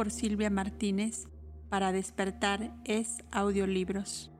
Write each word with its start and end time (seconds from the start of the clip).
por 0.00 0.10
Silvia 0.10 0.48
Martínez 0.48 1.28
para 1.68 1.92
despertar 1.92 2.74
es 2.86 3.22
audiolibros. 3.30 4.30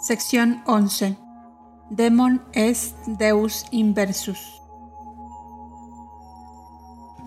Sección 0.00 0.62
11. 0.68 1.16
Demon 1.90 2.44
est 2.52 2.94
Deus 3.18 3.66
inversus. 3.72 4.62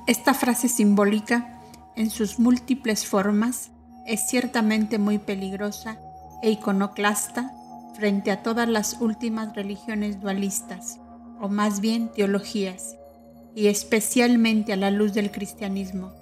Esta 0.07 0.33
frase 0.33 0.69
simbólica, 0.69 1.59
en 1.97 2.09
sus 2.09 2.39
múltiples 2.39 3.05
formas, 3.05 3.71
es 4.07 4.29
ciertamente 4.29 4.97
muy 4.97 5.17
peligrosa 5.17 5.99
e 6.41 6.51
iconoclasta 6.51 7.53
frente 7.93 8.31
a 8.31 8.43
todas 8.43 8.67
las 8.67 8.97
últimas 8.99 9.55
religiones 9.55 10.19
dualistas, 10.19 10.99
o 11.39 11.49
más 11.49 11.79
bien 11.79 12.09
teologías, 12.09 12.97
y 13.55 13.67
especialmente 13.67 14.73
a 14.73 14.77
la 14.77 14.91
luz 14.91 15.13
del 15.13 15.31
cristianismo. 15.31 16.13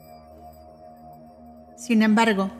Sin 1.78 2.04
embargo, 2.04 2.52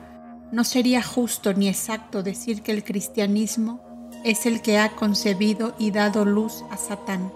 no 0.50 0.64
sería 0.64 1.02
justo 1.02 1.54
ni 1.54 1.68
exacto 1.68 2.22
decir 2.22 2.62
que 2.62 2.72
el 2.72 2.84
cristianismo 2.84 4.10
es 4.24 4.46
el 4.46 4.62
que 4.62 4.78
ha 4.78 4.90
concebido 4.90 5.74
y 5.78 5.90
dado 5.90 6.24
luz 6.24 6.64
a 6.70 6.76
Satán, 6.76 7.32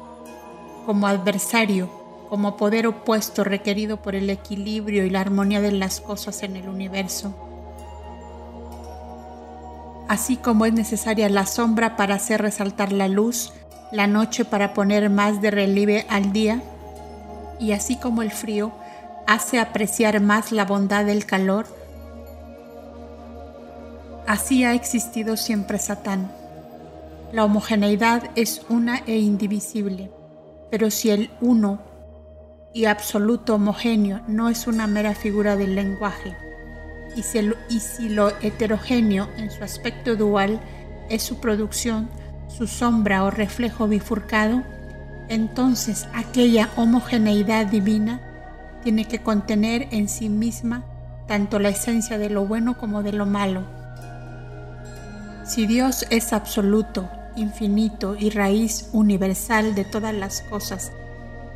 como 0.84 1.06
adversario, 1.06 1.90
como 2.28 2.56
poder 2.56 2.86
opuesto 2.86 3.44
requerido 3.44 4.02
por 4.02 4.14
el 4.14 4.30
equilibrio 4.30 5.04
y 5.04 5.10
la 5.10 5.20
armonía 5.20 5.60
de 5.60 5.72
las 5.72 6.00
cosas 6.00 6.42
en 6.42 6.56
el 6.56 6.68
universo 6.68 7.45
así 10.08 10.36
como 10.36 10.66
es 10.66 10.72
necesaria 10.72 11.28
la 11.28 11.46
sombra 11.46 11.96
para 11.96 12.14
hacer 12.14 12.42
resaltar 12.42 12.92
la 12.92 13.08
luz, 13.08 13.52
la 13.92 14.06
noche 14.06 14.44
para 14.44 14.74
poner 14.74 15.10
más 15.10 15.40
de 15.40 15.50
relieve 15.50 16.06
al 16.08 16.32
día, 16.32 16.62
y 17.58 17.72
así 17.72 17.96
como 17.96 18.22
el 18.22 18.30
frío 18.30 18.72
hace 19.26 19.58
apreciar 19.58 20.20
más 20.20 20.52
la 20.52 20.64
bondad 20.64 21.04
del 21.04 21.26
calor, 21.26 21.66
así 24.26 24.64
ha 24.64 24.74
existido 24.74 25.36
siempre 25.36 25.78
Satán. 25.78 26.30
La 27.32 27.44
homogeneidad 27.44 28.30
es 28.36 28.62
una 28.68 28.98
e 29.06 29.18
indivisible, 29.18 30.10
pero 30.70 30.90
si 30.90 31.10
el 31.10 31.30
uno 31.40 31.80
y 32.72 32.84
absoluto 32.84 33.54
homogéneo 33.54 34.20
no 34.28 34.48
es 34.48 34.66
una 34.66 34.86
mera 34.86 35.14
figura 35.14 35.56
del 35.56 35.74
lenguaje, 35.74 36.36
y 37.16 37.22
si, 37.22 38.08
lo, 38.10 38.28
heterogéneo 38.40 39.28
en 39.38 39.50
su 39.50 39.64
aspecto 39.64 40.16
dual 40.16 40.60
es 41.08 41.22
su 41.22 41.40
producción, 41.40 42.10
su 42.48 42.66
sombra 42.66 43.24
o 43.24 43.30
reflejo 43.30 43.88
bifurcado, 43.88 44.62
entonces 45.28 46.06
aquella 46.14 46.68
homogeneidad 46.76 47.66
divina 47.66 48.20
tiene 48.82 49.06
que 49.06 49.20
contener 49.20 49.88
en 49.90 50.08
sí 50.08 50.28
misma 50.28 50.84
tanto 51.26 51.58
la 51.58 51.70
esencia 51.70 52.18
de 52.18 52.30
lo 52.30 52.46
bueno 52.46 52.78
como 52.78 53.02
de 53.02 53.12
lo 53.12 53.26
malo. 53.26 53.64
Si 55.44 55.66
Dios 55.66 56.06
es 56.10 56.32
absoluto, 56.32 57.08
infinito 57.34 58.16
y 58.18 58.30
raíz 58.30 58.90
universal 58.92 59.74
de 59.74 59.84
todas 59.84 60.14
las 60.14 60.42
cosas 60.42 60.92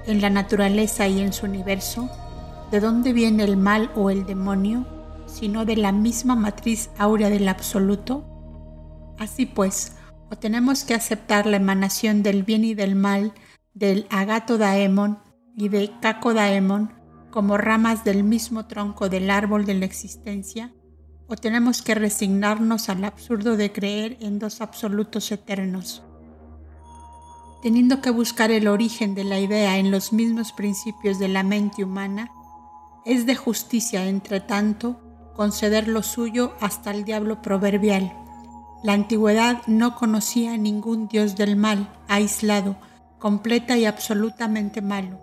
en 0.07 0.21
la 0.21 0.31
naturaleza 0.31 1.07
y 1.07 1.21
en 1.21 1.33
su 1.33 1.47
universo, 1.47 2.09
¿de 2.71 2.81
dónde 2.81 3.13
viene 3.13 3.45
el 3.45 3.57
mal 3.57 3.91
o 3.95 4.11
el 4.11 4.27
demonio? 4.27 5.00
Sino 5.33 5.65
de 5.65 5.77
la 5.77 5.93
misma 5.93 6.35
matriz 6.35 6.91
áurea 6.99 7.31
del 7.31 7.49
absoluto? 7.49 8.27
Así 9.19 9.47
pues, 9.47 9.97
o 10.31 10.37
tenemos 10.37 10.85
que 10.85 10.95
aceptar 10.95 11.47
la 11.47 11.57
emanación 11.57 12.23
del 12.23 12.43
bien 12.43 12.65
y 12.65 12.75
del 12.75 12.95
mal 12.95 13.33
del 13.75 14.07
agato 14.11 14.59
daemon 14.59 15.19
y 15.57 15.69
de 15.69 15.93
caco 16.01 16.35
daemon 16.35 16.93
como 17.31 17.57
ramas 17.57 18.05
del 18.05 18.25
mismo 18.25 18.67
tronco 18.67 19.09
del 19.09 19.31
árbol 19.31 19.65
de 19.65 19.75
la 19.75 19.85
existencia, 19.85 20.75
o 21.29 21.37
tenemos 21.37 21.81
que 21.83 21.95
resignarnos 21.95 22.89
al 22.89 23.05
absurdo 23.05 23.57
de 23.57 23.71
creer 23.71 24.17
en 24.21 24.39
dos 24.41 24.61
absolutos 24.61 25.31
eternos. 25.31 26.03
Teniendo 27.63 28.01
que 28.01 28.11
buscar 28.11 28.51
el 28.51 28.67
origen 28.67 29.15
de 29.15 29.25
la 29.25 29.39
idea 29.39 29.79
en 29.79 29.91
los 29.91 30.13
mismos 30.13 30.53
principios 30.53 31.19
de 31.19 31.29
la 31.29 31.45
mente 31.45 31.85
humana, 31.85 32.31
es 33.05 33.27
de 33.27 33.37
justicia, 33.37 34.09
entre 34.09 34.41
tanto, 34.41 35.01
conceder 35.41 35.89
lo 35.89 36.03
suyo 36.03 36.53
hasta 36.61 36.91
el 36.91 37.07
diablo 37.07 37.41
proverbial. 37.41 38.13
La 38.83 38.93
antigüedad 38.93 39.63
no 39.67 39.95
conocía 39.95 40.59
ningún 40.59 41.09
dios 41.09 41.35
del 41.35 41.57
mal, 41.57 41.91
aislado, 42.09 42.77
completa 43.19 43.79
y 43.79 43.87
absolutamente 43.87 44.83
malo. 44.83 45.19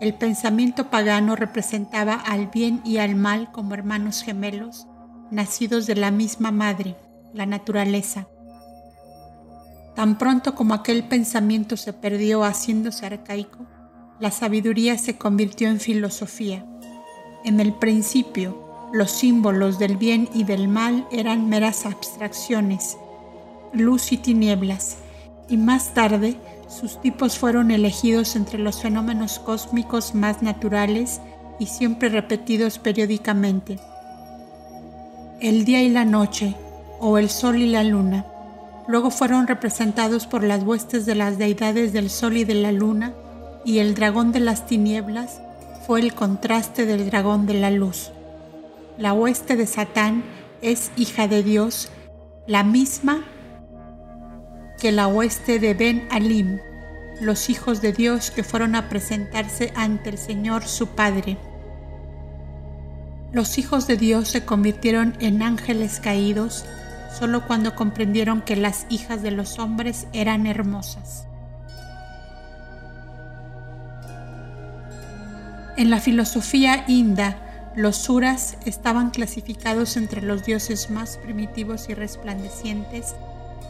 El 0.00 0.14
pensamiento 0.14 0.90
pagano 0.90 1.36
representaba 1.36 2.14
al 2.14 2.48
bien 2.48 2.80
y 2.84 2.96
al 2.96 3.14
mal 3.14 3.52
como 3.52 3.74
hermanos 3.74 4.24
gemelos, 4.24 4.88
nacidos 5.30 5.86
de 5.86 5.94
la 5.94 6.10
misma 6.10 6.50
madre, 6.50 6.96
la 7.32 7.46
naturaleza. 7.46 8.26
Tan 9.94 10.18
pronto 10.18 10.56
como 10.56 10.74
aquel 10.74 11.04
pensamiento 11.04 11.76
se 11.76 11.92
perdió 11.92 12.42
haciéndose 12.42 13.06
arcaico, 13.06 13.64
la 14.18 14.32
sabiduría 14.32 14.98
se 14.98 15.16
convirtió 15.16 15.68
en 15.68 15.78
filosofía. 15.78 16.66
En 17.44 17.60
el 17.60 17.74
principio, 17.74 18.65
los 18.96 19.10
símbolos 19.10 19.78
del 19.78 19.96
bien 19.96 20.28
y 20.32 20.44
del 20.44 20.68
mal 20.68 21.06
eran 21.10 21.48
meras 21.48 21.84
abstracciones, 21.84 22.96
luz 23.74 24.10
y 24.10 24.16
tinieblas, 24.16 24.96
y 25.48 25.58
más 25.58 25.92
tarde 25.92 26.36
sus 26.68 27.00
tipos 27.00 27.38
fueron 27.38 27.70
elegidos 27.70 28.36
entre 28.36 28.58
los 28.58 28.80
fenómenos 28.80 29.38
cósmicos 29.38 30.14
más 30.14 30.42
naturales 30.42 31.20
y 31.58 31.66
siempre 31.66 32.08
repetidos 32.08 32.78
periódicamente. 32.78 33.78
El 35.40 35.66
día 35.66 35.82
y 35.82 35.90
la 35.90 36.06
noche, 36.06 36.54
o 36.98 37.18
el 37.18 37.28
sol 37.28 37.56
y 37.56 37.68
la 37.68 37.84
luna, 37.84 38.24
luego 38.88 39.10
fueron 39.10 39.46
representados 39.46 40.26
por 40.26 40.42
las 40.42 40.62
huestes 40.62 41.04
de 41.04 41.14
las 41.14 41.36
deidades 41.36 41.92
del 41.92 42.08
sol 42.08 42.38
y 42.38 42.44
de 42.44 42.54
la 42.54 42.72
luna, 42.72 43.12
y 43.62 43.78
el 43.78 43.94
dragón 43.94 44.32
de 44.32 44.40
las 44.40 44.66
tinieblas 44.66 45.40
fue 45.86 46.00
el 46.00 46.14
contraste 46.14 46.86
del 46.86 47.10
dragón 47.10 47.46
de 47.46 47.54
la 47.54 47.70
luz. 47.70 48.12
La 48.98 49.12
hueste 49.12 49.56
de 49.56 49.66
Satán 49.66 50.24
es 50.62 50.90
hija 50.96 51.28
de 51.28 51.42
Dios, 51.42 51.90
la 52.46 52.64
misma 52.64 53.24
que 54.78 54.90
la 54.90 55.06
hueste 55.06 55.58
de 55.58 55.74
Ben 55.74 56.08
Alim, 56.10 56.60
los 57.20 57.50
hijos 57.50 57.82
de 57.82 57.92
Dios 57.92 58.30
que 58.30 58.42
fueron 58.42 58.74
a 58.74 58.88
presentarse 58.88 59.70
ante 59.76 60.08
el 60.08 60.16
Señor 60.16 60.64
su 60.64 60.88
Padre. 60.88 61.36
Los 63.32 63.58
hijos 63.58 63.86
de 63.86 63.98
Dios 63.98 64.28
se 64.28 64.46
convirtieron 64.46 65.14
en 65.20 65.42
ángeles 65.42 66.00
caídos 66.00 66.64
solo 67.18 67.46
cuando 67.46 67.74
comprendieron 67.74 68.40
que 68.40 68.56
las 68.56 68.86
hijas 68.88 69.22
de 69.22 69.30
los 69.30 69.58
hombres 69.58 70.06
eran 70.14 70.46
hermosas. 70.46 71.26
En 75.76 75.90
la 75.90 76.00
filosofía 76.00 76.84
inda, 76.88 77.45
los 77.76 77.96
suras 77.96 78.56
estaban 78.64 79.10
clasificados 79.10 79.98
entre 79.98 80.22
los 80.22 80.46
dioses 80.46 80.90
más 80.90 81.18
primitivos 81.18 81.90
y 81.90 81.94
resplandecientes 81.94 83.14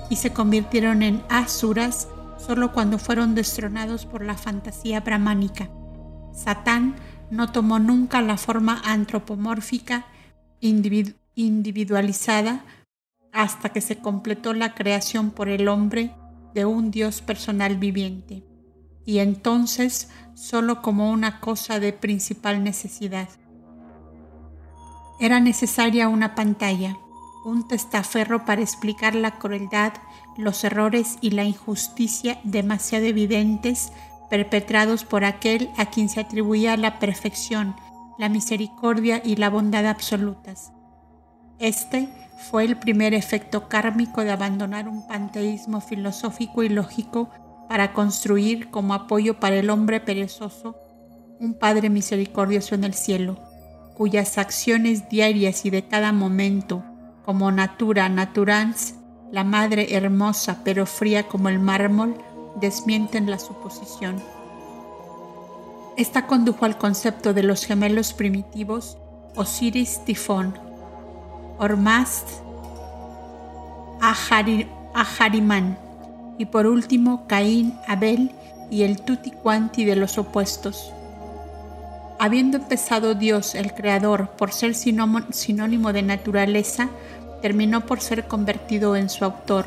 y 0.09 0.15
se 0.17 0.33
convirtieron 0.33 1.03
en 1.03 1.23
asuras 1.29 2.09
solo 2.39 2.73
cuando 2.73 2.99
fueron 2.99 3.35
destronados 3.35 4.07
por 4.07 4.25
la 4.25 4.37
fantasía 4.37 5.01
brahmánica. 5.01 5.69
Satán 6.33 6.95
no 7.31 7.51
tomó 7.51 7.81
nunca 7.81 8.23
la 8.23 8.37
forma 8.37 8.81
antropomórfica 8.85 10.07
individualizada 10.61 12.65
hasta 13.33 13.71
que 13.71 13.81
se 13.81 13.99
completó 13.99 14.55
la 14.55 14.73
creación 14.75 15.33
por 15.33 15.49
el 15.49 15.67
hombre 15.67 16.13
de 16.55 16.65
un 16.65 16.93
Dios 16.93 17.23
personal 17.23 17.77
viviente, 17.77 18.45
y 19.05 19.19
entonces 19.19 20.11
solo 20.35 20.81
como 20.81 21.11
una 21.11 21.41
cosa 21.41 21.81
de 21.81 21.93
principal 21.93 22.63
necesidad. 22.63 23.29
Era 25.19 25.41
necesaria 25.41 26.09
una 26.09 26.35
pantalla, 26.35 26.99
un 27.43 27.67
testaferro 27.67 28.45
para 28.45 28.61
explicar 28.61 29.15
la 29.15 29.39
crueldad, 29.39 29.95
los 30.37 30.63
errores 30.63 31.17
y 31.23 31.31
la 31.31 31.45
injusticia 31.45 32.39
demasiado 32.45 33.07
evidentes 33.07 33.93
perpetrados 34.29 35.05
por 35.05 35.25
aquel 35.25 35.71
a 35.79 35.87
quien 35.87 36.11
se 36.11 36.21
atribuía 36.21 36.77
la 36.77 36.99
perfección, 36.99 37.75
la 38.19 38.29
misericordia 38.29 39.23
y 39.25 39.37
la 39.37 39.49
bondad 39.49 39.87
absolutas. 39.87 40.73
Este 41.59 42.11
fue 42.51 42.65
el 42.65 42.79
primer 42.79 43.15
efecto 43.15 43.69
kármico 43.69 44.23
de 44.23 44.33
abandonar 44.33 44.87
un 44.87 45.07
panteísmo 45.07 45.81
filosófico 45.81 46.63
y 46.63 46.69
lógico 46.69 47.31
para 47.71 47.95
construir 47.95 48.69
como 48.71 48.93
apoyo 48.93 49.41
para 49.41 49.57
el 49.57 49.71
hombre 49.71 50.01
perezoso 50.01 50.77
un 51.41 51.55
Padre 51.55 51.89
misericordioso 51.89 52.75
en 52.75 52.85
el 52.85 52.95
cielo 52.95 53.46
cuyas 53.97 54.39
acciones 54.39 55.09
diarias 55.09 55.65
y 55.65 55.71
de 55.71 55.83
cada 55.83 56.13
momento, 56.13 56.85
como 57.25 57.51
natura 57.51 58.09
naturans, 58.09 58.95
la 59.33 59.43
madre 59.43 59.97
hermosa 59.97 60.61
pero 60.65 60.87
fría 60.87 61.29
como 61.29 61.49
el 61.49 61.59
mármol, 61.59 62.17
desmienten 62.61 63.31
la 63.31 63.39
suposición. 63.39 64.23
Esta 65.97 66.27
condujo 66.27 66.67
al 66.67 66.77
concepto 66.77 67.33
de 67.33 67.43
los 67.43 67.65
gemelos 67.65 68.13
primitivos 68.13 68.99
Osiris 69.35 70.05
Tifón, 70.05 70.55
Ormazd 71.59 72.27
Aharimán 74.95 75.79
y 76.39 76.47
por 76.47 76.67
último 76.67 77.27
Caín, 77.27 77.75
Abel 77.89 78.31
y 78.71 78.83
el 78.83 79.01
tutti 79.01 79.31
quanti 79.31 79.85
de 79.85 79.97
los 79.97 80.19
opuestos. 80.19 80.93
Habiendo 82.19 82.57
empezado 82.57 83.15
Dios, 83.15 83.55
el 83.55 83.75
Creador, 83.75 84.31
por 84.31 84.53
ser 84.53 84.75
sinónimo 84.75 85.93
de 85.93 86.03
naturaleza, 86.03 86.89
terminó 87.43 87.85
por 87.85 88.01
ser 88.01 88.27
convertido 88.27 88.97
en 88.97 89.11
su 89.11 89.25
autor. 89.25 89.67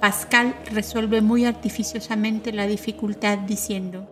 Pascal 0.00 0.54
resuelve 0.70 1.22
muy 1.22 1.46
artificiosamente 1.46 2.52
la 2.52 2.66
dificultad 2.66 3.38
diciendo, 3.38 4.06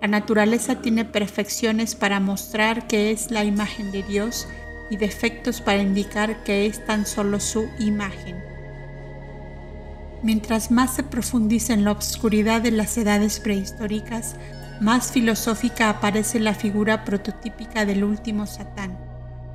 la 0.00 0.06
naturaleza 0.06 0.76
tiene 0.76 1.04
perfecciones 1.04 1.96
para 1.96 2.20
mostrar 2.20 2.86
que 2.86 3.10
es 3.10 3.32
la 3.32 3.42
imagen 3.42 3.90
de 3.90 4.04
Dios 4.04 4.46
y 4.90 4.96
defectos 4.96 5.60
para 5.60 5.82
indicar 5.82 6.44
que 6.44 6.66
es 6.66 6.84
tan 6.84 7.04
solo 7.04 7.40
su 7.40 7.68
imagen. 7.80 8.36
Mientras 10.22 10.70
más 10.70 10.94
se 10.94 11.02
profundiza 11.02 11.74
en 11.74 11.84
la 11.84 11.92
obscuridad 11.92 12.60
de 12.60 12.70
las 12.70 12.96
edades 12.96 13.40
prehistóricas, 13.40 14.36
más 14.80 15.12
filosófica 15.12 15.90
aparece 15.90 16.40
la 16.40 16.54
figura 16.54 17.04
prototípica 17.04 17.84
del 17.84 18.04
último 18.04 18.46
Satán, 18.46 18.98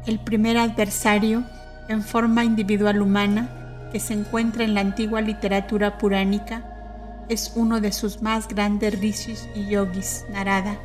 el 0.05 0.19
primer 0.19 0.57
adversario 0.57 1.43
en 1.87 2.01
forma 2.01 2.43
individual 2.43 3.01
humana 3.01 3.89
que 3.91 3.99
se 3.99 4.13
encuentra 4.13 4.63
en 4.63 4.73
la 4.73 4.81
antigua 4.81 5.21
literatura 5.21 5.97
puránica, 5.97 7.25
es 7.29 7.53
uno 7.55 7.79
de 7.79 7.91
sus 7.91 8.21
más 8.21 8.47
grandes 8.47 8.99
rishis 8.99 9.47
y 9.55 9.67
yogis, 9.67 10.25
Narada, 10.31 10.77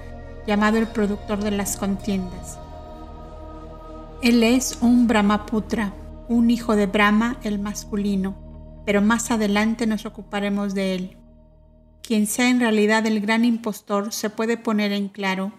llamado 0.47 0.79
el 0.79 0.87
productor 0.87 1.43
de 1.43 1.51
las 1.51 1.77
contiendas. 1.77 2.59
Él 4.23 4.43
es 4.43 4.79
un 4.81 5.07
Brahmaputra, 5.07 5.93
un 6.29 6.51
hijo 6.51 6.77
de 6.77 6.87
Brahma, 6.87 7.39
el 7.43 7.59
masculino, 7.59 8.37
pero 8.85 9.01
más 9.01 9.31
adelante 9.31 9.87
nos 9.87 10.07
ocuparemos 10.07 10.75
de 10.75 10.95
él. 10.95 11.17
Quien 12.09 12.27
sea 12.27 12.49
en 12.49 12.59
realidad 12.59 13.05
el 13.05 13.21
gran 13.21 13.45
impostor 13.45 14.15
se 14.15 14.31
puede 14.31 14.57
poner 14.57 14.93
en 14.93 15.11
claro, 15.11 15.53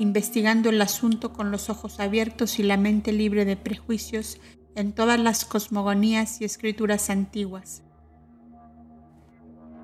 investigando 0.00 0.70
el 0.70 0.82
asunto 0.82 1.32
con 1.32 1.52
los 1.52 1.70
ojos 1.70 2.00
abiertos 2.00 2.58
y 2.58 2.64
la 2.64 2.76
mente 2.76 3.12
libre 3.12 3.44
de 3.44 3.56
prejuicios 3.56 4.40
en 4.74 4.92
todas 4.92 5.20
las 5.20 5.44
cosmogonías 5.44 6.40
y 6.40 6.46
escrituras 6.46 7.10
antiguas. 7.10 7.84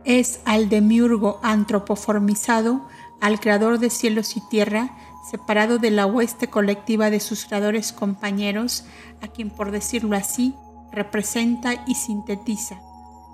Es 0.04 0.40
al 0.46 0.68
demiurgo 0.68 1.38
antropoformizado, 1.44 2.88
al 3.20 3.38
creador 3.38 3.78
de 3.78 3.90
cielos 3.90 4.36
y 4.36 4.40
tierra, 4.50 4.98
separado 5.30 5.78
de 5.78 5.92
la 5.92 6.06
hueste 6.06 6.48
colectiva 6.48 7.10
de 7.10 7.20
sus 7.20 7.44
creadores 7.44 7.92
compañeros, 7.92 8.84
a 9.22 9.28
quien 9.28 9.48
por 9.48 9.70
decirlo 9.70 10.16
así 10.16 10.56
representa 10.90 11.84
y 11.86 11.94
sintetiza. 11.94 12.80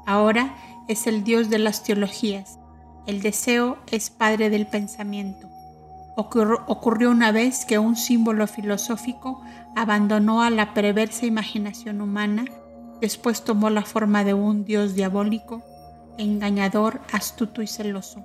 Ahora 0.04 0.54
es 0.88 1.06
el 1.06 1.24
Dios 1.24 1.48
de 1.48 1.58
las 1.58 1.82
teologías. 1.82 2.58
El 3.06 3.22
deseo 3.22 3.78
es 3.90 4.10
padre 4.10 4.50
del 4.50 4.66
pensamiento. 4.66 5.48
ocurrió 6.16 7.10
una 7.10 7.32
vez 7.32 7.64
que 7.64 7.78
un 7.78 7.96
símbolo 7.96 8.46
filosófico 8.46 9.42
abandonó 9.74 10.42
a 10.42 10.50
la 10.50 10.74
perversa 10.74 11.26
imaginación 11.26 12.00
humana, 12.00 12.44
después 13.00 13.44
tomó 13.44 13.70
la 13.70 13.82
forma 13.82 14.24
de 14.24 14.34
un 14.34 14.64
Dios 14.64 14.94
diabólico, 14.94 15.62
engañador, 16.18 17.00
astuto 17.12 17.62
y 17.62 17.66
celoso. 17.66 18.24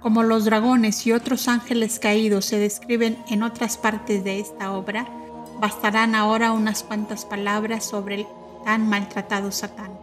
Como 0.00 0.22
los 0.22 0.44
dragones 0.44 1.06
y 1.06 1.12
otros 1.12 1.48
ángeles 1.48 1.98
caídos 1.98 2.44
se 2.44 2.58
describen 2.58 3.18
en 3.28 3.42
otras 3.42 3.78
partes 3.78 4.22
de 4.24 4.40
esta 4.40 4.72
obra, 4.72 5.06
Bastarán 5.60 6.14
ahora 6.14 6.52
unas 6.52 6.84
cuantas 6.84 7.24
palabras 7.24 7.84
sobre 7.84 8.14
el 8.14 8.26
tan 8.64 8.88
maltratado 8.88 9.50
Satán. 9.50 9.97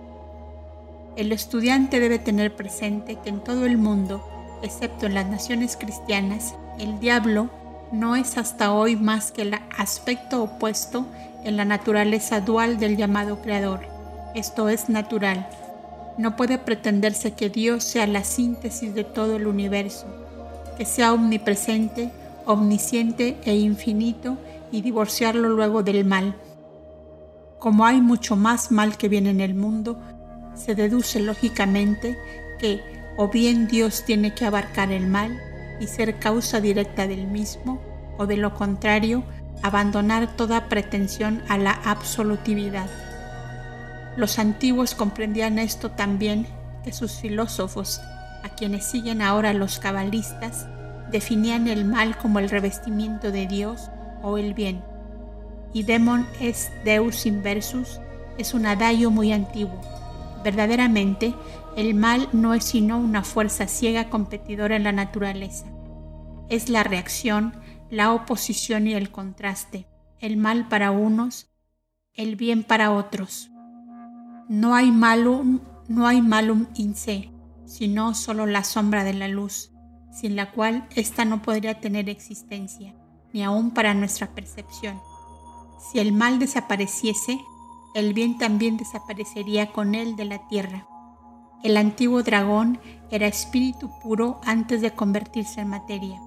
El 1.16 1.32
estudiante 1.32 2.02
debe 2.02 2.20
tener 2.20 2.54
presente 2.56 3.16
que 3.16 3.30
en 3.30 3.40
todo 3.40 3.66
el 3.66 3.78
mundo, 3.78 4.22
excepto 4.62 5.06
en 5.06 5.14
las 5.14 5.26
naciones 5.28 5.78
cristianas, 5.78 6.56
el 6.78 7.00
diablo 7.00 7.50
no 7.94 8.18
es 8.18 8.38
hasta 8.38 8.74
hoy 8.74 8.98
más 8.98 9.32
que 9.32 9.44
el 9.44 9.54
aspecto 9.78 10.44
opuesto 10.44 11.06
en 11.46 11.56
la 11.56 11.64
naturaleza 11.64 12.42
dual 12.42 12.80
del 12.80 12.98
llamado 12.98 13.42
Creador. 13.42 13.82
Esto 14.34 14.68
es 14.68 14.90
natural. 14.90 15.48
No 16.18 16.36
puede 16.36 16.58
pretenderse 16.58 17.32
que 17.32 17.50
Dios 17.50 17.86
sea 17.86 18.08
la 18.08 18.26
síntesis 18.26 18.94
de 18.94 19.06
todo 19.06 19.38
el 19.38 19.48
universo, 19.48 20.08
que 20.78 20.84
sea 20.84 21.14
omnipresente, 21.14 22.12
omnisciente 22.46 23.38
e 23.46 23.56
infinito 23.56 24.38
y 24.70 24.82
divorciarlo 24.82 25.48
luego 25.48 25.82
del 25.82 26.04
mal. 26.04 26.36
Como 27.60 27.86
hay 27.86 28.02
mucho 28.02 28.36
más 28.36 28.70
mal 28.72 28.98
que 28.98 29.08
viene 29.08 29.30
en 29.30 29.40
el 29.40 29.56
mundo, 29.56 29.98
se 30.56 30.76
deduce 30.76 31.20
lógicamente 31.20 32.18
que 32.60 32.82
o 33.18 33.30
bien 33.30 33.68
Dios 33.68 34.04
tiene 34.06 34.34
que 34.34 34.46
abarcar 34.46 34.92
el 34.92 35.08
mal 35.08 35.40
y 35.80 35.88
ser 35.88 36.20
causa 36.20 36.60
directa 36.60 37.08
del 37.08 37.28
mismo, 37.28 37.82
o 38.18 38.26
de 38.26 38.38
lo 38.38 38.54
contrario, 38.54 39.24
abandonar 39.62 40.36
toda 40.36 40.70
pretensión 40.70 41.42
a 41.50 41.58
la 41.58 41.72
absolutividad. 41.72 42.90
Los 44.18 44.40
antiguos 44.40 44.96
comprendían 44.96 45.60
esto 45.60 45.92
también 45.92 46.48
que 46.84 46.94
sus 46.94 47.14
filósofos, 47.14 48.02
a 48.44 48.50
quienes 48.50 48.86
siguen 48.86 49.22
ahora 49.22 49.54
los 49.54 49.80
cabalistas, 49.80 50.68
definían 51.12 51.68
el 51.68 51.86
mal 51.86 52.18
como 52.18 52.40
el 52.40 52.50
revestimiento 52.50 53.32
de 53.32 53.48
Dios 53.48 53.90
o 54.22 54.38
el 54.38 54.54
bien. 54.54 54.82
Y 55.74 55.84
Demon 55.84 56.26
es 56.40 56.72
Deus 56.86 57.26
inversus 57.26 58.00
es 58.38 58.54
un 58.54 58.66
adagio 58.66 59.12
muy 59.12 59.32
antiguo. 59.32 59.80
Verdaderamente, 60.46 61.34
el 61.76 61.96
mal 61.96 62.30
no 62.32 62.54
es 62.54 62.66
sino 62.66 63.00
una 63.00 63.24
fuerza 63.24 63.68
ciega 63.68 64.12
competidora 64.12 64.76
en 64.76 64.84
la 64.84 64.92
naturaleza. 64.92 65.66
Es 66.50 66.70
la 66.70 66.84
reacción, 66.84 67.56
la 67.90 68.14
oposición 68.14 68.86
y 68.86 68.94
el 68.94 69.10
contraste, 69.10 69.88
el 70.20 70.38
mal 70.38 70.68
para 70.68 70.92
unos, 70.92 71.50
el 72.14 72.36
bien 72.36 72.64
para 72.64 72.92
otros. 72.92 73.50
No 74.48 74.76
hay 74.76 74.92
malum, 74.92 75.62
no 75.88 76.06
hay 76.06 76.22
malum 76.22 76.68
in 76.76 76.94
se, 76.94 77.32
sino 77.66 78.14
solo 78.14 78.46
la 78.46 78.64
sombra 78.64 79.04
de 79.04 79.16
la 79.16 79.28
luz, 79.28 79.72
sin 80.12 80.36
la 80.36 80.52
cual 80.52 80.88
ésta 80.96 81.26
no 81.26 81.42
podría 81.42 81.80
tener 81.80 82.08
existencia 82.08 82.94
ni 83.34 83.44
aún 83.44 83.72
para 83.72 83.96
nuestra 83.96 84.28
percepción. 84.36 85.02
Si 85.80 85.98
el 85.98 86.14
mal 86.14 86.38
desapareciese, 86.38 87.40
el 87.96 88.14
bien 88.14 88.38
también 88.38 88.76
desaparecería 88.76 89.72
con 89.72 89.96
él 89.96 90.18
de 90.18 90.26
la 90.26 90.46
tierra. 90.50 90.86
El 91.64 91.78
antiguo 91.78 92.24
dragón 92.24 92.78
era 93.10 93.26
espíritu 93.26 93.90
puro 94.02 94.42
antes 94.44 94.82
de 94.82 94.92
convertirse 94.92 95.62
en 95.62 95.70
materia. 95.70 96.20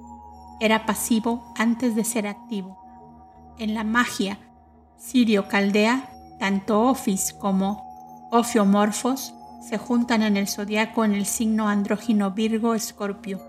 Era 0.61 0.87
pasivo 0.87 1.53
antes 1.57 1.95
de 1.95 2.05
ser 2.05 2.27
activo. 2.27 2.79
En 3.59 3.75
la 3.75 3.85
magia 3.85 4.39
sirio-caldea, 4.97 6.11
tanto 6.41 6.81
Ofis 6.81 7.35
como 7.35 8.29
Ofiomorfos 8.33 9.35
se 9.61 9.77
juntan 9.77 10.23
en 10.23 10.39
el 10.39 10.49
zodiaco 10.49 11.05
en 11.05 11.13
el 11.13 11.27
signo 11.27 11.69
andrógino 11.69 12.31
Virgo-Escorpio. 12.31 13.43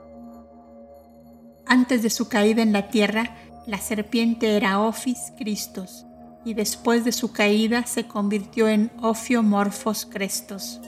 Antes 1.65 2.03
de 2.03 2.09
su 2.09 2.27
caída 2.27 2.63
en 2.63 2.73
la 2.73 2.89
tierra, 2.89 3.37
la 3.65 3.77
serpiente 3.77 4.57
era 4.57 4.81
Ophis 4.81 5.31
Christos 5.37 6.05
y 6.49 6.55
después 6.55 7.05
de 7.05 7.11
su 7.11 7.31
caída 7.31 7.85
se 7.85 8.07
convirtió 8.07 8.67
en 8.67 8.89
Ophiomorphos 9.03 10.07
Crestos. 10.07 10.81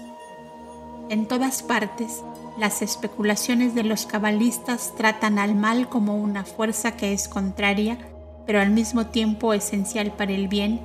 En 1.07 1.27
todas 1.27 1.61
partes, 1.61 2.23
las 2.57 2.81
especulaciones 2.81 3.75
de 3.75 3.83
los 3.83 4.07
cabalistas 4.07 4.91
tratan 4.97 5.37
al 5.37 5.53
mal 5.53 5.87
como 5.87 6.17
una 6.17 6.45
fuerza 6.45 6.97
que 6.97 7.13
es 7.13 7.27
contraria, 7.27 7.99
pero 8.47 8.59
al 8.59 8.71
mismo 8.71 9.05
tiempo 9.05 9.53
esencial 9.53 10.11
para 10.13 10.31
el 10.31 10.47
bien, 10.47 10.81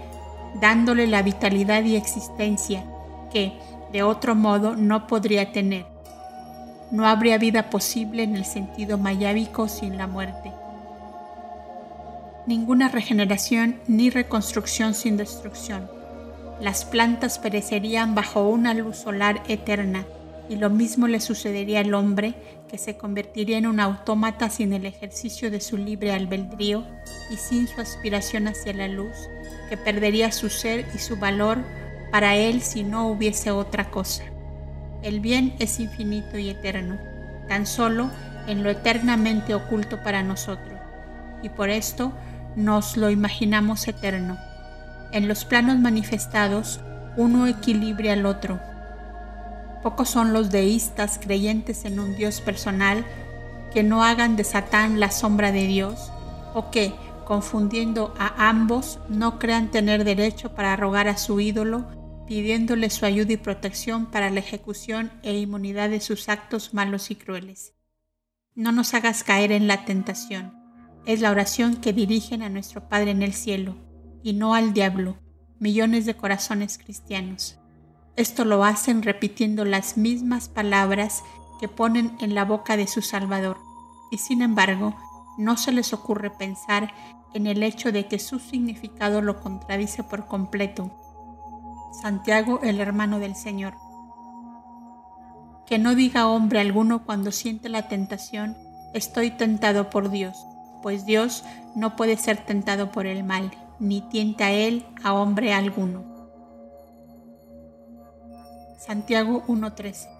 dándole 0.60 1.06
la 1.06 1.22
vitalidad 1.22 1.82
y 1.82 1.96
existencia 1.96 2.84
que, 3.32 3.54
de 3.92 4.02
otro 4.02 4.34
modo, 4.34 4.76
no 4.76 5.06
podría 5.06 5.52
tener. 5.52 5.86
No 6.90 7.06
habría 7.06 7.38
vida 7.38 7.70
posible 7.70 8.24
en 8.24 8.36
el 8.36 8.44
sentido 8.44 8.98
mayábico 8.98 9.68
sin 9.68 9.96
la 9.96 10.06
muerte 10.06 10.52
ninguna 12.46 12.88
regeneración 12.88 13.76
ni 13.88 14.10
reconstrucción 14.10 14.94
sin 14.94 15.16
destrucción. 15.16 15.90
Las 16.60 16.84
plantas 16.84 17.38
perecerían 17.38 18.14
bajo 18.14 18.48
una 18.48 18.72
luz 18.72 18.96
solar 18.96 19.42
eterna 19.48 20.06
y 20.48 20.56
lo 20.56 20.70
mismo 20.70 21.08
le 21.08 21.20
sucedería 21.20 21.80
al 21.80 21.92
hombre 21.92 22.34
que 22.68 22.78
se 22.78 22.96
convertiría 22.96 23.58
en 23.58 23.66
un 23.66 23.80
autómata 23.80 24.48
sin 24.48 24.72
el 24.72 24.86
ejercicio 24.86 25.50
de 25.50 25.60
su 25.60 25.76
libre 25.76 26.12
albedrío 26.12 26.84
y 27.30 27.36
sin 27.36 27.66
su 27.66 27.80
aspiración 27.80 28.48
hacia 28.48 28.72
la 28.72 28.88
luz, 28.88 29.16
que 29.68 29.76
perdería 29.76 30.32
su 30.32 30.48
ser 30.48 30.86
y 30.94 30.98
su 30.98 31.16
valor 31.16 31.58
para 32.10 32.36
él 32.36 32.62
si 32.62 32.84
no 32.84 33.08
hubiese 33.08 33.50
otra 33.50 33.90
cosa. 33.90 34.24
El 35.02 35.20
bien 35.20 35.54
es 35.58 35.78
infinito 35.80 36.38
y 36.38 36.50
eterno, 36.50 36.98
tan 37.48 37.66
solo 37.66 38.10
en 38.46 38.62
lo 38.62 38.70
eternamente 38.70 39.54
oculto 39.54 40.02
para 40.02 40.22
nosotros, 40.22 40.80
y 41.42 41.48
por 41.48 41.70
esto 41.70 42.12
nos 42.56 42.96
lo 42.96 43.10
imaginamos 43.10 43.86
eterno. 43.86 44.38
En 45.12 45.28
los 45.28 45.44
planos 45.44 45.78
manifestados, 45.78 46.80
uno 47.16 47.46
equilibra 47.46 48.14
al 48.14 48.26
otro. 48.26 48.60
Pocos 49.82 50.10
son 50.10 50.32
los 50.32 50.50
deístas 50.50 51.20
creyentes 51.22 51.84
en 51.84 52.00
un 52.00 52.16
Dios 52.16 52.40
personal 52.40 53.06
que 53.72 53.82
no 53.82 54.02
hagan 54.02 54.36
de 54.36 54.44
Satán 54.44 54.98
la 54.98 55.10
sombra 55.10 55.52
de 55.52 55.66
Dios, 55.66 56.10
o 56.54 56.70
que, 56.70 56.94
confundiendo 57.24 58.14
a 58.18 58.48
ambos, 58.48 58.98
no 59.08 59.38
crean 59.38 59.70
tener 59.70 60.04
derecho 60.04 60.54
para 60.54 60.74
rogar 60.76 61.08
a 61.08 61.18
su 61.18 61.40
ídolo, 61.40 61.86
pidiéndole 62.26 62.90
su 62.90 63.04
ayuda 63.04 63.34
y 63.34 63.36
protección 63.36 64.06
para 64.06 64.30
la 64.30 64.40
ejecución 64.40 65.12
e 65.22 65.36
inmunidad 65.38 65.90
de 65.90 66.00
sus 66.00 66.28
actos 66.28 66.74
malos 66.74 67.10
y 67.10 67.16
crueles. 67.16 67.74
No 68.54 68.72
nos 68.72 68.94
hagas 68.94 69.22
caer 69.22 69.52
en 69.52 69.66
la 69.68 69.84
tentación. 69.84 70.65
Es 71.06 71.20
la 71.20 71.30
oración 71.30 71.76
que 71.76 71.92
dirigen 71.92 72.42
a 72.42 72.48
nuestro 72.48 72.88
Padre 72.88 73.12
en 73.12 73.22
el 73.22 73.32
cielo, 73.32 73.76
y 74.24 74.32
no 74.32 74.54
al 74.54 74.72
diablo, 74.72 75.16
millones 75.60 76.04
de 76.04 76.16
corazones 76.16 76.78
cristianos. 76.78 77.60
Esto 78.16 78.44
lo 78.44 78.64
hacen 78.64 79.04
repitiendo 79.04 79.64
las 79.64 79.96
mismas 79.96 80.48
palabras 80.48 81.22
que 81.60 81.68
ponen 81.68 82.16
en 82.18 82.34
la 82.34 82.44
boca 82.44 82.76
de 82.76 82.88
su 82.88 83.02
Salvador, 83.02 83.56
y 84.10 84.18
sin 84.18 84.42
embargo 84.42 84.96
no 85.38 85.56
se 85.56 85.70
les 85.70 85.92
ocurre 85.92 86.30
pensar 86.30 86.92
en 87.34 87.46
el 87.46 87.62
hecho 87.62 87.92
de 87.92 88.08
que 88.08 88.18
su 88.18 88.40
significado 88.40 89.22
lo 89.22 89.40
contradice 89.40 90.02
por 90.02 90.26
completo. 90.26 90.90
Santiago, 92.02 92.58
el 92.64 92.80
hermano 92.80 93.20
del 93.20 93.36
Señor. 93.36 93.74
Que 95.66 95.78
no 95.78 95.94
diga 95.94 96.26
hombre 96.26 96.58
alguno 96.58 97.04
cuando 97.04 97.30
siente 97.30 97.68
la 97.68 97.86
tentación, 97.86 98.56
estoy 98.92 99.30
tentado 99.30 99.88
por 99.88 100.10
Dios, 100.10 100.36
pues 100.82 101.06
Dios 101.06 101.44
no 101.74 101.96
puede 101.96 102.16
ser 102.16 102.44
tentado 102.44 102.92
por 102.92 103.06
el 103.06 103.24
mal, 103.24 103.50
ni 103.78 104.00
tienta 104.00 104.50
él 104.50 104.84
a 105.02 105.12
hombre 105.12 105.52
alguno. 105.52 106.04
Santiago 108.78 109.42
1.13 109.48 110.16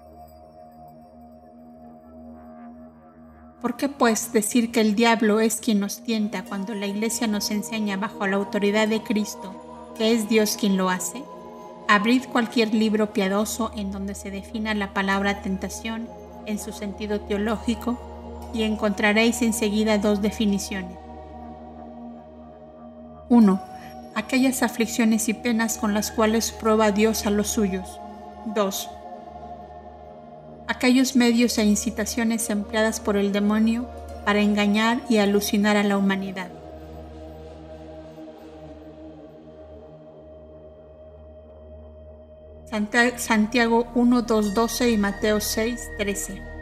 ¿Por 3.60 3.76
qué 3.76 3.88
pues 3.88 4.32
decir 4.32 4.70
que 4.70 4.80
el 4.80 4.94
diablo 4.94 5.40
es 5.40 5.60
quien 5.60 5.80
nos 5.80 6.02
tienta 6.02 6.44
cuando 6.44 6.75
la 6.75 6.86
iglesia 6.86 7.26
nos 7.26 7.50
enseña 7.50 7.96
bajo 7.96 8.26
la 8.26 8.36
autoridad 8.36 8.88
de 8.88 9.02
Cristo 9.02 9.92
que 9.96 10.12
es 10.12 10.28
Dios 10.28 10.56
quien 10.58 10.76
lo 10.76 10.90
hace? 10.90 11.22
Abrid 11.88 12.25
cualquier 12.25 12.75
libro 12.75 13.12
piadoso 13.12 13.70
en 13.76 13.92
donde 13.92 14.14
se 14.14 14.30
defina 14.30 14.75
la 14.75 14.92
palabra 14.92 15.42
tentación 15.42 16.08
en 16.46 16.58
su 16.58 16.72
sentido 16.72 17.20
teológico 17.20 18.15
y 18.56 18.64
encontraréis 18.64 19.42
enseguida 19.42 19.98
dos 19.98 20.22
definiciones. 20.22 20.96
1. 23.28 23.60
Aquellas 24.14 24.62
aflicciones 24.62 25.28
y 25.28 25.34
penas 25.34 25.78
con 25.78 25.94
las 25.94 26.10
cuales 26.10 26.50
prueba 26.52 26.90
Dios 26.90 27.26
a 27.26 27.30
los 27.30 27.48
suyos. 27.48 28.00
2 28.54 28.88
aquellos 30.66 31.16
medios 31.16 31.58
e 31.58 31.64
incitaciones 31.64 32.50
empleadas 32.50 33.00
por 33.00 33.16
el 33.16 33.32
demonio 33.32 33.88
para 34.25 34.40
engañar 34.40 35.00
y 35.08 35.18
alucinar 35.18 35.76
a 35.76 35.84
la 35.84 35.96
humanidad. 35.96 36.50
Santiago 43.16 43.86
1, 43.94 44.22
2, 44.22 44.54
12 44.54 44.90
y 44.90 44.98
Mateo 44.98 45.40
6, 45.40 45.80
13. 45.98 46.55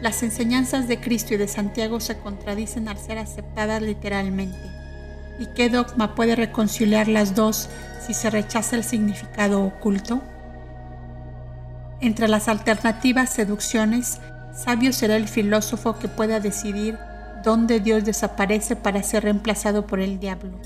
Las 0.00 0.22
enseñanzas 0.22 0.88
de 0.88 1.00
Cristo 1.00 1.34
y 1.34 1.36
de 1.38 1.48
Santiago 1.48 2.00
se 2.00 2.18
contradicen 2.18 2.88
al 2.88 2.98
ser 2.98 3.18
aceptadas 3.18 3.80
literalmente. 3.80 4.58
¿Y 5.38 5.46
qué 5.54 5.70
dogma 5.70 6.14
puede 6.14 6.36
reconciliar 6.36 7.08
las 7.08 7.34
dos 7.34 7.68
si 8.06 8.12
se 8.12 8.28
rechaza 8.28 8.76
el 8.76 8.84
significado 8.84 9.62
oculto? 9.62 10.22
Entre 12.00 12.28
las 12.28 12.48
alternativas 12.48 13.30
seducciones, 13.30 14.20
sabio 14.54 14.92
será 14.92 15.16
el 15.16 15.28
filósofo 15.28 15.98
que 15.98 16.08
pueda 16.08 16.40
decidir 16.40 16.98
dónde 17.42 17.80
Dios 17.80 18.04
desaparece 18.04 18.76
para 18.76 19.02
ser 19.02 19.24
reemplazado 19.24 19.86
por 19.86 20.00
el 20.00 20.20
diablo. 20.20 20.58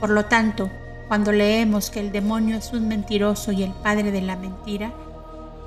Por 0.00 0.10
lo 0.10 0.24
tanto, 0.24 0.68
cuando 1.06 1.30
leemos 1.30 1.90
que 1.90 2.00
el 2.00 2.10
demonio 2.10 2.56
es 2.56 2.72
un 2.72 2.88
mentiroso 2.88 3.52
y 3.52 3.62
el 3.62 3.72
padre 3.72 4.10
de 4.10 4.22
la 4.22 4.36
mentira, 4.36 4.92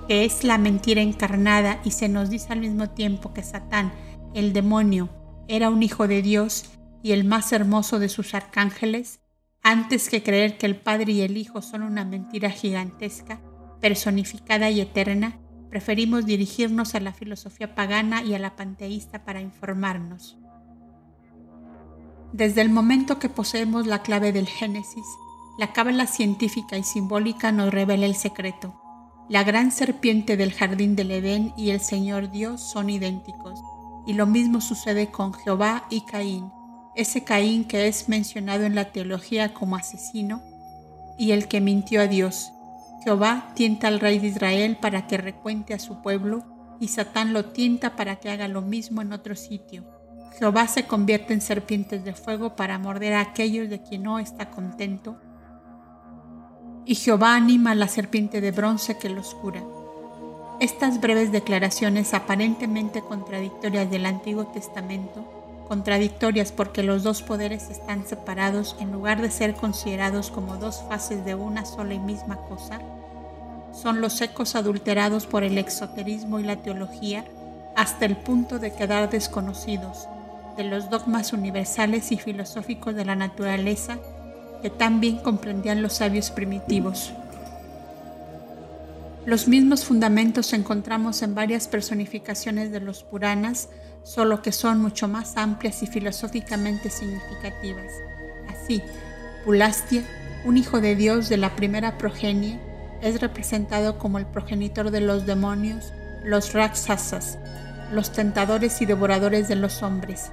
que 0.07 0.25
es 0.25 0.43
la 0.43 0.57
mentira 0.57 1.01
encarnada 1.01 1.81
y 1.83 1.91
se 1.91 2.09
nos 2.09 2.29
dice 2.29 2.53
al 2.53 2.61
mismo 2.61 2.89
tiempo 2.89 3.33
que 3.33 3.43
Satán, 3.43 3.91
el 4.33 4.53
demonio, 4.53 5.09
era 5.47 5.69
un 5.69 5.83
hijo 5.83 6.07
de 6.07 6.21
Dios 6.21 6.65
y 7.03 7.11
el 7.11 7.23
más 7.23 7.51
hermoso 7.51 7.99
de 7.99 8.09
sus 8.09 8.33
arcángeles, 8.33 9.19
antes 9.63 10.09
que 10.09 10.23
creer 10.23 10.57
que 10.57 10.65
el 10.65 10.77
Padre 10.77 11.11
y 11.11 11.21
el 11.21 11.37
Hijo 11.37 11.61
son 11.61 11.83
una 11.83 12.05
mentira 12.05 12.49
gigantesca, 12.49 13.41
personificada 13.81 14.69
y 14.69 14.81
eterna, 14.81 15.39
preferimos 15.69 16.25
dirigirnos 16.25 16.95
a 16.95 16.99
la 16.99 17.11
filosofía 17.11 17.75
pagana 17.75 18.23
y 18.23 18.33
a 18.33 18.39
la 18.39 18.55
panteísta 18.55 19.25
para 19.25 19.41
informarnos. 19.41 20.37
Desde 22.31 22.61
el 22.61 22.69
momento 22.69 23.19
que 23.19 23.29
poseemos 23.29 23.87
la 23.87 24.01
clave 24.03 24.31
del 24.31 24.47
Génesis, 24.47 25.05
la 25.57 25.73
cábala 25.73 26.07
científica 26.07 26.77
y 26.77 26.83
simbólica 26.83 27.51
nos 27.51 27.73
revela 27.73 28.05
el 28.05 28.15
secreto. 28.15 28.79
La 29.29 29.43
gran 29.43 29.71
serpiente 29.71 30.37
del 30.37 30.53
jardín 30.53 30.95
del 30.95 31.11
Edén 31.11 31.53
y 31.57 31.71
el 31.71 31.81
Señor 31.81 32.31
Dios 32.31 32.61
son 32.61 32.89
idénticos, 32.89 33.59
y 34.05 34.13
lo 34.13 34.25
mismo 34.25 34.61
sucede 34.61 35.11
con 35.11 35.33
Jehová 35.33 35.85
y 35.89 36.01
Caín, 36.01 36.51
ese 36.95 37.23
Caín 37.23 37.65
que 37.65 37.87
es 37.87 38.09
mencionado 38.09 38.63
en 38.63 38.73
la 38.73 38.91
teología 38.91 39.53
como 39.53 39.75
asesino 39.75 40.41
y 41.17 41.31
el 41.31 41.47
que 41.47 41.61
mintió 41.61 42.01
a 42.01 42.07
Dios, 42.07 42.53
Jehová 43.03 43.51
tienta 43.53 43.87
al 43.87 43.99
rey 43.99 44.19
de 44.19 44.27
Israel 44.27 44.77
para 44.81 45.07
que 45.07 45.17
recuente 45.17 45.73
a 45.73 45.79
su 45.79 46.01
pueblo, 46.01 46.43
y 46.79 46.89
Satán 46.89 47.33
lo 47.33 47.45
tienta 47.45 47.95
para 47.95 48.17
que 48.17 48.29
haga 48.29 48.47
lo 48.47 48.61
mismo 48.61 49.01
en 49.01 49.13
otro 49.13 49.35
sitio. 49.35 49.85
Jehová 50.37 50.67
se 50.67 50.85
convierte 50.85 51.33
en 51.33 51.41
serpientes 51.41 52.03
de 52.03 52.13
fuego 52.13 52.55
para 52.55 52.77
morder 52.77 53.13
a 53.13 53.21
aquellos 53.21 53.69
de 53.69 53.81
quien 53.81 54.03
no 54.03 54.19
está 54.19 54.51
contento. 54.51 55.19
Y 56.87 56.95
Jehová 56.95 57.35
anima 57.35 57.71
a 57.71 57.75
la 57.75 57.89
serpiente 57.89 58.39
de 58.39 58.51
bronce 58.51 58.97
que 58.97 59.09
los 59.09 59.35
cura. 59.35 59.61
Estas 60.61 61.01
breves 61.01 61.33
declaraciones 61.33 62.13
aparentemente 62.13 63.01
contradictorias 63.01 63.91
del 63.91 64.05
Antiguo 64.05 64.47
Testamento, 64.47 65.65
contradictorias 65.67 66.53
porque 66.53 66.83
los 66.83 67.03
dos 67.03 67.23
poderes 67.23 67.69
están 67.69 68.07
separados 68.07 68.77
en 68.79 68.93
lugar 68.93 69.21
de 69.21 69.29
ser 69.31 69.53
considerados 69.53 70.31
como 70.31 70.55
dos 70.55 70.81
fases 70.87 71.25
de 71.25 71.35
una 71.35 71.65
sola 71.65 71.93
y 71.93 71.99
misma 71.99 72.37
cosa, 72.37 72.79
son 73.73 73.99
los 73.99 74.21
ecos 74.21 74.55
adulterados 74.55 75.27
por 75.27 75.43
el 75.43 75.57
exoterismo 75.57 76.39
y 76.39 76.43
la 76.43 76.55
teología 76.55 77.25
hasta 77.75 78.05
el 78.05 78.15
punto 78.15 78.59
de 78.59 78.71
quedar 78.71 79.09
desconocidos 79.09 80.07
de 80.55 80.63
los 80.63 80.89
dogmas 80.89 81.33
universales 81.33 82.13
y 82.13 82.17
filosóficos 82.17 82.95
de 82.95 83.03
la 83.03 83.15
naturaleza 83.15 83.97
que 84.67 84.71
tan 84.71 84.99
bien 84.99 85.19
comprendían 85.19 85.81
los 85.81 85.93
sabios 85.93 86.29
primitivos. 86.29 87.13
Los 89.25 89.47
mismos 89.47 89.85
fundamentos 89.85 90.51
encontramos 90.51 91.21
en 91.21 91.33
varias 91.33 91.69
personificaciones 91.69 92.69
de 92.73 92.81
los 92.81 93.01
Puranas, 93.05 93.69
solo 94.03 94.41
que 94.41 94.51
son 94.51 94.81
mucho 94.81 95.07
más 95.07 95.37
amplias 95.37 95.83
y 95.83 95.87
filosóficamente 95.87 96.89
significativas. 96.89 97.93
Así, 98.49 98.81
Pulastia, 99.45 100.03
un 100.43 100.57
hijo 100.57 100.81
de 100.81 100.97
Dios 100.97 101.29
de 101.29 101.37
la 101.37 101.55
primera 101.55 101.97
progenie, 101.97 102.59
es 103.01 103.21
representado 103.21 103.97
como 103.97 104.17
el 104.17 104.25
progenitor 104.25 104.91
de 104.91 104.99
los 104.99 105.25
demonios, 105.25 105.93
los 106.25 106.51
Raksasas, 106.51 107.37
los 107.93 108.11
tentadores 108.11 108.81
y 108.81 108.85
devoradores 108.85 109.47
de 109.47 109.55
los 109.55 109.81
hombres. 109.81 110.29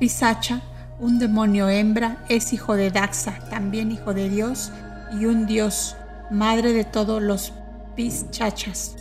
Pisacha, 0.00 0.62
un 0.98 1.18
demonio 1.18 1.68
hembra, 1.68 2.24
es 2.28 2.52
hijo 2.52 2.76
de 2.76 2.90
Daxa, 2.90 3.38
también 3.50 3.90
hijo 3.92 4.14
de 4.14 4.28
Dios, 4.28 4.70
y 5.12 5.26
un 5.26 5.46
dios, 5.46 5.96
madre 6.30 6.72
de 6.72 6.84
todos 6.84 7.22
los 7.22 7.52
Pischachas. 7.96 8.96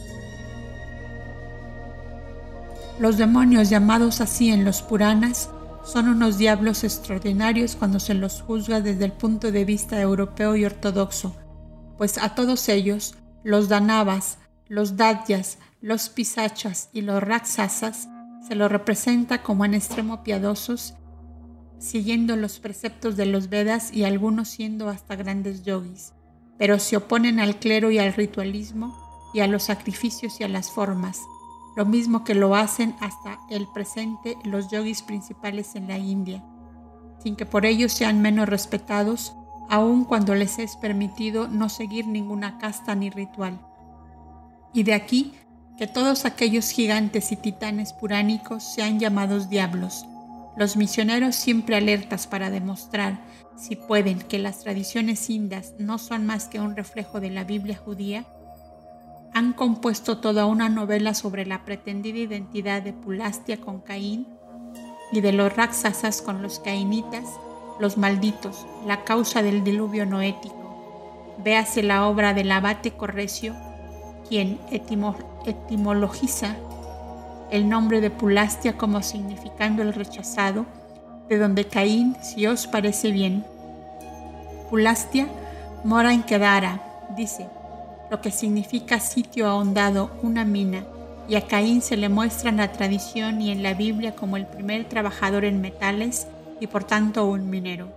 Los 2.99 3.17
demonios 3.17 3.69
llamados 3.69 4.21
así 4.21 4.51
en 4.51 4.65
los 4.65 4.82
Puranas 4.82 5.49
son 5.84 6.08
unos 6.08 6.38
diablos 6.38 6.84
extraordinarios 6.84 7.75
cuando 7.75 7.99
se 7.99 8.13
los 8.13 8.41
juzga 8.41 8.82
desde 8.82 9.06
el 9.06 9.12
punto 9.12 9.51
de 9.51 9.65
vista 9.65 9.99
europeo 9.99 10.56
y 10.56 10.65
ortodoxo, 10.65 11.36
pues 11.97 12.17
a 12.17 12.36
todos 12.36 12.69
ellos, 12.69 13.15
los 13.43 13.67
danavas, 13.67 14.38
los 14.67 14.95
dadyas, 14.95 15.58
los 15.82 16.10
pisachas 16.10 16.89
y 16.93 17.01
los 17.01 17.21
raksasas, 17.21 18.08
se 18.47 18.56
los 18.56 18.71
representa 18.71 19.41
como 19.41 19.65
en 19.65 19.73
extremo 19.73 20.23
piadosos 20.23 20.95
siguiendo 21.80 22.36
los 22.36 22.60
preceptos 22.60 23.18
de 23.18 23.26
los 23.26 23.50
Vedas 23.50 23.94
y 23.94 24.04
algunos 24.04 24.50
siendo 24.50 24.90
hasta 24.90 25.16
grandes 25.16 25.64
yogis, 25.64 26.14
pero 26.58 26.80
se 26.80 26.98
oponen 26.98 27.40
al 27.40 27.58
clero 27.58 27.92
y 27.92 28.00
al 28.00 28.14
ritualismo 28.14 28.98
y 29.34 29.42
a 29.42 29.48
los 29.48 29.64
sacrificios 29.64 30.40
y 30.40 30.44
a 30.44 30.48
las 30.48 30.72
formas, 30.72 31.20
lo 31.76 31.86
mismo 31.86 32.24
que 32.24 32.36
lo 32.36 32.56
hacen 32.56 32.96
hasta 33.00 33.40
el 33.50 33.68
presente 33.74 34.38
los 34.44 34.70
yogis 34.70 35.02
principales 35.02 35.76
en 35.76 35.88
la 35.88 35.98
India, 35.98 36.44
sin 37.20 37.36
que 37.36 37.46
por 37.46 37.66
ello 37.66 37.90
sean 37.90 38.22
menos 38.22 38.48
respetados, 38.48 39.34
aun 39.70 40.06
cuando 40.06 40.36
les 40.36 40.60
es 40.60 40.76
permitido 40.76 41.48
no 41.48 41.70
seguir 41.70 42.08
ninguna 42.08 42.60
casta 42.60 42.96
ni 42.96 43.10
ritual. 43.10 43.60
Y 44.74 44.84
de 44.84 44.94
aquí 44.94 45.34
que 45.78 45.88
todos 45.88 46.26
aquellos 46.26 46.70
gigantes 46.70 47.32
y 47.32 47.36
titanes 47.36 47.94
puránicos 47.94 48.64
sean 48.64 49.00
llamados 49.00 49.50
diablos, 49.50 50.06
los 50.56 50.78
misioneros 50.78 51.36
siempre 51.36 51.76
alertas 51.76 52.28
para 52.28 52.50
demostrar, 52.50 53.20
si 53.58 53.76
pueden, 53.76 54.20
que 54.20 54.39
las 54.39 54.60
tradiciones 54.60 55.30
indas 55.30 55.74
no 55.80 55.98
son 55.98 56.26
más 56.26 56.48
que 56.48 56.60
un 56.60 56.76
reflejo 56.76 57.20
de 57.20 57.30
la 57.32 57.44
Biblia 57.44 57.76
judía, 57.78 58.26
han 59.34 59.54
compuesto 59.54 60.20
toda 60.20 60.46
una 60.46 60.70
novela 60.70 61.16
sobre 61.16 61.46
la 61.46 61.66
pretendida 61.66 62.20
identidad 62.20 62.84
de 62.84 62.94
Pulastia 62.94 63.60
con 63.60 63.82
Caín 63.82 64.28
y 65.12 65.22
de 65.22 65.34
los 65.34 65.56
Raksasas 65.56 66.22
con 66.22 66.44
los 66.44 66.60
cainitas, 66.60 67.26
los 67.80 67.98
malditos, 67.98 68.68
la 68.86 69.04
causa 69.04 69.42
del 69.42 69.63
diluvio 69.63 70.06
noético. 70.06 71.34
Véase 71.44 71.82
la 71.82 72.08
obra 72.08 72.36
del 72.36 72.52
abate 72.52 72.92
Correcio, 72.92 73.56
quien 74.30 74.60
etimologiza 74.70 76.56
el 77.54 77.70
nombre 77.70 78.02
de 78.02 78.10
Pulastia 78.10 78.74
como 78.80 79.04
significando 79.04 79.84
el 79.84 79.94
rechazado, 79.94 80.66
de 81.30 81.38
donde 81.38 81.68
Caín, 81.68 82.18
si 82.20 82.48
os 82.48 82.66
parece 82.66 83.12
bien. 83.12 83.46
Pulastia 84.72 85.28
mora 85.84 86.13
en 86.13 86.24
Kedara, 86.24 86.82
dice, 87.16 87.46
lo 88.10 88.22
que 88.22 88.32
significa 88.32 89.00
sitio 89.00 89.48
ahondado, 89.48 90.10
una 90.24 90.46
mina, 90.46 90.84
y 91.30 91.36
a 91.36 91.46
Caín 91.46 91.84
se 91.84 91.96
le 91.96 92.10
muestra 92.10 92.50
en 92.50 92.58
la 92.58 92.72
tradición 92.72 93.39
y 93.39 93.52
en 93.52 93.62
la 93.62 93.76
Biblia 93.76 94.16
como 94.16 94.36
el 94.36 94.48
primer 94.48 94.89
trabajador 94.89 95.46
en 95.46 95.62
metales 95.62 96.26
y 96.60 96.66
por 96.66 96.86
tanto 96.86 97.28
un 97.28 97.52
minero. 97.52 97.88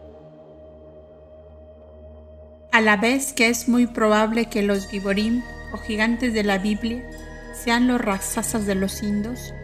A 2.72 2.82
la 2.82 2.98
vez 2.98 3.32
que 3.32 3.48
es 3.48 3.70
muy 3.70 3.86
probable 3.86 4.50
que 4.50 4.60
los 4.60 4.86
Giborim 4.86 5.42
o 5.72 5.78
gigantes 5.78 6.34
de 6.34 6.44
la 6.44 6.58
Biblia 6.58 7.02
sean 7.64 7.86
los 7.86 8.00
razasas 8.00 8.66
de 8.66 8.74
los 8.74 9.02
indos, 9.02 9.54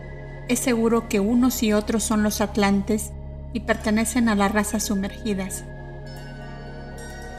es 0.49 0.59
seguro 0.59 1.09
que 1.09 1.21
unos 1.21 1.63
y 1.63 1.73
otros 1.73 2.03
son 2.03 2.23
los 2.23 2.41
atlantes 2.41 3.13
y 3.53 3.61
pertenecen 3.61 4.29
a 4.29 4.35
las 4.35 4.53
razas 4.53 4.85
sumergidas. 4.85 5.65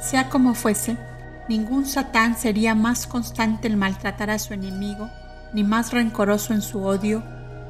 Sea 0.02 0.30
como 0.30 0.54
fuese, 0.54 0.98
Ningún 1.50 1.86
satán 1.86 2.38
sería 2.38 2.74
más 2.74 3.06
constante 3.06 3.68
en 3.68 3.78
maltratar 3.78 4.30
a 4.30 4.40
su 4.40 4.54
enemigo, 4.54 5.10
ni 5.54 5.64
más 5.64 5.92
rencoroso 5.92 6.54
en 6.54 6.62
su 6.62 6.84
odio, 6.84 7.22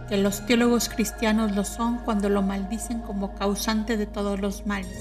que 0.07 0.17
los 0.17 0.45
teólogos 0.45 0.89
cristianos 0.89 1.55
lo 1.55 1.63
son 1.63 1.97
cuando 1.97 2.29
lo 2.29 2.43
maldicen 2.43 2.99
como 2.99 3.33
causante 3.33 3.97
de 3.97 4.05
todos 4.05 4.39
los 4.39 4.67
males. 4.67 4.99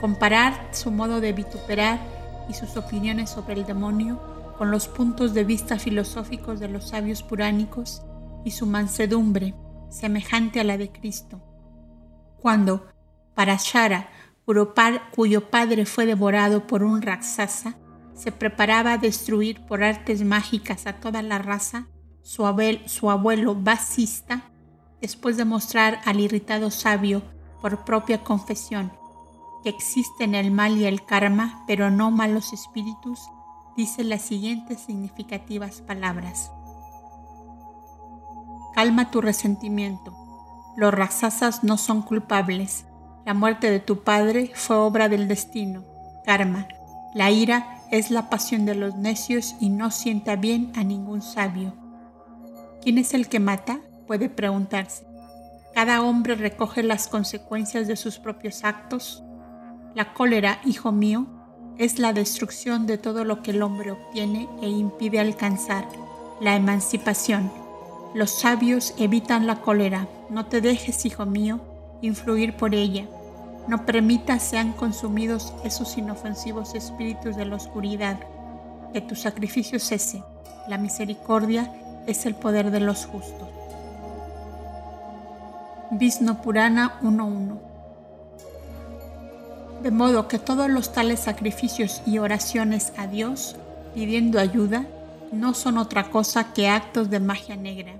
Comparar 0.00 0.54
su 0.72 0.90
modo 0.90 1.20
de 1.20 1.32
vituperar 1.32 2.00
y 2.48 2.54
sus 2.54 2.76
opiniones 2.76 3.30
sobre 3.30 3.54
el 3.54 3.64
demonio 3.64 4.20
con 4.62 4.70
los 4.70 4.86
puntos 4.86 5.34
de 5.34 5.42
vista 5.42 5.76
filosóficos 5.76 6.60
de 6.60 6.68
los 6.68 6.90
sabios 6.90 7.24
puránicos 7.24 8.00
y 8.44 8.52
su 8.52 8.64
mansedumbre, 8.64 9.56
semejante 9.90 10.60
a 10.60 10.62
la 10.62 10.78
de 10.78 10.92
Cristo. 10.92 11.42
Cuando, 12.40 12.86
para 13.34 13.56
Shara, 13.56 14.08
cuyo 15.16 15.50
padre 15.50 15.84
fue 15.84 16.06
devorado 16.06 16.68
por 16.68 16.84
un 16.84 17.02
Raksasa, 17.02 17.74
se 18.14 18.30
preparaba 18.30 18.92
a 18.92 18.98
destruir 18.98 19.66
por 19.66 19.82
artes 19.82 20.22
mágicas 20.22 20.86
a 20.86 21.00
toda 21.00 21.22
la 21.22 21.38
raza, 21.38 21.88
su, 22.22 22.44
su 22.86 23.10
abuelo 23.10 23.56
Basista, 23.56 24.42
después 25.00 25.36
de 25.38 25.44
mostrar 25.44 25.98
al 26.04 26.20
irritado 26.20 26.70
sabio 26.70 27.22
por 27.60 27.84
propia 27.84 28.22
confesión 28.22 28.92
que 29.64 29.70
existen 29.70 30.36
el 30.36 30.52
mal 30.52 30.76
y 30.76 30.84
el 30.84 31.04
karma, 31.04 31.64
pero 31.66 31.90
no 31.90 32.12
malos 32.12 32.52
espíritus, 32.52 33.18
dice 33.76 34.04
las 34.04 34.22
siguientes 34.22 34.80
significativas 34.80 35.80
palabras. 35.80 36.50
Calma 38.74 39.10
tu 39.10 39.20
resentimiento. 39.20 40.16
Los 40.76 40.94
raksasas 40.94 41.62
no 41.62 41.76
son 41.76 42.02
culpables. 42.02 42.86
La 43.26 43.34
muerte 43.34 43.70
de 43.70 43.80
tu 43.80 44.02
padre 44.02 44.50
fue 44.54 44.76
obra 44.76 45.08
del 45.08 45.28
destino, 45.28 45.84
karma. 46.24 46.66
La 47.14 47.30
ira 47.30 47.82
es 47.90 48.10
la 48.10 48.30
pasión 48.30 48.64
de 48.64 48.74
los 48.74 48.96
necios 48.96 49.54
y 49.60 49.68
no 49.68 49.90
sienta 49.90 50.36
bien 50.36 50.72
a 50.74 50.82
ningún 50.82 51.20
sabio. 51.20 51.74
¿Quién 52.80 52.98
es 52.98 53.14
el 53.14 53.28
que 53.28 53.40
mata? 53.40 53.80
puede 54.06 54.28
preguntarse. 54.28 55.06
Cada 55.74 56.02
hombre 56.02 56.34
recoge 56.34 56.82
las 56.82 57.08
consecuencias 57.08 57.86
de 57.86 57.96
sus 57.96 58.18
propios 58.18 58.64
actos. 58.64 59.22
La 59.94 60.12
cólera, 60.12 60.58
hijo 60.64 60.92
mío, 60.92 61.26
es 61.78 61.98
la 61.98 62.12
destrucción 62.12 62.86
de 62.86 62.98
todo 62.98 63.24
lo 63.24 63.42
que 63.42 63.52
el 63.52 63.62
hombre 63.62 63.92
obtiene 63.92 64.48
e 64.60 64.68
impide 64.68 65.20
alcanzar, 65.20 65.86
la 66.40 66.54
emancipación. 66.56 67.50
Los 68.14 68.30
sabios 68.30 68.94
evitan 68.98 69.46
la 69.46 69.60
cólera. 69.60 70.06
No 70.28 70.46
te 70.46 70.60
dejes, 70.60 71.06
hijo 71.06 71.24
mío, 71.24 71.60
influir 72.02 72.56
por 72.56 72.74
ella. 72.74 73.06
No 73.68 73.86
permitas 73.86 74.42
sean 74.42 74.72
consumidos 74.72 75.54
esos 75.64 75.96
inofensivos 75.96 76.74
espíritus 76.74 77.36
de 77.36 77.46
la 77.46 77.56
oscuridad. 77.56 78.18
Que 78.92 79.00
tu 79.00 79.14
sacrificio 79.14 79.78
cese. 79.78 80.22
La 80.68 80.78
misericordia 80.78 81.72
es 82.06 82.26
el 82.26 82.34
poder 82.34 82.70
de 82.70 82.80
los 82.80 83.06
justos. 83.06 83.48
Vishnu 85.92 86.42
Purana 86.42 86.98
1.1 87.02 87.71
De 89.82 89.90
modo 89.90 90.28
que 90.28 90.38
todos 90.38 90.70
los 90.70 90.92
tales 90.92 91.18
sacrificios 91.18 92.02
y 92.06 92.18
oraciones 92.18 92.92
a 92.96 93.08
Dios, 93.08 93.56
pidiendo 93.96 94.38
ayuda, 94.38 94.86
no 95.32 95.54
son 95.54 95.76
otra 95.76 96.04
cosa 96.04 96.52
que 96.52 96.68
actos 96.68 97.10
de 97.10 97.18
magia 97.18 97.56
negra. 97.56 97.94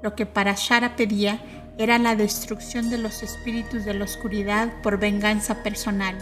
Lo 0.00 0.14
que 0.14 0.26
para 0.26 0.54
Shara 0.54 0.94
pedía 0.94 1.40
era 1.76 1.98
la 1.98 2.14
destrucción 2.14 2.88
de 2.88 2.98
los 2.98 3.24
espíritus 3.24 3.84
de 3.84 3.94
la 3.94 4.04
oscuridad 4.04 4.72
por 4.80 5.00
venganza 5.00 5.64
personal. 5.64 6.16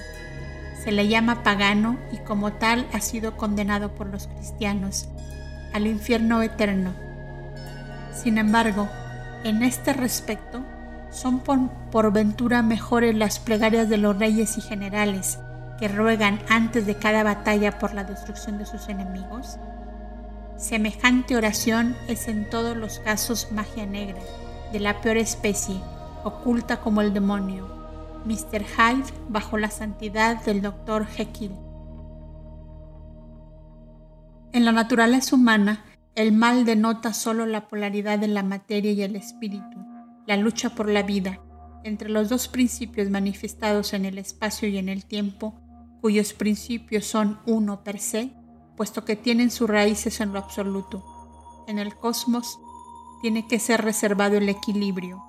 Se 0.83 0.93
le 0.93 1.09
llama 1.09 1.43
pagano 1.43 1.99
y 2.11 2.17
como 2.19 2.55
tal 2.55 2.87
ha 2.95 3.03
sido 3.03 3.37
condenado 3.37 3.95
por 3.95 4.07
los 4.07 4.29
cristianos 4.29 5.09
al 5.75 5.87
infierno 5.87 6.41
eterno. 6.41 6.95
Sin 8.15 8.39
embargo, 8.39 8.89
en 9.45 9.63
este 9.63 9.93
respecto, 9.93 10.63
son 11.17 11.41
por, 11.41 12.13
ventura 12.13 12.63
mejores 12.63 13.15
las 13.15 13.39
plegarias 13.39 13.89
de 13.89 13.97
los 13.97 14.19
reyes 14.19 14.59
y 14.59 14.61
generales 14.61 15.39
que 15.79 15.89
ruegan 15.89 16.41
antes 16.49 16.87
de 16.87 16.95
cada 16.95 17.23
batalla 17.23 17.79
por 17.79 17.95
la 17.95 18.05
destrucción 18.05 18.59
de 18.59 18.67
sus 18.67 18.89
enemigos. 18.89 19.59
Semejante 20.59 21.37
oración 21.37 21.97
es 22.09 22.29
en 22.29 22.49
todos 22.49 22.77
los 22.77 22.99
casos 22.99 23.49
magia 23.51 23.87
negra 23.87 24.21
de 24.73 24.81
la 24.81 25.01
peor 25.01 25.17
especie, 25.17 25.81
oculta 26.23 26.81
como 26.81 27.01
el 27.01 27.15
demonio, 27.15 27.67
Mr. 28.27 28.65
Hyde 28.65 29.13
bajo 29.29 29.59
la 29.59 29.71
santidad 29.71 30.43
del 30.45 30.61
Dr. 30.61 31.07
Jekyll. 31.07 31.53
En 34.53 34.65
la 34.65 34.73
naturaleza 34.73 35.35
humana, 35.35 35.85
el 36.15 36.33
mal 36.33 36.65
denota 36.65 37.13
solo 37.13 37.47
la 37.47 37.69
polaridad 37.69 38.19
de 38.19 38.29
la 38.29 38.43
materia 38.43 38.93
y 38.93 39.03
el 39.03 39.17
espíritu, 39.17 39.96
la 40.27 40.37
lucha 40.37 40.71
por 40.71 40.89
la 40.89 41.03
vida, 41.03 41.41
entre 41.85 42.09
los 42.09 42.29
dos 42.29 42.49
principios 42.49 43.11
manifestados 43.11 43.93
en 43.93 44.05
el 44.05 44.19
espacio 44.19 44.69
y 44.69 44.79
en 44.79 44.89
el 44.89 45.05
tiempo, 45.05 45.55
cuyos 46.01 46.33
principios 46.33 47.07
son 47.07 47.41
uno 47.47 47.85
per 47.85 47.99
se, 47.99 48.33
puesto 48.77 49.05
que 49.05 49.17
tienen 49.17 49.51
sus 49.51 49.71
raíces 49.71 50.21
en 50.21 50.33
lo 50.33 50.39
absoluto. 50.39 51.65
En 51.69 51.79
el 51.79 51.97
cosmos, 51.97 52.59
tiene 53.23 53.47
que 53.47 53.59
ser 53.59 53.83
reservado 53.83 54.37
el 54.37 54.49
equilibrio. 54.49 55.25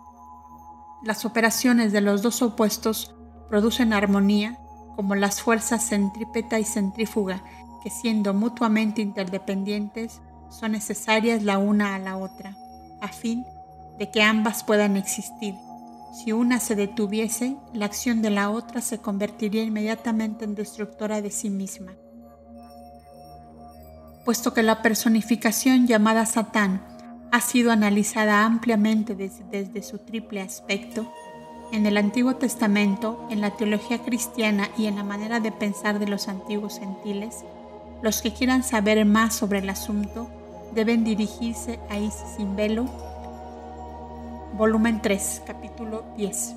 Las 1.03 1.25
operaciones 1.25 1.93
de 1.93 2.01
los 2.01 2.21
dos 2.21 2.41
opuestos 2.41 3.15
producen 3.49 3.93
armonía 3.93 4.59
como 4.95 5.15
las 5.15 5.41
fuerzas 5.41 5.87
centrípeta 5.87 6.59
y 6.59 6.63
centrífuga 6.63 7.43
que 7.83 7.89
siendo 7.89 8.33
mutuamente 8.33 9.01
interdependientes 9.01 10.21
son 10.49 10.71
necesarias 10.71 11.43
la 11.43 11.59
una 11.59 11.95
a 11.95 11.99
la 11.99 12.17
otra, 12.17 12.57
a 13.01 13.07
fin 13.07 13.43
de 13.43 13.56
que 14.05 14.21
ambas 14.21 14.63
puedan 14.63 14.97
existir. 14.97 15.55
Si 16.13 16.31
una 16.31 16.59
se 16.59 16.75
detuviese, 16.75 17.57
la 17.73 17.85
acción 17.85 18.21
de 18.21 18.29
la 18.29 18.49
otra 18.49 18.81
se 18.81 18.99
convertiría 18.99 19.63
inmediatamente 19.63 20.45
en 20.45 20.55
destructora 20.55 21.21
de 21.21 21.31
sí 21.31 21.49
misma. 21.49 21.93
Puesto 24.25 24.53
que 24.53 24.63
la 24.63 24.81
personificación 24.81 25.87
llamada 25.87 26.25
Satán 26.25 26.81
ha 27.31 27.41
sido 27.41 27.71
analizada 27.71 28.45
ampliamente 28.45 29.15
desde, 29.15 29.83
su 29.83 29.99
triple 29.99 30.41
aspecto, 30.41 31.11
En 31.73 31.85
el 31.85 31.97
Antiguo 31.97 32.37
Testamento, 32.37 33.27
en 33.29 33.41
la 33.41 33.51
teología 33.57 33.99
cristiana 33.99 34.69
y 34.77 34.85
en 34.85 34.95
la 34.95 35.03
manera 35.03 35.41
de 35.41 35.51
pensar 35.51 35.99
de 35.99 36.07
los 36.07 36.29
antiguos 36.29 36.79
gentiles, 36.79 37.43
los 38.01 38.21
que 38.21 38.31
quieran 38.31 38.63
saber 38.63 39.03
más 39.05 39.35
sobre 39.35 39.59
el 39.59 39.69
asunto 39.69 40.29
deben 40.73 41.03
dirigirse 41.03 41.77
a 41.89 41.97
Isis 41.97 42.35
sin 42.37 42.55
velo, 42.55 42.85
volumen 44.53 45.01
3, 45.01 45.43
capítulo 45.45 46.05
10, 46.17 46.55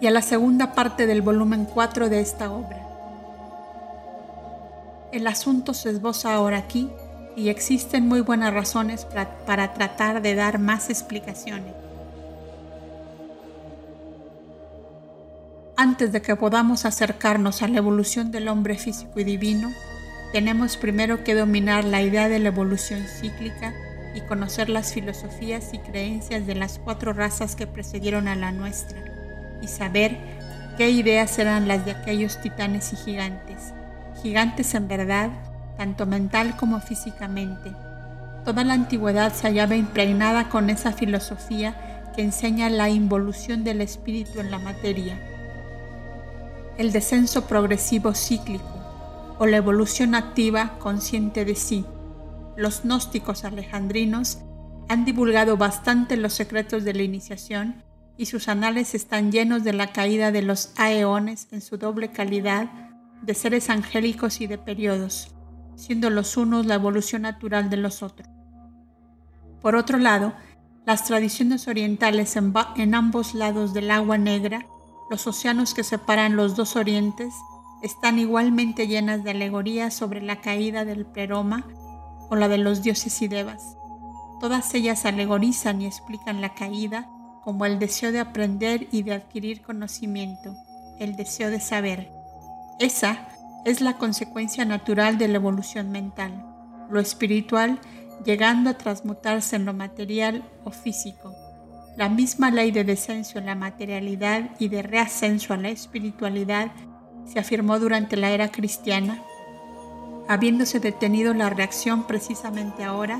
y 0.00 0.06
a 0.06 0.10
la 0.10 0.22
segunda 0.22 0.72
parte 0.72 1.06
del 1.06 1.22
volumen 1.22 1.66
4 1.66 2.08
de 2.08 2.20
esta 2.20 2.50
obra. 2.50 2.80
El 5.12 5.26
asunto 5.26 5.74
se 5.74 5.90
esboza 5.90 6.34
ahora 6.34 6.58
aquí 6.58 6.90
y 7.36 7.48
existen 7.48 8.08
muy 8.08 8.20
buenas 8.20 8.52
razones 8.52 9.06
para, 9.46 9.72
tratar 9.72 10.22
de 10.22 10.34
dar 10.34 10.58
más 10.58 10.90
explicaciones. 10.90 11.72
Antes 15.76 16.12
de 16.12 16.22
que 16.22 16.36
podamos 16.36 16.84
acercarnos 16.84 17.62
a 17.62 17.68
la 17.68 17.78
evolución 17.78 18.30
del 18.30 18.48
hombre 18.48 18.76
físico 18.76 19.18
y 19.20 19.24
divino, 19.24 19.72
tenemos 20.32 20.76
primero 20.76 21.24
que 21.24 21.34
dominar 21.34 21.84
la 21.84 22.02
idea 22.02 22.28
de 22.28 22.38
la 22.38 22.48
evolución 22.48 23.04
cíclica 23.06 23.72
y 24.14 24.20
conocer 24.22 24.68
las 24.68 24.92
filosofías 24.92 25.74
y 25.74 25.78
creencias 25.78 26.46
de 26.46 26.54
las 26.54 26.78
cuatro 26.78 27.12
razas 27.12 27.56
que 27.56 27.66
precedieron 27.66 28.28
a 28.28 28.36
la 28.36 28.52
nuestra, 28.52 28.98
y 29.60 29.68
saber 29.68 30.16
qué 30.76 30.90
ideas 30.90 31.38
eran 31.38 31.68
las 31.68 31.84
de 31.84 31.92
aquellos 31.92 32.40
titanes 32.40 32.92
y 32.92 32.96
gigantes, 32.96 33.74
gigantes 34.22 34.74
en 34.74 34.88
verdad, 34.88 35.30
tanto 35.76 36.06
mental 36.06 36.56
como 36.56 36.80
físicamente. 36.80 37.72
Toda 38.44 38.62
la 38.62 38.74
antigüedad 38.74 39.32
se 39.32 39.48
hallaba 39.48 39.74
impregnada 39.74 40.48
con 40.48 40.70
esa 40.70 40.92
filosofía 40.92 42.12
que 42.14 42.22
enseña 42.22 42.70
la 42.70 42.90
involución 42.90 43.64
del 43.64 43.80
espíritu 43.80 44.40
en 44.40 44.50
la 44.50 44.58
materia, 44.58 45.18
el 46.78 46.92
descenso 46.92 47.46
progresivo 47.46 48.14
cíclico, 48.14 48.84
o 49.38 49.46
la 49.46 49.56
evolución 49.56 50.14
activa 50.14 50.76
consciente 50.78 51.44
de 51.44 51.54
sí. 51.54 51.84
Los 52.56 52.82
gnósticos 52.82 53.44
alejandrinos 53.44 54.38
han 54.88 55.04
divulgado 55.04 55.56
bastante 55.56 56.16
los 56.16 56.34
secretos 56.34 56.84
de 56.84 56.94
la 56.94 57.02
iniciación 57.02 57.82
y 58.16 58.26
sus 58.26 58.48
anales 58.48 58.94
están 58.94 59.32
llenos 59.32 59.64
de 59.64 59.72
la 59.72 59.88
caída 59.88 60.30
de 60.30 60.42
los 60.42 60.72
aeones 60.76 61.48
en 61.50 61.60
su 61.60 61.78
doble 61.78 62.12
calidad 62.12 62.70
de 63.22 63.34
seres 63.34 63.70
angélicos 63.70 64.40
y 64.40 64.46
de 64.46 64.58
periodos, 64.58 65.34
siendo 65.74 66.10
los 66.10 66.36
unos 66.36 66.66
la 66.66 66.74
evolución 66.74 67.22
natural 67.22 67.70
de 67.70 67.78
los 67.78 68.02
otros. 68.02 68.28
Por 69.60 69.74
otro 69.74 69.98
lado, 69.98 70.34
las 70.86 71.04
tradiciones 71.06 71.66
orientales 71.66 72.36
en, 72.36 72.94
ambos 72.94 73.34
lados 73.34 73.72
del 73.72 73.90
agua 73.90 74.18
negra, 74.18 74.66
los 75.10 75.26
océanos 75.26 75.74
que 75.74 75.82
separan 75.82 76.36
los 76.36 76.54
dos 76.54 76.76
orientes, 76.76 77.34
están 77.82 78.18
igualmente 78.18 78.86
llenas 78.86 79.24
de 79.24 79.30
alegorías 79.30 79.94
sobre 79.94 80.20
la 80.20 80.40
caída 80.40 80.84
del 80.84 81.04
pleroma 81.06 81.66
o 82.34 82.36
la 82.36 82.48
de 82.48 82.58
los 82.58 82.82
dioses 82.82 83.22
y 83.22 83.28
devas. 83.28 83.76
Todas 84.40 84.74
ellas 84.74 85.06
alegorizan 85.06 85.80
y 85.80 85.86
explican 85.86 86.40
la 86.40 86.52
caída 86.54 87.08
como 87.44 87.64
el 87.64 87.78
deseo 87.78 88.10
de 88.10 88.18
aprender 88.18 88.88
y 88.90 89.04
de 89.04 89.14
adquirir 89.14 89.62
conocimiento, 89.62 90.56
el 90.98 91.14
deseo 91.14 91.50
de 91.50 91.60
saber. 91.60 92.10
Esa 92.80 93.28
es 93.64 93.80
la 93.80 93.98
consecuencia 93.98 94.64
natural 94.64 95.16
de 95.16 95.28
la 95.28 95.36
evolución 95.36 95.92
mental, 95.92 96.44
lo 96.90 96.98
espiritual 96.98 97.78
llegando 98.24 98.70
a 98.70 98.78
transmutarse 98.78 99.54
en 99.54 99.64
lo 99.64 99.72
material 99.72 100.42
o 100.64 100.72
físico. 100.72 101.34
La 101.96 102.08
misma 102.08 102.50
ley 102.50 102.72
de 102.72 102.82
descenso 102.82 103.38
en 103.38 103.46
la 103.46 103.54
materialidad 103.54 104.50
y 104.58 104.68
de 104.68 104.82
reascenso 104.82 105.54
a 105.54 105.56
la 105.56 105.68
espiritualidad 105.68 106.72
se 107.26 107.38
afirmó 107.38 107.78
durante 107.78 108.16
la 108.16 108.30
era 108.30 108.50
cristiana, 108.50 109.22
habiéndose 110.28 110.80
detenido 110.80 111.34
la 111.34 111.50
reacción 111.50 112.04
precisamente 112.04 112.84
ahora 112.84 113.18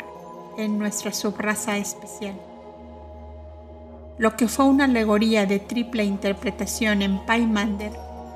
en 0.57 0.79
nuestra 0.79 1.13
subraza 1.13 1.77
especial. 1.77 2.35
Lo 4.17 4.37
que 4.37 4.47
fue 4.49 4.67
una 4.67 4.85
alegoría 4.85 5.45
de 5.47 5.59
triple 5.59 6.05
interpretación 6.05 7.03
en 7.03 7.19
Paimander 7.27 7.93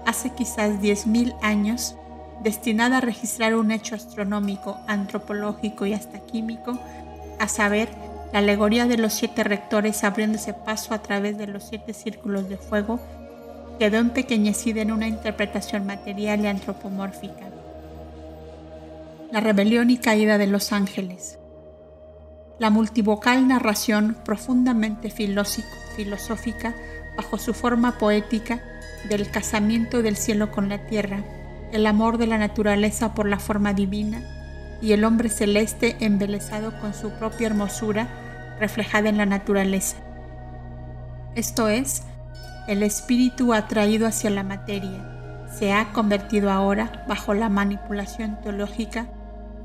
hace 0.06 0.30
quizás 0.30 0.80
10.000 0.80 1.36
años, 1.42 1.94
destinada 2.42 2.98
a 2.98 3.00
registrar 3.00 3.54
un 3.54 3.70
hecho 3.70 3.94
astronómico, 3.94 4.76
antropológico 4.86 5.86
y 5.86 5.92
hasta 5.92 6.18
químico, 6.20 6.78
a 7.38 7.46
saber, 7.46 7.88
la 8.32 8.40
alegoría 8.40 8.86
de 8.86 8.98
los 8.98 9.14
siete 9.14 9.44
rectores 9.44 10.04
abriéndose 10.04 10.52
paso 10.52 10.92
a 10.92 10.98
través 10.98 11.38
de 11.38 11.46
los 11.46 11.64
siete 11.64 11.94
círculos 11.94 12.48
de 12.48 12.58
fuego 12.58 13.00
quedó 13.78 13.98
empequeñecida 13.98 14.82
en 14.82 14.92
una 14.92 15.06
interpretación 15.06 15.86
material 15.86 16.40
y 16.40 16.48
antropomórfica. 16.48 17.57
La 19.30 19.40
rebelión 19.40 19.90
y 19.90 19.98
caída 19.98 20.38
de 20.38 20.46
los 20.46 20.72
ángeles. 20.72 21.38
La 22.58 22.70
multivocal 22.70 23.46
narración 23.46 24.16
profundamente 24.24 25.10
filosófica 25.10 26.74
bajo 27.16 27.36
su 27.36 27.52
forma 27.52 27.98
poética 27.98 28.62
del 29.08 29.30
casamiento 29.30 30.02
del 30.02 30.16
cielo 30.16 30.50
con 30.50 30.68
la 30.68 30.86
tierra, 30.86 31.24
el 31.72 31.86
amor 31.86 32.16
de 32.16 32.26
la 32.26 32.38
naturaleza 32.38 33.14
por 33.14 33.28
la 33.28 33.38
forma 33.38 33.74
divina 33.74 34.22
y 34.80 34.92
el 34.92 35.04
hombre 35.04 35.28
celeste 35.28 35.96
embelesado 36.00 36.80
con 36.80 36.94
su 36.94 37.10
propia 37.10 37.48
hermosura 37.48 38.08
reflejada 38.58 39.08
en 39.08 39.18
la 39.18 39.26
naturaleza. 39.26 39.96
Esto 41.34 41.68
es, 41.68 42.02
el 42.66 42.82
espíritu 42.82 43.52
atraído 43.52 44.06
hacia 44.06 44.30
la 44.30 44.42
materia 44.42 45.18
se 45.50 45.72
ha 45.72 45.92
convertido 45.92 46.50
ahora, 46.50 47.04
bajo 47.08 47.34
la 47.34 47.48
manipulación 47.48 48.40
teológica, 48.40 49.08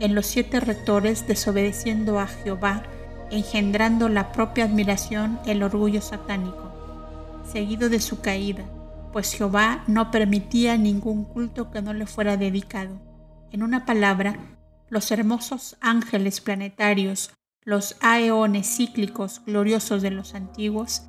en 0.03 0.15
los 0.15 0.25
siete 0.25 0.59
rectores 0.59 1.27
desobedeciendo 1.27 2.19
a 2.19 2.27
Jehová, 2.27 2.83
engendrando 3.31 4.09
la 4.09 4.33
propia 4.33 4.65
admiración, 4.65 5.39
el 5.45 5.63
orgullo 5.63 6.01
satánico, 6.01 7.41
seguido 7.49 7.87
de 7.87 8.01
su 8.01 8.19
caída, 8.19 8.65
pues 9.13 9.33
Jehová 9.33 9.85
no 9.87 10.11
permitía 10.11 10.75
ningún 10.75 11.23
culto 11.23 11.71
que 11.71 11.81
no 11.81 11.93
le 11.93 12.05
fuera 12.05 12.35
dedicado. 12.35 12.99
En 13.53 13.63
una 13.63 13.85
palabra, 13.85 14.35
los 14.89 15.09
hermosos 15.09 15.77
ángeles 15.79 16.41
planetarios, 16.41 17.31
los 17.63 17.95
aeones 18.01 18.75
cíclicos 18.75 19.41
gloriosos 19.45 20.01
de 20.01 20.11
los 20.11 20.35
antiguos, 20.35 21.03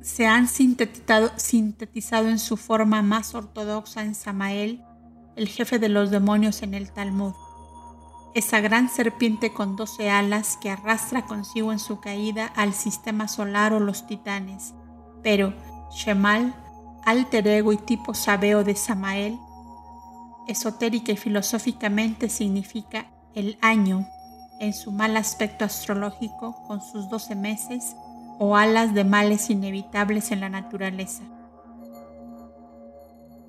se 0.00 0.26
han 0.26 0.48
sintetizado, 0.48 1.32
sintetizado 1.36 2.28
en 2.28 2.38
su 2.38 2.56
forma 2.56 3.02
más 3.02 3.34
ortodoxa 3.34 4.02
en 4.04 4.14
Samael, 4.14 4.82
el 5.36 5.48
jefe 5.48 5.78
de 5.78 5.90
los 5.90 6.10
demonios 6.10 6.62
en 6.62 6.72
el 6.72 6.90
Talmud. 6.90 7.34
Esa 8.34 8.60
gran 8.60 8.88
serpiente 8.88 9.52
con 9.52 9.76
doce 9.76 10.08
alas 10.08 10.56
que 10.56 10.70
arrastra 10.70 11.26
consigo 11.26 11.70
en 11.70 11.78
su 11.78 12.00
caída 12.00 12.46
al 12.56 12.72
sistema 12.72 13.28
solar 13.28 13.74
o 13.74 13.80
los 13.80 14.06
titanes. 14.06 14.72
Pero 15.22 15.52
Shemal, 15.90 16.54
alter 17.04 17.46
ego 17.46 17.72
y 17.72 17.76
tipo 17.76 18.14
sabeo 18.14 18.64
de 18.64 18.74
Samael, 18.74 19.38
esotérica 20.48 21.12
y 21.12 21.16
filosóficamente 21.16 22.30
significa 22.30 23.06
el 23.34 23.58
año 23.60 24.08
en 24.60 24.72
su 24.72 24.92
mal 24.92 25.16
aspecto 25.18 25.66
astrológico 25.66 26.62
con 26.66 26.80
sus 26.80 27.10
doce 27.10 27.34
meses 27.34 27.96
o 28.38 28.56
alas 28.56 28.94
de 28.94 29.04
males 29.04 29.50
inevitables 29.50 30.30
en 30.30 30.40
la 30.40 30.48
naturaleza. 30.48 31.22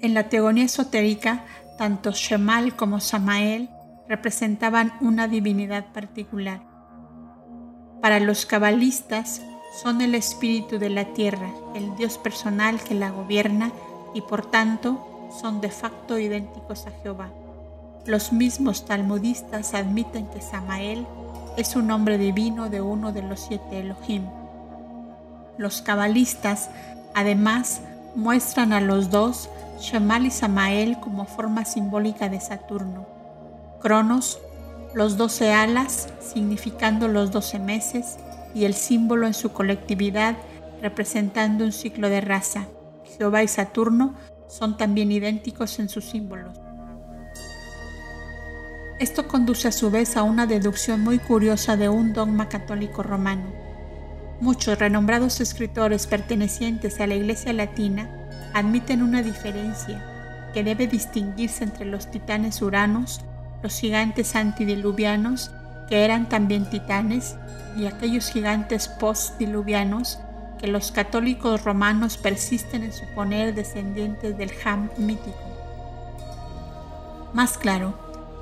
En 0.02 0.14
la 0.14 0.28
teogonía 0.28 0.66
esotérica, 0.66 1.46
tanto 1.78 2.12
Shemal 2.12 2.76
como 2.76 3.00
Samael 3.00 3.70
representaban 4.08 4.94
una 5.02 5.28
divinidad 5.28 5.86
particular. 5.94 6.62
Para 8.02 8.20
los 8.20 8.46
cabalistas, 8.46 9.42
son 9.82 10.02
el 10.02 10.14
espíritu 10.14 10.78
de 10.78 10.90
la 10.90 11.06
tierra, 11.14 11.50
el 11.74 11.96
Dios 11.96 12.18
personal 12.18 12.80
que 12.82 12.94
la 12.94 13.10
gobierna 13.10 13.72
y 14.14 14.22
por 14.22 14.46
tanto 14.46 15.30
son 15.42 15.62
de 15.62 15.70
facto 15.70 16.20
idénticos 16.20 16.86
a 16.86 16.92
Jehová. 17.02 17.30
Los 18.06 18.32
mismos 18.34 18.86
talmudistas 18.86 19.74
admiten 19.74 20.28
que 20.28 20.42
Samael 20.42 21.08
es 21.58 21.76
un 21.76 21.88
nombre 21.88 22.18
divino 22.18 22.70
de 22.70 22.82
uno 22.82 23.12
de 23.14 23.24
los 23.24 23.40
siete 23.40 23.80
Elohim. 23.80 24.24
Los 25.58 25.82
cabalistas 25.82 26.70
además 27.16 27.82
muestran 28.16 28.74
a 28.74 28.82
los 28.82 29.10
dos, 29.10 29.50
Shemal 29.80 30.26
y 30.26 30.32
Samael, 30.32 31.00
como 31.00 31.26
forma 31.26 31.66
simbólica 31.66 32.30
de 32.30 32.40
Saturno. 32.40 33.13
Cronos, 33.84 34.40
los 34.96 35.18
doce 35.18 35.54
alas, 35.54 36.08
significando 36.20 37.08
los 37.08 37.32
doce 37.32 37.60
meses, 37.60 38.18
y 38.56 38.66
el 38.66 38.74
símbolo 38.74 39.28
en 39.28 39.36
su 39.36 39.52
colectividad, 39.52 40.38
representando 40.82 41.64
un 41.64 41.72
ciclo 41.72 42.10
de 42.10 42.22
raza. 42.22 42.66
Jehová 43.18 43.44
y 43.44 43.48
Saturno 43.48 44.16
son 44.48 44.78
también 44.78 45.12
idénticos 45.12 45.78
en 45.78 45.90
sus 45.90 46.06
símbolos. 46.06 46.58
Esto 49.00 49.28
conduce 49.28 49.68
a 49.68 49.72
su 49.72 49.92
vez 49.92 50.18
a 50.18 50.24
una 50.24 50.48
deducción 50.48 51.02
muy 51.02 51.20
curiosa 51.20 51.78
de 51.78 51.90
un 51.90 52.14
dogma 52.14 52.50
católico 52.50 53.04
romano 53.04 53.64
Muchos 54.44 54.78
renombrados 54.78 55.40
escritores 55.40 56.06
pertenecientes 56.06 57.00
a 57.00 57.08
la 57.08 57.16
Iglesia 57.16 57.54
Latina 57.54 58.10
admiten 58.54 59.02
una 59.02 59.24
diferencia 59.24 60.04
que 60.54 60.66
debe 60.66 60.86
distinguirse 60.86 61.64
entre 61.64 61.86
los 61.86 62.12
titanes 62.12 62.62
uranos, 62.62 63.22
los 63.64 63.80
gigantes 63.80 64.36
antidiluvianos, 64.36 65.52
que 65.90 66.04
eran 66.04 66.30
también 66.30 66.70
titanes, 66.70 67.38
y 67.76 67.86
aquellos 67.86 68.30
gigantes 68.30 68.88
postdiluvianos 68.88 70.20
que 70.60 70.68
los 70.68 70.92
católicos 70.92 71.64
romanos 71.64 72.18
persisten 72.18 72.84
en 72.84 72.94
suponer 72.94 73.56
descendientes 73.56 74.38
del 74.38 74.52
Ham 74.64 74.90
mítico. 74.98 75.38
Más 77.34 77.58
claro, 77.58 77.98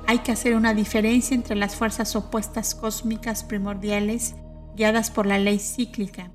hay 0.06 0.18
que 0.18 0.32
hacer 0.32 0.54
una 0.54 0.74
diferencia 0.74 1.34
entre 1.34 1.56
las 1.56 1.74
fuerzas 1.74 2.14
opuestas 2.14 2.74
cósmicas 2.74 3.44
primordiales 3.44 4.34
guiadas 4.76 5.10
por 5.10 5.26
la 5.26 5.38
ley 5.38 5.58
cíclica, 5.58 6.30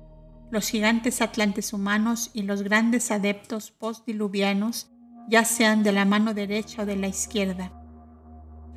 los 0.50 0.68
gigantes 0.68 1.20
atlantes 1.20 1.72
humanos 1.72 2.30
y 2.32 2.42
los 2.42 2.62
grandes 2.62 3.10
adeptos 3.10 3.70
postdiluvianos, 3.70 4.90
ya 5.28 5.44
sean 5.44 5.82
de 5.82 5.92
la 5.92 6.04
mano 6.04 6.32
derecha 6.32 6.82
o 6.82 6.86
de 6.86 6.96
la 6.96 7.08
izquierda. 7.08 7.77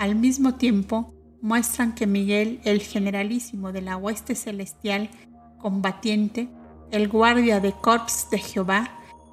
Al 0.01 0.15
mismo 0.15 0.55
tiempo, 0.55 1.13
muestran 1.43 1.93
que 1.93 2.07
Miguel, 2.07 2.59
el 2.63 2.81
generalísimo 2.81 3.71
de 3.71 3.83
la 3.83 3.97
hueste 3.97 4.33
celestial 4.33 5.11
combatiente, 5.59 6.49
el 6.89 7.07
guardia 7.07 7.59
de 7.59 7.71
corps 7.71 8.27
de 8.31 8.39
Jehová, 8.39 8.89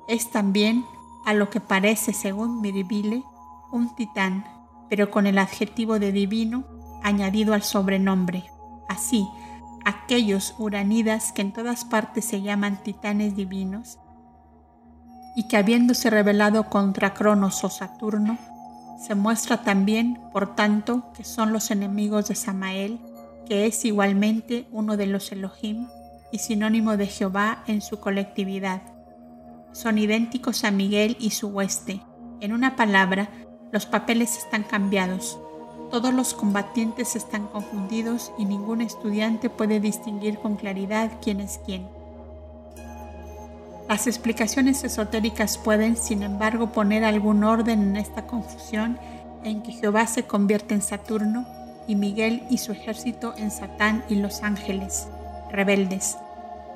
es 0.08 0.30
también, 0.30 0.84
a 1.24 1.32
lo 1.32 1.48
que 1.48 1.62
parece 1.62 2.12
según 2.12 2.60
Miribile, 2.60 3.22
un 3.72 3.96
titán, 3.96 4.44
pero 4.90 5.10
con 5.10 5.26
el 5.26 5.38
adjetivo 5.38 5.98
de 5.98 6.12
divino 6.12 6.66
añadido 7.02 7.54
al 7.54 7.62
sobrenombre. 7.62 8.44
Así, 8.90 9.26
aquellos 9.86 10.54
uranidas 10.58 11.32
que 11.32 11.40
en 11.40 11.54
todas 11.54 11.86
partes 11.86 12.26
se 12.26 12.42
llaman 12.42 12.82
titanes 12.82 13.34
divinos, 13.34 14.00
y 15.34 15.48
que 15.48 15.56
habiéndose 15.56 16.10
rebelado 16.10 16.68
contra 16.68 17.14
Cronos 17.14 17.64
o 17.64 17.70
Saturno, 17.70 18.36
se 18.98 19.14
muestra 19.14 19.62
también, 19.62 20.18
por 20.32 20.56
tanto, 20.56 21.12
que 21.16 21.24
son 21.24 21.52
los 21.52 21.70
enemigos 21.70 22.28
de 22.28 22.34
Samael, 22.34 22.98
que 23.46 23.66
es 23.66 23.84
igualmente 23.84 24.66
uno 24.72 24.96
de 24.96 25.06
los 25.06 25.30
Elohim 25.30 25.86
y 26.32 26.38
sinónimo 26.38 26.96
de 26.96 27.06
Jehová 27.06 27.62
en 27.66 27.80
su 27.80 28.00
colectividad. 28.00 28.82
Son 29.72 29.98
idénticos 29.98 30.64
a 30.64 30.70
Miguel 30.70 31.16
y 31.20 31.30
su 31.30 31.48
hueste. 31.48 32.02
En 32.40 32.52
una 32.52 32.74
palabra, 32.74 33.30
los 33.70 33.86
papeles 33.86 34.36
están 34.36 34.64
cambiados. 34.64 35.38
Todos 35.90 36.12
los 36.12 36.34
combatientes 36.34 37.16
están 37.16 37.46
confundidos 37.46 38.32
y 38.36 38.44
ningún 38.44 38.82
estudiante 38.82 39.48
puede 39.48 39.80
distinguir 39.80 40.38
con 40.38 40.56
claridad 40.56 41.12
quién 41.22 41.40
es 41.40 41.60
quién. 41.64 41.86
Las 43.88 44.06
explicaciones 44.06 44.84
esotéricas 44.84 45.56
pueden, 45.56 45.96
sin 45.96 46.22
embargo, 46.22 46.72
poner 46.72 47.04
algún 47.04 47.42
orden 47.42 47.80
en 47.80 47.96
esta 47.96 48.26
confusión 48.26 48.98
en 49.44 49.62
que 49.62 49.72
Jehová 49.72 50.06
se 50.06 50.24
convierte 50.24 50.74
en 50.74 50.82
Saturno 50.82 51.46
y 51.86 51.96
Miguel 51.96 52.42
y 52.50 52.58
su 52.58 52.72
ejército 52.72 53.32
en 53.38 53.50
Satán 53.50 54.04
y 54.10 54.16
los 54.16 54.42
ángeles, 54.42 55.08
rebeldes, 55.50 56.18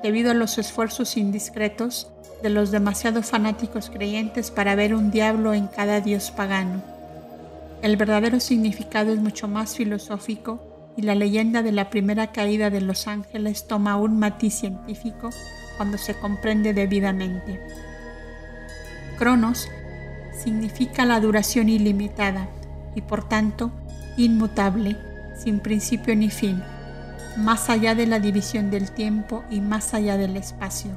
debido 0.01 0.31
a 0.31 0.33
los 0.33 0.57
esfuerzos 0.57 1.15
indiscretos 1.15 2.11
de 2.41 2.49
los 2.49 2.71
demasiado 2.71 3.21
fanáticos 3.21 3.91
creyentes 3.91 4.49
para 4.49 4.73
ver 4.73 4.95
un 4.95 5.11
diablo 5.11 5.53
en 5.53 5.67
cada 5.67 6.01
dios 6.01 6.31
pagano. 6.31 6.81
El 7.83 7.95
verdadero 7.95 8.39
significado 8.39 9.13
es 9.13 9.19
mucho 9.19 9.47
más 9.47 9.75
filosófico 9.75 10.93
y 10.97 11.03
la 11.03 11.13
leyenda 11.13 11.61
de 11.61 11.73
la 11.73 11.91
primera 11.91 12.31
caída 12.31 12.71
de 12.71 12.81
los 12.81 13.07
ángeles 13.07 13.67
toma 13.67 13.97
un 13.97 14.17
matiz 14.17 14.55
científico 14.55 15.29
cuando 15.77 15.97
se 15.97 16.15
comprende 16.15 16.73
debidamente. 16.73 17.59
Cronos 19.17 19.69
significa 20.33 21.05
la 21.05 21.19
duración 21.19 21.69
ilimitada 21.69 22.47
y 22.95 23.01
por 23.01 23.27
tanto 23.27 23.71
inmutable, 24.17 24.97
sin 25.37 25.59
principio 25.59 26.15
ni 26.15 26.29
fin, 26.29 26.61
más 27.37 27.69
allá 27.69 27.95
de 27.95 28.07
la 28.07 28.19
división 28.19 28.69
del 28.69 28.91
tiempo 28.91 29.43
y 29.49 29.61
más 29.61 29.93
allá 29.93 30.17
del 30.17 30.37
espacio. 30.37 30.91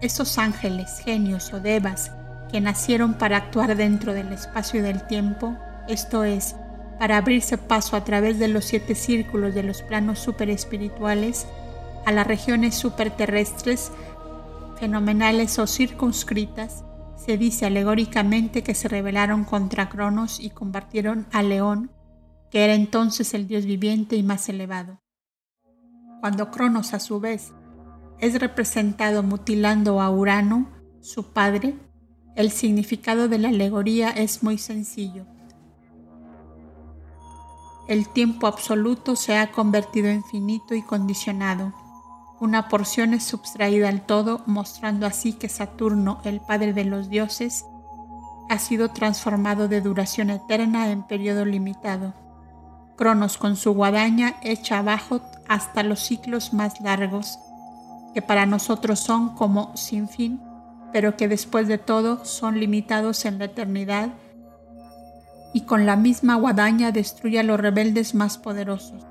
Esos 0.00 0.38
ángeles, 0.38 1.00
genios 1.04 1.52
o 1.52 1.60
devas 1.60 2.10
que 2.50 2.60
nacieron 2.60 3.14
para 3.14 3.36
actuar 3.36 3.76
dentro 3.76 4.12
del 4.12 4.32
espacio 4.32 4.80
y 4.80 4.82
del 4.82 5.06
tiempo, 5.06 5.56
esto 5.88 6.24
es, 6.24 6.56
para 6.98 7.16
abrirse 7.16 7.58
paso 7.58 7.96
a 7.96 8.04
través 8.04 8.38
de 8.38 8.48
los 8.48 8.64
siete 8.64 8.94
círculos 8.94 9.54
de 9.54 9.62
los 9.62 9.82
planos 9.82 10.18
superespirituales, 10.18 11.46
a 12.04 12.12
las 12.12 12.26
regiones 12.26 12.74
superterrestres 12.74 13.92
fenomenales 14.78 15.58
o 15.58 15.66
circunscritas, 15.66 16.84
se 17.16 17.38
dice 17.38 17.66
alegóricamente 17.66 18.62
que 18.62 18.74
se 18.74 18.88
rebelaron 18.88 19.44
contra 19.44 19.88
Cronos 19.88 20.40
y 20.40 20.50
combatieron 20.50 21.26
a 21.32 21.42
León, 21.42 21.90
que 22.50 22.64
era 22.64 22.74
entonces 22.74 23.32
el 23.34 23.46
dios 23.46 23.64
viviente 23.64 24.16
y 24.16 24.22
más 24.22 24.48
elevado. 24.48 25.00
Cuando 26.20 26.50
Cronos 26.50 26.92
a 26.92 27.00
su 27.00 27.20
vez 27.20 27.52
es 28.18 28.38
representado 28.38 29.22
mutilando 29.22 30.00
a 30.00 30.10
Urano, 30.10 30.68
su 31.00 31.32
padre, 31.32 31.76
el 32.36 32.50
significado 32.50 33.28
de 33.28 33.38
la 33.38 33.48
alegoría 33.48 34.10
es 34.10 34.42
muy 34.42 34.58
sencillo. 34.58 35.26
El 37.88 38.08
tiempo 38.08 38.46
absoluto 38.46 39.14
se 39.14 39.36
ha 39.36 39.52
convertido 39.52 40.08
en 40.08 40.24
finito 40.24 40.74
y 40.74 40.82
condicionado 40.82 41.72
una 42.40 42.68
porción 42.68 43.14
es 43.14 43.24
subtraída 43.24 43.88
al 43.88 44.02
todo, 44.02 44.42
mostrando 44.46 45.06
así 45.06 45.32
que 45.32 45.48
Saturno, 45.48 46.20
el 46.24 46.40
padre 46.40 46.72
de 46.72 46.84
los 46.84 47.08
dioses, 47.08 47.64
ha 48.50 48.58
sido 48.58 48.90
transformado 48.90 49.68
de 49.68 49.80
duración 49.80 50.30
eterna 50.30 50.90
en 50.90 51.02
periodo 51.02 51.44
limitado. 51.44 52.12
Cronos 52.96 53.38
con 53.38 53.56
su 53.56 53.72
guadaña 53.72 54.36
echa 54.42 54.78
abajo 54.78 55.20
hasta 55.48 55.82
los 55.82 56.00
ciclos 56.00 56.52
más 56.52 56.80
largos, 56.80 57.38
que 58.12 58.22
para 58.22 58.46
nosotros 58.46 59.00
son 59.00 59.34
como 59.34 59.76
sin 59.76 60.08
fin, 60.08 60.40
pero 60.92 61.16
que 61.16 61.28
después 61.28 61.66
de 61.66 61.78
todo 61.78 62.24
son 62.24 62.60
limitados 62.60 63.24
en 63.24 63.38
la 63.38 63.46
eternidad, 63.46 64.10
y 65.52 65.62
con 65.62 65.86
la 65.86 65.96
misma 65.96 66.34
guadaña 66.34 66.90
destruye 66.90 67.38
a 67.38 67.44
los 67.44 67.60
rebeldes 67.60 68.14
más 68.14 68.38
poderosos. 68.38 69.06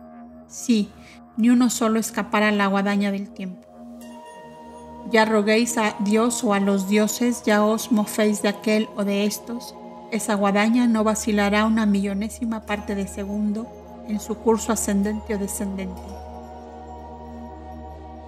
Sí, 0.47 0.91
ni 1.37 1.49
uno 1.49 1.69
solo 1.69 1.99
escapará 1.99 2.49
a 2.49 2.51
la 2.51 2.67
guadaña 2.67 3.11
del 3.11 3.29
tiempo. 3.29 3.67
Ya 5.11 5.25
roguéis 5.25 5.77
a 5.77 5.95
Dios 5.99 6.43
o 6.43 6.53
a 6.53 6.59
los 6.59 6.87
dioses, 6.87 7.43
ya 7.43 7.63
os 7.63 7.91
moféis 7.91 8.41
de 8.41 8.49
aquel 8.49 8.87
o 8.95 9.03
de 9.03 9.25
estos, 9.25 9.75
esa 10.11 10.35
guadaña 10.35 10.87
no 10.87 11.03
vacilará 11.03 11.65
una 11.65 11.85
millonésima 11.85 12.67
parte 12.67 12.93
de 12.93 13.07
segundo 13.07 13.67
en 14.07 14.19
su 14.19 14.35
curso 14.35 14.71
ascendente 14.71 15.35
o 15.35 15.39
descendente. 15.39 16.01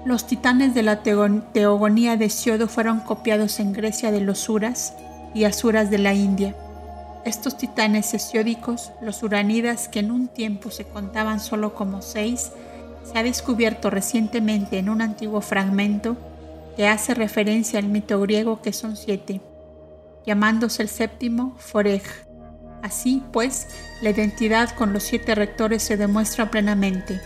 Los 0.06 0.28
titanes 0.28 0.74
de 0.74 0.84
la 0.84 1.02
teogonía 1.02 2.18
de 2.18 2.30
Siodo 2.30 2.68
fueron 2.68 3.00
copiados 3.00 3.60
en 3.60 3.74
Grecia 3.74 4.12
de 4.12 4.22
los 4.22 4.48
Uras 4.50 4.94
y 5.34 5.46
Asuras 5.46 5.90
de 5.90 5.98
la 5.98 6.14
India. 6.14 6.56
Estos 7.26 7.58
titanes 7.58 8.14
hesiódicos, 8.14 8.92
los 9.02 9.24
uranidas 9.24 9.88
que 9.88 10.00
en 10.00 10.12
un 10.12 10.28
tiempo 10.28 10.70
se 10.70 10.86
contaban 10.86 11.40
solo 11.40 11.74
como 11.74 12.04
seis, 12.04 12.52
se 13.16 13.20
ha 13.20 13.24
descubierto 13.24 13.90
recientemente 13.90 14.78
en 14.78 14.90
un 14.90 15.02
antiguo 15.02 15.40
fragmento 15.40 16.18
que 16.76 16.90
hace 16.90 17.14
referencia 17.14 17.80
al 17.80 17.88
mito 17.88 18.20
griego 18.20 18.62
que 18.62 18.74
son 18.74 18.98
siete, 18.98 19.40
llamándose 20.26 20.82
el 20.84 20.90
séptimo 20.90 21.56
Forej. 21.58 22.04
Así 22.84 23.24
pues, 23.32 23.70
la 24.02 24.10
identidad 24.10 24.70
con 24.72 24.92
los 24.92 25.04
siete 25.04 25.34
rectores 25.34 25.82
se 25.82 25.96
demuestra 25.96 26.52
plenamente. 26.52 27.22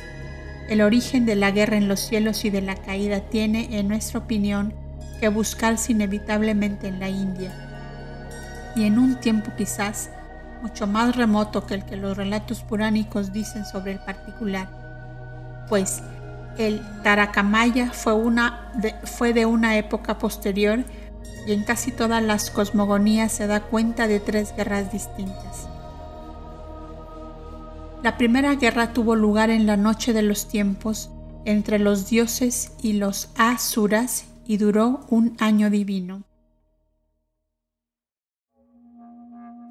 El 0.69 0.81
origen 0.81 1.25
de 1.25 1.35
la 1.35 1.49
guerra 1.49 1.77
en 1.77 1.87
los 1.87 2.01
cielos 2.01 2.45
y 2.45 2.51
de 2.51 2.61
la 2.61 2.75
caída 2.75 3.21
tiene, 3.21 3.79
en 3.79 3.87
nuestra 3.87 4.19
opinión, 4.19 4.75
que 5.19 5.29
buscarse 5.29 5.93
inevitablemente 5.93 6.87
en 6.87 6.99
la 6.99 7.09
India. 7.09 7.51
Y 8.75 8.83
en 8.83 8.99
un 8.99 9.19
tiempo 9.19 9.53
quizás 9.57 10.11
mucho 10.61 10.85
más 10.85 11.15
remoto 11.15 11.65
que 11.65 11.73
el 11.73 11.83
que 11.83 11.97
los 11.97 12.15
relatos 12.15 12.61
puránicos 12.61 13.33
dicen 13.33 13.65
sobre 13.65 13.93
el 13.93 13.99
particular 14.01 14.78
pues 15.69 16.01
el 16.57 16.81
Tarakamaya 17.03 17.93
fue, 17.93 18.13
de, 18.75 18.95
fue 19.05 19.33
de 19.33 19.45
una 19.45 19.77
época 19.77 20.17
posterior 20.17 20.83
y 21.47 21.53
en 21.53 21.63
casi 21.63 21.91
todas 21.91 22.21
las 22.21 22.51
cosmogonías 22.51 23.31
se 23.31 23.47
da 23.47 23.61
cuenta 23.61 24.07
de 24.07 24.19
tres 24.19 24.53
guerras 24.55 24.91
distintas. 24.91 25.69
La 28.03 28.17
primera 28.17 28.55
guerra 28.55 28.93
tuvo 28.93 29.15
lugar 29.15 29.49
en 29.49 29.65
la 29.65 29.77
noche 29.77 30.13
de 30.13 30.21
los 30.21 30.47
tiempos 30.47 31.11
entre 31.45 31.79
los 31.79 32.09
dioses 32.09 32.73
y 32.81 32.93
los 32.93 33.29
asuras 33.37 34.25
y 34.45 34.57
duró 34.57 35.01
un 35.09 35.35
año 35.39 35.69
divino. 35.69 36.23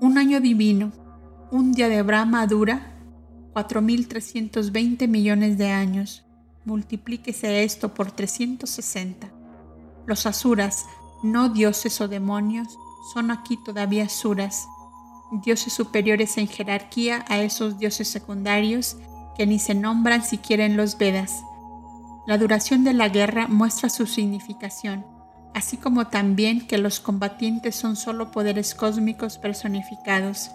Un 0.01 0.17
año 0.17 0.41
divino, 0.41 0.93
un 1.51 1.73
día 1.73 1.89
de 1.89 2.03
Brahma 2.03 2.47
dura 2.47 2.98
4.320 3.59 5.09
millones 5.09 5.59
de 5.59 5.71
años, 5.71 6.25
multiplíquese 6.65 7.65
esto 7.65 7.93
por 7.93 8.13
360. 8.13 9.29
Los 10.07 10.27
asuras, 10.27 10.85
no 11.25 11.49
dioses 11.49 12.01
o 12.01 12.07
demonios, 12.07 12.79
son 13.13 13.33
aquí 13.33 13.59
todavía 13.65 14.09
suras, 14.09 14.69
dioses 15.43 15.73
superiores 15.73 16.39
en 16.39 16.47
jerarquía 16.47 17.25
a 17.29 17.41
esos 17.41 17.81
dioses 17.81 18.07
secundarios 18.07 18.97
que 19.37 19.45
ni 19.45 19.59
se 19.59 19.75
nombran 19.75 20.25
siquiera 20.25 20.65
en 20.65 20.77
los 20.77 20.97
Vedas. 20.97 21.43
La 22.29 22.39
duración 22.39 22.85
de 22.85 22.93
la 22.93 23.09
guerra 23.09 23.49
muestra 23.49 23.89
su 23.89 24.07
significación, 24.07 25.05
así 25.53 25.77
como 25.79 26.07
también 26.07 26.65
que 26.69 26.79
los 26.79 27.01
combatientes 27.01 27.75
son 27.75 27.97
solo 27.97 28.31
poderes 28.31 28.77
cósmicos 28.77 29.37
personificados. 29.37 30.53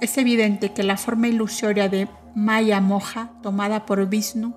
Es 0.00 0.18
evidente 0.18 0.72
que 0.72 0.82
la 0.82 0.96
forma 0.96 1.28
ilusoria 1.28 1.88
de 1.88 2.08
Maya 2.34 2.80
Moja, 2.80 3.30
tomada 3.42 3.86
por 3.86 4.06
Vishnu, 4.08 4.54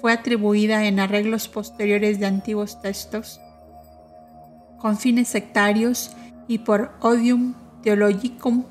fue 0.00 0.12
atribuida 0.12 0.84
en 0.84 1.00
arreglos 1.00 1.48
posteriores 1.48 2.20
de 2.20 2.26
antiguos 2.26 2.80
textos 2.80 3.40
con 4.78 4.96
fines 4.96 5.28
sectarios 5.28 6.12
y 6.46 6.58
por 6.58 6.92
odium 7.00 7.54
theologicum 7.82 8.64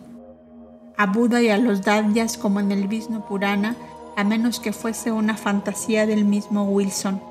a 0.96 1.06
Buda 1.06 1.42
y 1.42 1.50
a 1.50 1.58
los 1.58 1.84
Dadyas 1.84 2.38
como 2.38 2.60
en 2.60 2.72
el 2.72 2.88
Vishnu 2.88 3.26
Purana, 3.28 3.76
a 4.16 4.24
menos 4.24 4.60
que 4.60 4.74
fuese 4.74 5.12
una 5.12 5.38
fantasía 5.38 6.08
del 6.08 6.26
mismo 6.26 6.64
Wilson. 6.64 7.22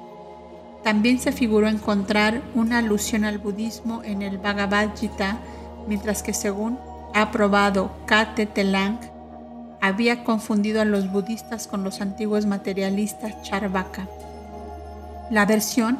También 0.84 1.18
se 1.18 1.32
figuró 1.32 1.66
encontrar 1.66 2.42
una 2.54 2.78
alusión 2.78 3.24
al 3.24 3.38
budismo 3.38 4.04
en 4.04 4.22
el 4.22 4.38
Bhagavad 4.38 4.90
Gita, 4.96 5.38
mientras 5.88 6.22
que 6.22 6.32
según 6.32 6.78
ha 7.16 7.32
probado 7.32 7.92
Kate 8.04 8.44
Telang, 8.44 9.00
había 9.80 10.22
confundido 10.22 10.82
a 10.82 10.84
los 10.84 11.10
budistas 11.10 11.66
con 11.66 11.82
los 11.82 12.02
antiguos 12.02 12.44
materialistas 12.44 13.40
Charvaka. 13.40 14.06
La 15.30 15.46
versión 15.46 15.98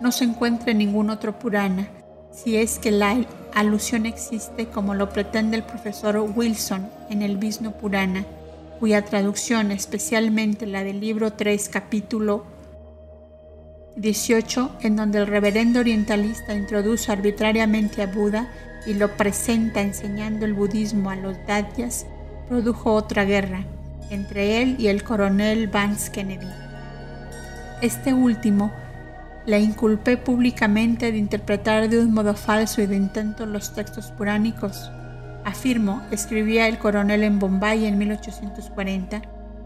no 0.00 0.10
se 0.10 0.24
encuentra 0.24 0.70
en 0.70 0.78
ningún 0.78 1.10
otro 1.10 1.38
Purana, 1.38 1.88
si 2.32 2.56
es 2.56 2.78
que 2.78 2.92
la 2.92 3.14
alusión 3.54 4.06
existe 4.06 4.66
como 4.68 4.94
lo 4.94 5.10
pretende 5.10 5.58
el 5.58 5.64
profesor 5.64 6.16
Wilson 6.34 6.88
en 7.10 7.20
el 7.20 7.36
Vishnu 7.36 7.72
Purana, 7.72 8.24
cuya 8.80 9.04
traducción, 9.04 9.70
especialmente 9.70 10.66
la 10.66 10.82
del 10.82 10.98
libro 10.98 11.34
3, 11.34 11.68
capítulo 11.68 12.46
18, 13.96 14.78
en 14.80 14.96
donde 14.96 15.18
el 15.18 15.26
reverendo 15.26 15.80
orientalista 15.80 16.54
introduce 16.54 17.12
arbitrariamente 17.12 18.00
a 18.00 18.06
Buda 18.06 18.48
y 18.86 18.94
lo 18.94 19.16
presenta 19.16 19.80
enseñando 19.80 20.44
el 20.44 20.54
budismo 20.54 21.10
a 21.10 21.16
los 21.16 21.36
datyas, 21.46 22.06
produjo 22.48 22.92
otra 22.92 23.24
guerra 23.24 23.64
entre 24.10 24.62
él 24.62 24.76
y 24.78 24.88
el 24.88 25.02
coronel 25.02 25.68
Vance 25.68 26.10
Kennedy. 26.12 26.46
Este 27.80 28.14
último 28.14 28.72
la 29.46 29.58
inculpé 29.58 30.16
públicamente 30.16 31.12
de 31.12 31.18
interpretar 31.18 31.88
de 31.88 31.98
un 31.98 32.14
modo 32.14 32.34
falso 32.34 32.80
y 32.80 32.86
de 32.86 32.96
intento 32.96 33.44
los 33.46 33.74
textos 33.74 34.10
puránicos. 34.10 34.90
Afirmo, 35.44 36.02
escribía 36.10 36.68
el 36.68 36.78
coronel 36.78 37.22
en 37.22 37.38
Bombay 37.38 37.84
en 37.84 37.98
1840, 37.98 39.20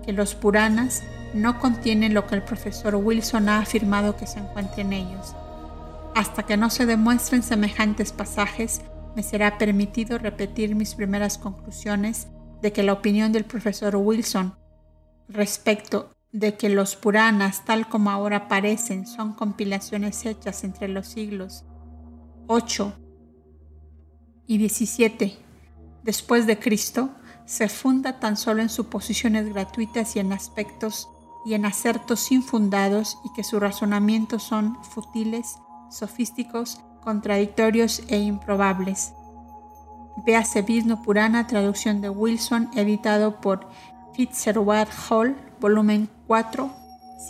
que 0.04 0.12
los 0.12 0.34
Puranas 0.34 1.04
no 1.34 1.60
contienen 1.60 2.14
lo 2.14 2.26
que 2.26 2.34
el 2.34 2.42
profesor 2.42 2.96
Wilson 2.96 3.48
ha 3.48 3.60
afirmado 3.60 4.16
que 4.16 4.26
se 4.26 4.40
encuentra 4.40 4.80
en 4.80 4.92
ellos. 4.92 5.36
Hasta 6.16 6.42
que 6.42 6.56
no 6.56 6.70
se 6.70 6.86
demuestren 6.86 7.44
semejantes 7.44 8.10
pasajes, 8.12 8.80
me 9.14 9.22
será 9.22 9.58
permitido 9.58 10.18
repetir 10.18 10.74
mis 10.74 10.94
primeras 10.94 11.38
conclusiones 11.38 12.28
de 12.62 12.72
que 12.72 12.82
la 12.82 12.92
opinión 12.92 13.32
del 13.32 13.44
profesor 13.44 13.96
Wilson 13.96 14.54
respecto 15.28 16.10
de 16.32 16.56
que 16.56 16.68
los 16.68 16.96
Puranas, 16.96 17.64
tal 17.64 17.88
como 17.88 18.10
ahora 18.10 18.48
parecen, 18.48 19.06
son 19.06 19.32
compilaciones 19.32 20.24
hechas 20.26 20.64
entre 20.64 20.88
los 20.88 21.06
siglos 21.06 21.64
8 22.48 22.92
y 24.46 24.58
17 24.58 25.36
después 26.02 26.46
de 26.46 26.58
Cristo, 26.58 27.10
se 27.44 27.68
funda 27.68 28.20
tan 28.20 28.36
solo 28.36 28.62
en 28.62 28.68
suposiciones 28.68 29.48
gratuitas 29.52 30.16
y 30.16 30.18
en 30.20 30.32
aspectos 30.32 31.08
y 31.46 31.54
en 31.54 31.64
acertos 31.64 32.30
infundados 32.30 33.18
y 33.24 33.32
que 33.32 33.44
sus 33.44 33.60
razonamientos 33.60 34.42
son 34.42 34.82
futiles, 34.84 35.56
sofísticos, 35.90 36.80
contradictorios 37.08 38.02
e 38.08 38.18
improbables. 38.18 39.14
Véase 40.26 40.60
Vishnu 40.60 41.02
Purana, 41.02 41.46
traducción 41.46 42.02
de 42.02 42.10
Wilson, 42.10 42.68
editado 42.76 43.40
por 43.40 43.66
Fitzgerald 44.12 44.90
Hall, 45.08 45.34
volumen 45.58 46.10
4, 46.26 46.70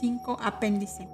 5, 0.01 0.39
apéndice. 0.43 1.09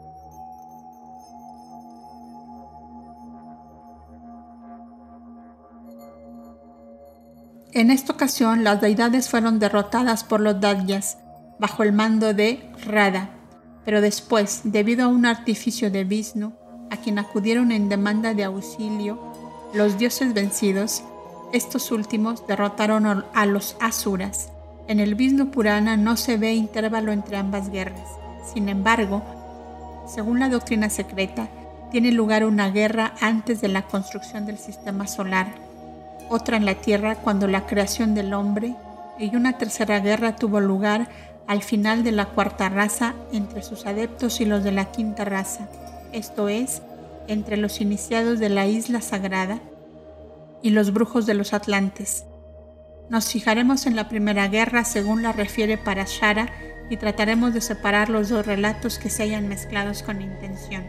En 7.74 7.90
esta 7.90 8.14
ocasión, 8.14 8.64
las 8.64 8.80
deidades 8.80 9.28
fueron 9.28 9.58
derrotadas 9.58 10.24
por 10.24 10.40
los 10.40 10.58
Dadyas 10.58 11.18
bajo 11.58 11.82
el 11.82 11.92
mando 11.92 12.32
de 12.32 12.72
Rada, 12.86 13.28
pero 13.84 14.00
después, 14.00 14.62
debido 14.64 15.04
a 15.04 15.08
un 15.08 15.26
artificio 15.26 15.90
de 15.90 16.04
Vishnu, 16.04 16.63
a 16.94 16.96
quien 16.98 17.18
acudieron 17.18 17.72
en 17.72 17.88
demanda 17.88 18.34
de 18.34 18.44
auxilio, 18.44 19.18
los 19.72 19.98
dioses 19.98 20.32
vencidos, 20.34 21.04
estos 21.52 21.90
últimos 21.90 22.46
derrotaron 22.46 23.24
a 23.34 23.46
los 23.46 23.76
Asuras 23.80 24.50
en 24.86 25.00
el 25.00 25.14
Vishnu 25.14 25.50
Purana 25.50 25.96
no 25.96 26.16
se 26.16 26.36
ve 26.36 26.52
intervalo 26.52 27.12
entre 27.12 27.38
ambas 27.38 27.70
guerras. 27.70 28.06
Sin 28.52 28.68
embargo, 28.68 29.22
según 30.06 30.40
la 30.40 30.50
doctrina 30.50 30.90
secreta, 30.90 31.48
tiene 31.90 32.12
lugar 32.12 32.44
una 32.44 32.70
guerra 32.70 33.14
antes 33.20 33.62
de 33.62 33.68
la 33.68 33.82
construcción 33.82 34.44
del 34.44 34.58
sistema 34.58 35.06
solar, 35.06 35.46
otra 36.28 36.58
en 36.58 36.66
la 36.66 36.74
Tierra 36.74 37.16
cuando 37.16 37.46
la 37.46 37.66
creación 37.66 38.14
del 38.14 38.34
hombre 38.34 38.74
y 39.18 39.34
una 39.36 39.56
tercera 39.56 40.00
guerra 40.00 40.36
tuvo 40.36 40.60
lugar 40.60 41.08
al 41.46 41.62
final 41.62 42.04
de 42.04 42.12
la 42.12 42.26
cuarta 42.26 42.68
raza 42.68 43.14
entre 43.32 43.62
sus 43.62 43.86
adeptos 43.86 44.40
y 44.40 44.44
los 44.44 44.64
de 44.64 44.72
la 44.72 44.86
quinta 44.86 45.24
raza, 45.24 45.68
esto 46.14 46.48
es, 46.48 46.82
entre 47.28 47.56
los 47.56 47.80
iniciados 47.80 48.38
de 48.38 48.48
la 48.48 48.66
isla 48.66 49.00
sagrada 49.00 49.60
y 50.62 50.70
los 50.70 50.92
brujos 50.92 51.26
de 51.26 51.34
los 51.34 51.52
atlantes. 51.52 52.24
Nos 53.10 53.30
fijaremos 53.30 53.86
en 53.86 53.96
la 53.96 54.08
primera 54.08 54.48
guerra 54.48 54.84
según 54.84 55.22
la 55.22 55.32
refiere 55.32 55.76
para 55.76 56.04
Shara 56.06 56.48
y 56.88 56.96
trataremos 56.96 57.52
de 57.52 57.60
separar 57.60 58.08
los 58.08 58.28
dos 58.28 58.46
relatos 58.46 58.98
que 58.98 59.10
se 59.10 59.24
hayan 59.24 59.48
mezclados 59.48 60.02
con 60.02 60.22
intención. 60.22 60.84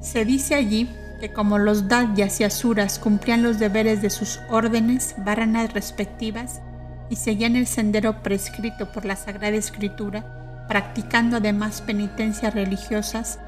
Se 0.00 0.24
dice 0.24 0.54
allí 0.54 0.88
que 1.20 1.32
como 1.32 1.58
los 1.58 1.88
Dadyas 1.88 2.40
y 2.40 2.44
Asuras 2.44 2.98
cumplían 2.98 3.42
los 3.42 3.58
deberes 3.58 4.00
de 4.00 4.08
sus 4.08 4.40
órdenes, 4.48 5.14
varanas 5.18 5.74
respectivas, 5.74 6.62
y 7.10 7.16
seguían 7.16 7.56
el 7.56 7.66
sendero 7.66 8.22
prescrito 8.22 8.92
por 8.92 9.04
la 9.04 9.16
Sagrada 9.16 9.56
Escritura, 9.56 10.39
practicando 10.70 11.38
además 11.38 11.80
penitencias 11.80 12.54
religiosas, 12.54 13.40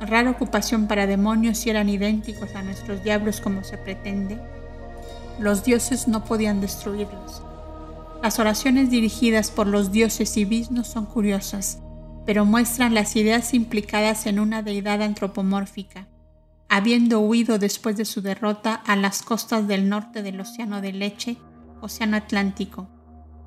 rara 0.00 0.32
ocupación 0.32 0.88
para 0.88 1.06
demonios 1.06 1.58
si 1.58 1.70
eran 1.70 1.88
idénticos 1.88 2.56
a 2.56 2.62
nuestros 2.62 3.04
diablos 3.04 3.40
como 3.40 3.62
se 3.62 3.78
pretende, 3.78 4.36
los 5.38 5.62
dioses 5.62 6.08
no 6.08 6.24
podían 6.24 6.60
destruirlos. 6.60 7.40
Las 8.20 8.40
oraciones 8.40 8.90
dirigidas 8.90 9.52
por 9.52 9.68
los 9.68 9.92
dioses 9.92 10.36
y 10.36 10.44
Vishnu 10.44 10.82
son 10.82 11.06
curiosas, 11.06 11.78
pero 12.24 12.44
muestran 12.44 12.94
las 12.94 13.14
ideas 13.14 13.54
implicadas 13.54 14.26
en 14.26 14.40
una 14.40 14.62
deidad 14.62 15.02
antropomórfica. 15.02 16.08
Habiendo 16.68 17.20
huido 17.20 17.60
después 17.60 17.96
de 17.96 18.04
su 18.04 18.22
derrota 18.22 18.74
a 18.74 18.96
las 18.96 19.22
costas 19.22 19.68
del 19.68 19.88
norte 19.88 20.24
del 20.24 20.40
Océano 20.40 20.80
de 20.80 20.92
Leche, 20.92 21.36
Océano 21.80 22.16
Atlántico, 22.16 22.88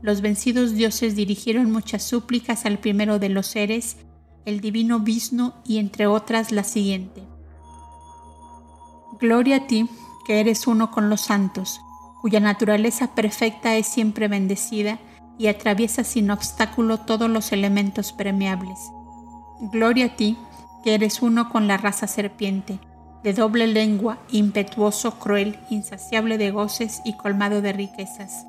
los 0.01 0.21
vencidos 0.21 0.73
dioses 0.73 1.15
dirigieron 1.15 1.71
muchas 1.71 2.03
súplicas 2.03 2.65
al 2.65 2.79
primero 2.79 3.19
de 3.19 3.29
los 3.29 3.47
seres, 3.47 3.97
el 4.45 4.61
divino 4.61 4.99
Vishnu, 4.99 5.53
y 5.65 5.77
entre 5.77 6.07
otras 6.07 6.51
la 6.51 6.63
siguiente. 6.63 7.23
Gloria 9.19 9.57
a 9.57 9.67
ti, 9.67 9.89
que 10.25 10.39
eres 10.39 10.67
uno 10.67 10.91
con 10.91 11.09
los 11.09 11.21
santos, 11.21 11.81
cuya 12.21 12.39
naturaleza 12.39 13.13
perfecta 13.15 13.75
es 13.75 13.87
siempre 13.87 14.27
bendecida 14.27 14.99
y 15.37 15.47
atraviesa 15.47 16.03
sin 16.03 16.31
obstáculo 16.31 16.99
todos 16.99 17.29
los 17.29 17.51
elementos 17.51 18.13
permeables. 18.13 18.79
Gloria 19.59 20.05
a 20.05 20.15
ti, 20.15 20.37
que 20.83 20.93
eres 20.93 21.21
uno 21.21 21.49
con 21.49 21.67
la 21.67 21.77
raza 21.77 22.07
serpiente, 22.07 22.79
de 23.23 23.33
doble 23.33 23.67
lengua, 23.67 24.19
impetuoso, 24.31 25.19
cruel, 25.19 25.59
insaciable 25.69 26.37
de 26.37 26.51
goces 26.51 27.01
y 27.03 27.17
colmado 27.17 27.61
de 27.61 27.73
riquezas. 27.73 28.45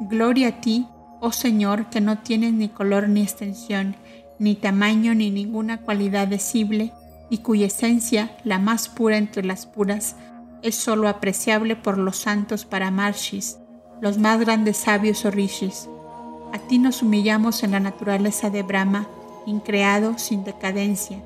Gloria 0.00 0.48
a 0.48 0.60
ti, 0.60 0.86
oh 1.20 1.32
Señor, 1.32 1.88
que 1.90 2.00
no 2.00 2.18
tienes 2.18 2.52
ni 2.52 2.68
color 2.68 3.08
ni 3.08 3.22
extensión, 3.22 3.96
ni 4.38 4.54
tamaño 4.56 5.14
ni 5.14 5.30
ninguna 5.30 5.82
cualidad 5.82 6.26
decible, 6.26 6.92
y 7.30 7.38
cuya 7.38 7.66
esencia, 7.66 8.36
la 8.44 8.58
más 8.58 8.88
pura 8.88 9.16
entre 9.16 9.44
las 9.44 9.66
puras, 9.66 10.16
es 10.62 10.74
sólo 10.74 11.08
apreciable 11.08 11.76
por 11.76 11.98
los 11.98 12.16
santos 12.16 12.64
paramarshis, 12.64 13.58
los 14.00 14.18
más 14.18 14.40
grandes 14.40 14.76
sabios 14.76 15.24
o 15.24 15.30
rishis. 15.30 15.88
A 16.52 16.58
ti 16.58 16.78
nos 16.78 17.02
humillamos 17.02 17.62
en 17.62 17.70
la 17.70 17.80
naturaleza 17.80 18.50
de 18.50 18.62
Brahma, 18.62 19.08
increado, 19.46 20.18
sin 20.18 20.44
decadencia, 20.44 21.18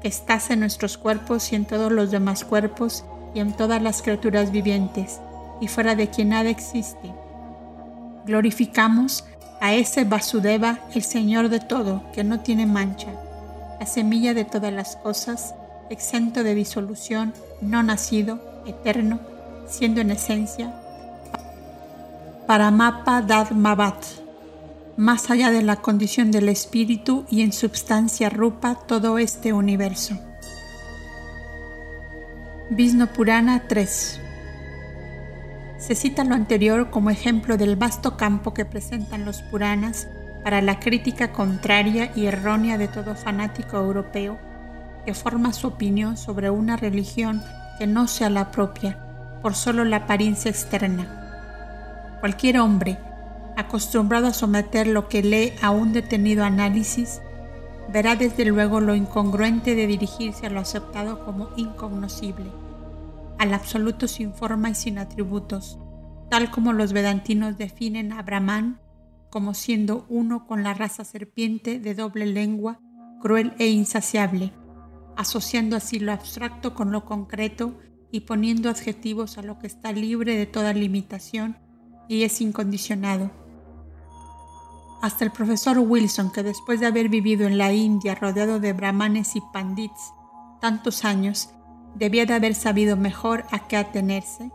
que 0.00 0.08
estás 0.08 0.50
en 0.50 0.60
nuestros 0.60 0.96
cuerpos 0.96 1.52
y 1.52 1.56
en 1.56 1.66
todos 1.66 1.92
los 1.92 2.10
demás 2.10 2.44
cuerpos 2.44 3.04
y 3.34 3.40
en 3.40 3.52
todas 3.52 3.82
las 3.82 4.02
criaturas 4.02 4.50
vivientes, 4.50 5.20
y 5.60 5.68
fuera 5.68 5.94
de 5.94 6.08
quien 6.08 6.30
nada 6.30 6.50
existe. 6.50 7.12
Glorificamos 8.30 9.24
a 9.60 9.74
ese 9.74 10.04
Vasudeva, 10.04 10.78
el 10.94 11.02
Señor 11.02 11.48
de 11.48 11.58
todo, 11.58 12.04
que 12.12 12.22
no 12.22 12.38
tiene 12.38 12.64
mancha, 12.64 13.08
la 13.80 13.86
semilla 13.86 14.34
de 14.34 14.44
todas 14.44 14.72
las 14.72 14.94
cosas, 14.94 15.56
exento 15.90 16.44
de 16.44 16.54
disolución, 16.54 17.34
no 17.60 17.82
nacido, 17.82 18.38
eterno, 18.66 19.18
siendo 19.66 20.00
en 20.00 20.12
esencia. 20.12 20.72
Paramapa 22.46 23.20
Dadmavat, 23.20 24.00
más 24.96 25.28
allá 25.28 25.50
de 25.50 25.62
la 25.62 25.82
condición 25.82 26.30
del 26.30 26.50
espíritu 26.50 27.26
y 27.30 27.42
en 27.42 27.52
substancia 27.52 28.30
rupa 28.30 28.76
todo 28.76 29.18
este 29.18 29.52
universo. 29.52 30.16
Vishnu 32.70 33.08
Purana 33.08 33.64
3 33.66 34.29
Se 35.80 35.94
cita 35.94 36.24
lo 36.24 36.34
anterior 36.34 36.90
como 36.90 37.08
ejemplo 37.08 37.56
del 37.56 37.74
vasto 37.74 38.18
campo 38.18 38.52
que 38.52 38.66
presentan 38.66 39.24
los 39.24 39.40
Puranas 39.40 40.08
para 40.44 40.60
la 40.60 40.78
crítica 40.78 41.32
contraria 41.32 42.12
y 42.14 42.26
errónea 42.26 42.76
de 42.76 42.86
todo 42.86 43.16
fanático 43.16 43.78
europeo 43.78 44.38
que 45.06 45.14
forma 45.14 45.54
su 45.54 45.68
opinión 45.68 46.18
sobre 46.18 46.50
una 46.50 46.76
religión 46.76 47.42
que 47.78 47.86
no 47.86 48.08
sea 48.08 48.28
la 48.28 48.50
propia 48.50 48.98
por 49.40 49.54
solo 49.54 49.86
la 49.86 49.96
apariencia 49.96 50.50
externa. 50.50 52.18
Cualquier 52.20 52.58
hombre 52.58 52.98
acostumbrado 53.56 54.26
a 54.26 54.34
someter 54.34 54.86
lo 54.86 55.08
que 55.08 55.22
lee 55.22 55.54
a 55.62 55.70
un 55.70 55.94
detenido 55.94 56.44
análisis, 56.44 57.22
verá 57.90 58.16
desde 58.16 58.44
luego 58.44 58.80
lo 58.80 58.94
incongruente 58.94 59.74
de 59.74 59.86
dirigirse 59.86 60.46
a 60.46 60.50
lo 60.50 60.60
aceptado 60.60 61.24
como 61.24 61.48
incognoscible, 61.56 62.50
al 63.40 63.54
absoluto 63.54 64.06
sin 64.06 64.34
forma 64.34 64.68
y 64.68 64.74
sin 64.74 64.98
atributos, 64.98 65.78
tal 66.28 66.50
como 66.50 66.74
los 66.74 66.92
vedantinos 66.92 67.56
definen 67.56 68.12
a 68.12 68.22
Brahman 68.22 68.82
como 69.30 69.54
siendo 69.54 70.04
uno 70.10 70.46
con 70.46 70.62
la 70.62 70.74
raza 70.74 71.04
serpiente 71.06 71.80
de 71.80 71.94
doble 71.94 72.26
lengua, 72.26 72.80
cruel 73.22 73.54
e 73.58 73.68
insaciable, 73.68 74.52
asociando 75.16 75.74
así 75.74 75.98
lo 75.98 76.12
abstracto 76.12 76.74
con 76.74 76.92
lo 76.92 77.06
concreto 77.06 77.78
y 78.12 78.20
poniendo 78.20 78.68
adjetivos 78.68 79.38
a 79.38 79.42
lo 79.42 79.58
que 79.58 79.68
está 79.68 79.90
libre 79.92 80.36
de 80.36 80.44
toda 80.44 80.74
limitación 80.74 81.56
y 82.08 82.24
es 82.24 82.42
incondicionado. 82.42 83.30
Hasta 85.00 85.24
el 85.24 85.30
profesor 85.30 85.78
Wilson, 85.78 86.30
que 86.30 86.42
después 86.42 86.78
de 86.78 86.86
haber 86.86 87.08
vivido 87.08 87.46
en 87.46 87.56
la 87.56 87.72
India 87.72 88.14
rodeado 88.14 88.60
de 88.60 88.74
brahmanes 88.74 89.34
y 89.34 89.40
pandits 89.50 90.12
tantos 90.60 91.06
años, 91.06 91.54
debía 91.94 92.26
de 92.26 92.34
haber 92.34 92.54
sabido 92.54 92.96
mejor 92.96 93.44
a 93.50 93.66
qué 93.66 93.76
atenerse, 93.76 94.50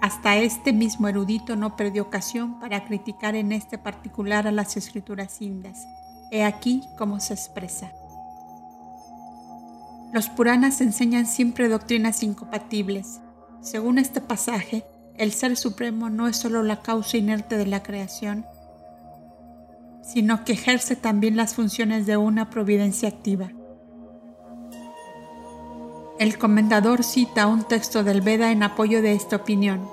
hasta 0.00 0.38
este 0.38 0.72
mismo 0.72 1.08
erudito 1.08 1.56
no 1.56 1.76
perdió 1.76 2.02
ocasión 2.04 2.58
para 2.58 2.84
criticar 2.86 3.34
en 3.34 3.52
este 3.52 3.76
particular 3.76 4.46
a 4.46 4.52
las 4.52 4.76
escrituras 4.78 5.42
indias. 5.42 5.86
He 6.30 6.42
aquí 6.42 6.82
cómo 6.96 7.20
se 7.20 7.34
expresa. 7.34 7.92
Los 10.12 10.28
Puranas 10.30 10.80
enseñan 10.80 11.26
siempre 11.26 11.68
doctrinas 11.68 12.22
incompatibles. 12.22 13.20
Según 13.60 13.98
este 13.98 14.22
pasaje, 14.22 14.84
el 15.18 15.32
Ser 15.32 15.56
Supremo 15.56 16.08
no 16.08 16.28
es 16.28 16.38
solo 16.38 16.62
la 16.62 16.80
causa 16.80 17.18
inerte 17.18 17.58
de 17.58 17.66
la 17.66 17.82
creación, 17.82 18.46
sino 20.02 20.44
que 20.44 20.54
ejerce 20.54 20.96
también 20.96 21.36
las 21.36 21.54
funciones 21.54 22.06
de 22.06 22.16
una 22.16 22.48
providencia 22.48 23.08
activa. 23.08 23.50
El 26.20 26.36
comendador 26.36 27.02
cita 27.02 27.46
un 27.46 27.64
texto 27.64 28.04
del 28.04 28.20
Veda 28.20 28.52
en 28.52 28.62
apoyo 28.62 29.00
de 29.00 29.14
esta 29.14 29.36
opinión. 29.36 29.88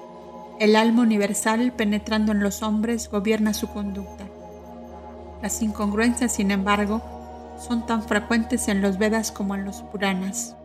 El 0.60 0.76
alma 0.76 1.04
universal, 1.04 1.72
penetrando 1.72 2.34
en 2.34 2.42
los 2.42 2.64
hombres, 2.64 3.10
gobierna 3.10 3.54
su 3.54 3.70
conducta. 3.70 4.26
Las 5.42 5.62
incongruencias, 5.62 6.34
sin 6.34 6.52
embargo, 6.52 7.02
son 7.66 7.86
tan 7.86 8.04
frecuentes 8.04 8.68
en 8.68 8.82
los 8.82 8.98
Vedas 8.98 9.32
como 9.32 9.56
en 9.56 9.64
los 9.64 9.84
Puranas. 9.84 10.58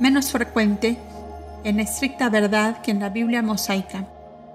Menos 0.00 0.32
frecuente, 0.32 0.98
en 1.62 1.78
estricta 1.78 2.28
verdad, 2.28 2.82
que 2.82 2.90
en 2.90 2.98
la 2.98 3.10
Biblia 3.10 3.40
mosaica 3.40 4.04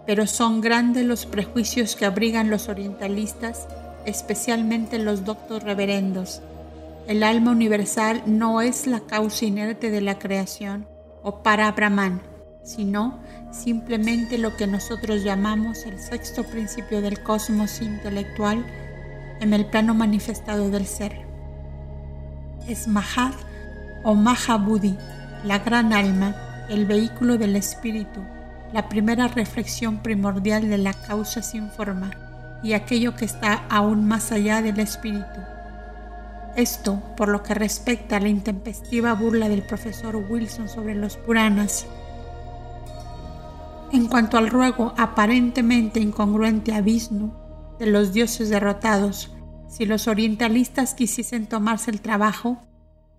pero 0.05 0.27
son 0.27 0.61
grandes 0.61 1.05
los 1.05 1.25
prejuicios 1.25 1.95
que 1.95 2.05
abrigan 2.05 2.49
los 2.49 2.69
orientalistas, 2.69 3.67
especialmente 4.05 4.99
los 4.99 5.25
doctos 5.25 5.63
reverendos. 5.63 6.41
El 7.07 7.21
alma 7.21 7.51
universal 7.51 8.23
no 8.25 8.61
es 8.61 8.87
la 8.87 9.01
causa 9.01 9.45
inerte 9.45 9.91
de 9.91 10.01
la 10.01 10.17
creación 10.17 10.87
o 11.21 11.43
para 11.43 11.71
Brahman, 11.71 12.19
sino 12.63 13.19
simplemente 13.51 14.39
lo 14.39 14.57
que 14.57 14.65
nosotros 14.65 15.23
llamamos 15.23 15.85
el 15.85 15.99
sexto 15.99 16.43
principio 16.43 17.01
del 17.01 17.21
cosmos 17.21 17.79
intelectual 17.81 18.65
en 19.39 19.53
el 19.53 19.67
plano 19.67 19.93
manifestado 19.93 20.71
del 20.71 20.87
ser. 20.87 21.27
Es 22.67 22.87
Mahat 22.87 23.35
o 24.03 24.15
Mahabudhi, 24.15 24.97
la 25.43 25.59
gran 25.59 25.93
alma, 25.93 26.65
el 26.69 26.87
vehículo 26.87 27.37
del 27.37 27.55
espíritu, 27.55 28.21
la 28.73 28.89
primera 28.89 29.27
reflexión 29.27 30.01
primordial 30.01 30.69
de 30.69 30.79
la 30.79 30.93
causa 30.93 31.43
sin 31.43 31.69
forma 31.69 32.09
y 32.63 32.73
aquello 32.73 33.15
que 33.15 33.25
está 33.25 33.63
aún 33.69 34.07
más 34.07 34.31
allá 34.31 34.63
del 34.63 34.79
espíritu. 34.79 35.41
Esto 36.55 37.01
por 37.17 37.27
lo 37.27 37.43
que 37.43 37.53
respecta 37.53 38.17
a 38.17 38.19
la 38.19 38.29
intempestiva 38.29 39.13
burla 39.13 39.49
del 39.49 39.63
profesor 39.63 40.15
Wilson 40.15 40.69
sobre 40.69 40.95
los 40.95 41.17
Puranas. 41.17 41.85
En 43.91 44.07
cuanto 44.07 44.37
al 44.37 44.49
ruego 44.49 44.93
aparentemente 44.97 45.99
incongruente 45.99 46.73
a 46.73 46.81
Vishnu 46.81 47.33
de 47.79 47.87
los 47.87 48.13
dioses 48.13 48.49
derrotados, 48.49 49.31
si 49.67 49.85
los 49.85 50.07
orientalistas 50.07 50.93
quisiesen 50.93 51.47
tomarse 51.47 51.91
el 51.91 52.01
trabajo, 52.01 52.61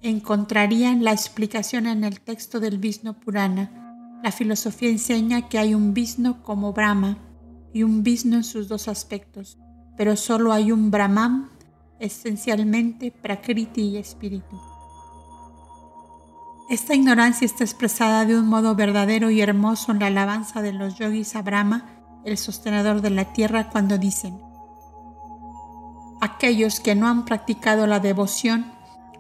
encontrarían 0.02 1.04
la 1.04 1.12
explicación 1.12 1.86
en 1.86 2.04
el 2.04 2.20
texto 2.20 2.60
del 2.60 2.78
Vishnu 2.78 3.14
Purana 3.14 3.82
la 4.22 4.32
filosofía 4.32 4.88
enseña 4.88 5.48
que 5.48 5.58
hay 5.58 5.74
un 5.74 5.94
Vishnu 5.94 6.42
como 6.42 6.72
Brahma 6.72 7.18
y 7.72 7.82
un 7.82 8.02
Vishnu 8.02 8.36
en 8.36 8.44
sus 8.44 8.66
dos 8.66 8.88
aspectos, 8.88 9.58
pero 9.96 10.16
solo 10.16 10.52
hay 10.52 10.72
un 10.72 10.90
Brahman, 10.90 11.48
esencialmente 11.98 13.10
Prakriti 13.10 13.82
y 13.82 13.96
espíritu. 13.96 14.60
Esta 16.68 16.94
ignorancia 16.94 17.44
está 17.44 17.64
expresada 17.64 18.24
de 18.24 18.38
un 18.38 18.46
modo 18.46 18.74
verdadero 18.74 19.30
y 19.30 19.40
hermoso 19.40 19.92
en 19.92 20.00
la 20.00 20.08
alabanza 20.08 20.62
de 20.62 20.72
los 20.72 20.96
yogis 20.98 21.36
a 21.36 21.42
Brahma, 21.42 21.86
el 22.24 22.38
sostenedor 22.38 23.02
de 23.02 23.10
la 23.10 23.32
tierra, 23.32 23.70
cuando 23.70 23.98
dicen, 23.98 24.40
aquellos 26.20 26.80
que 26.80 26.94
no 26.94 27.06
han 27.06 27.24
practicado 27.24 27.86
la 27.86 28.00
devoción 28.00 28.72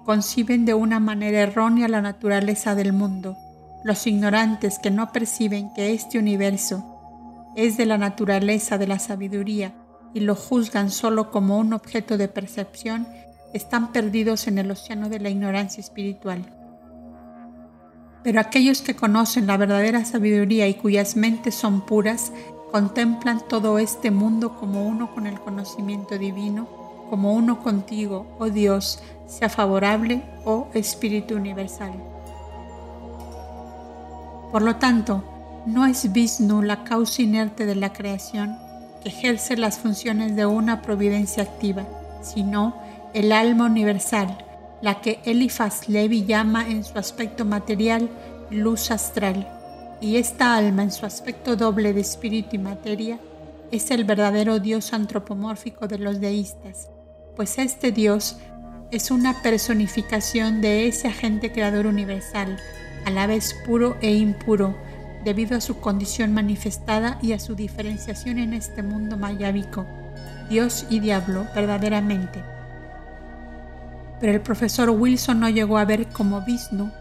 conciben 0.04 0.64
de 0.64 0.74
una 0.74 0.98
manera 0.98 1.40
errónea 1.40 1.88
la 1.88 2.00
naturaleza 2.00 2.74
del 2.74 2.92
mundo 2.92 3.36
los 3.86 4.04
ignorantes 4.08 4.80
que 4.80 4.90
no 4.90 5.12
perciben 5.12 5.72
que 5.72 5.94
este 5.94 6.18
universo 6.18 7.52
es 7.54 7.76
de 7.76 7.86
la 7.86 7.98
naturaleza 7.98 8.78
de 8.78 8.88
la 8.88 8.98
sabiduría 8.98 9.74
y 10.16 10.20
lo 10.20 10.34
juzgan 10.34 10.90
solo 10.90 11.30
como 11.30 11.58
un 11.58 11.74
objeto 11.74 12.16
de 12.16 12.26
percepción, 12.26 13.06
están 13.52 13.92
perdidos 13.92 14.46
en 14.48 14.56
el 14.56 14.70
océano 14.70 15.10
de 15.10 15.20
la 15.20 15.28
ignorancia 15.28 15.82
espiritual. 15.82 16.46
Pero 18.24 18.40
aquellos 18.40 18.80
que 18.80 18.96
conocen 18.96 19.46
la 19.46 19.58
verdadera 19.58 20.06
sabiduría 20.06 20.68
y 20.68 20.74
cuyas 20.74 21.16
mentes 21.16 21.54
son 21.54 21.84
puras, 21.84 22.32
contemplan 22.72 23.46
todo 23.46 23.78
este 23.78 24.10
mundo 24.10 24.56
como 24.58 24.86
uno 24.86 25.12
con 25.12 25.26
el 25.26 25.38
conocimiento 25.38 26.16
divino, 26.16 26.66
como 27.10 27.34
uno 27.34 27.62
contigo, 27.62 28.38
oh 28.38 28.48
Dios, 28.48 29.02
sea 29.26 29.50
favorable, 29.50 30.22
oh 30.46 30.68
Espíritu 30.72 31.34
Universal. 31.36 31.92
Por 34.50 34.62
lo 34.62 34.76
tanto, 34.76 35.22
no 35.66 35.84
es 35.84 36.10
Vishnu 36.10 36.62
la 36.62 36.84
causa 36.84 37.20
inerte 37.20 37.66
de 37.66 37.74
la 37.74 37.92
creación 37.92 38.64
que 39.02 39.08
ejerce 39.08 39.56
las 39.56 39.78
funciones 39.78 40.36
de 40.36 40.46
una 40.46 40.82
providencia 40.82 41.42
activa, 41.42 41.86
sino 42.22 42.76
el 43.14 43.32
alma 43.32 43.66
universal, 43.66 44.36
la 44.82 45.00
que 45.00 45.20
Eliphas 45.24 45.88
Levi 45.88 46.24
llama 46.24 46.68
en 46.68 46.84
su 46.84 46.98
aspecto 46.98 47.44
material 47.44 48.08
luz 48.50 48.90
astral, 48.90 49.48
y 50.00 50.16
esta 50.16 50.56
alma 50.56 50.82
en 50.82 50.92
su 50.92 51.06
aspecto 51.06 51.56
doble 51.56 51.92
de 51.92 52.00
espíritu 52.00 52.56
y 52.56 52.58
materia 52.58 53.18
es 53.72 53.90
el 53.90 54.04
verdadero 54.04 54.58
Dios 54.58 54.92
antropomórfico 54.92 55.88
de 55.88 55.98
los 55.98 56.20
deístas, 56.20 56.88
pues 57.34 57.58
este 57.58 57.92
Dios 57.92 58.36
es 58.90 59.10
una 59.10 59.42
personificación 59.42 60.60
de 60.60 60.86
ese 60.86 61.08
agente 61.08 61.50
creador 61.50 61.86
universal 61.86 62.56
a 63.04 63.10
la 63.10 63.26
vez 63.26 63.54
puro 63.66 63.96
e 64.00 64.12
impuro, 64.14 64.76
debido 65.26 65.56
a 65.56 65.60
su 65.60 65.80
condición 65.80 66.32
manifestada 66.32 67.18
y 67.20 67.32
a 67.32 67.40
su 67.40 67.56
diferenciación 67.56 68.38
en 68.38 68.54
este 68.54 68.84
mundo 68.84 69.16
mayábico, 69.16 69.84
Dios 70.48 70.86
y 70.88 71.00
diablo 71.00 71.48
verdaderamente. 71.52 72.44
Pero 74.20 74.32
el 74.32 74.40
profesor 74.40 74.88
Wilson 74.88 75.40
no 75.40 75.48
llegó 75.48 75.78
a 75.78 75.84
ver 75.84 76.06
cómo 76.06 76.42
Vishnu, 76.42 76.92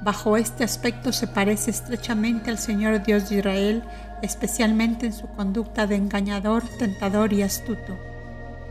bajo 0.00 0.38
este 0.38 0.64
aspecto, 0.64 1.12
se 1.12 1.26
parece 1.26 1.72
estrechamente 1.72 2.50
al 2.50 2.56
Señor 2.56 3.02
Dios 3.02 3.28
de 3.28 3.36
Israel, 3.36 3.82
especialmente 4.22 5.04
en 5.04 5.12
su 5.12 5.28
conducta 5.28 5.86
de 5.86 5.96
engañador, 5.96 6.62
tentador 6.78 7.34
y 7.34 7.42
astuto. 7.42 7.98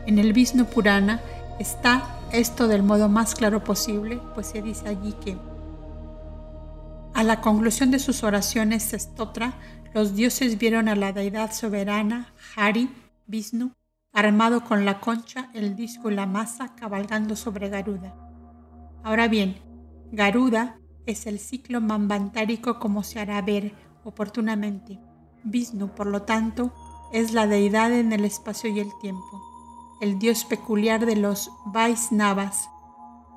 En 0.08 0.18
el 0.18 0.34
Vishnu 0.34 0.66
Purana 0.66 1.22
está 1.60 2.02
esto 2.32 2.68
del 2.68 2.82
modo 2.82 3.10
más 3.10 3.36
claro 3.36 3.64
posible, 3.64 4.20
pues 4.34 4.48
se 4.48 4.64
dice 4.64 4.90
allí 4.90 5.14
que 5.24 5.38
a 7.14 7.24
la 7.24 7.42
conclusión 7.42 7.92
de 7.92 8.00
sus 8.00 8.24
oraciones 8.24 8.92
Stotra, 8.92 9.54
los 9.94 10.16
dioses 10.16 10.58
vieron 10.58 10.90
a 10.90 10.96
la 10.96 11.14
deidad 11.14 11.54
soberana, 11.54 12.34
Hari, 12.56 12.90
Vishnu, 13.28 13.72
armado 14.12 14.64
con 14.64 14.86
la 14.86 15.00
concha, 15.00 15.50
el 15.54 15.76
disco 15.76 16.10
y 16.10 16.16
la 16.16 16.26
masa, 16.26 16.76
cabalgando 16.76 17.36
sobre 17.36 17.70
Garuda. 17.70 18.16
Ahora 19.04 19.28
bien, 19.28 19.58
Garuda 20.12 20.80
es 21.06 21.28
el 21.28 21.40
ciclo 21.40 21.82
mambantárico 21.82 22.80
como 22.80 23.04
se 23.04 23.20
hará 23.20 23.42
ver 23.42 23.74
oportunamente. 24.04 25.00
Vishnu, 25.44 25.90
por 25.90 26.08
lo 26.08 26.24
tanto, 26.24 26.74
es 27.12 27.34
la 27.34 27.46
deidad 27.46 27.92
en 27.92 28.12
el 28.12 28.26
espacio 28.26 28.72
y 28.72 28.80
el 28.80 28.90
tiempo, 29.02 29.42
el 30.02 30.18
dios 30.18 30.46
peculiar 30.46 31.06
de 31.06 31.16
los 31.16 31.52
Vaisnavas. 31.66 32.70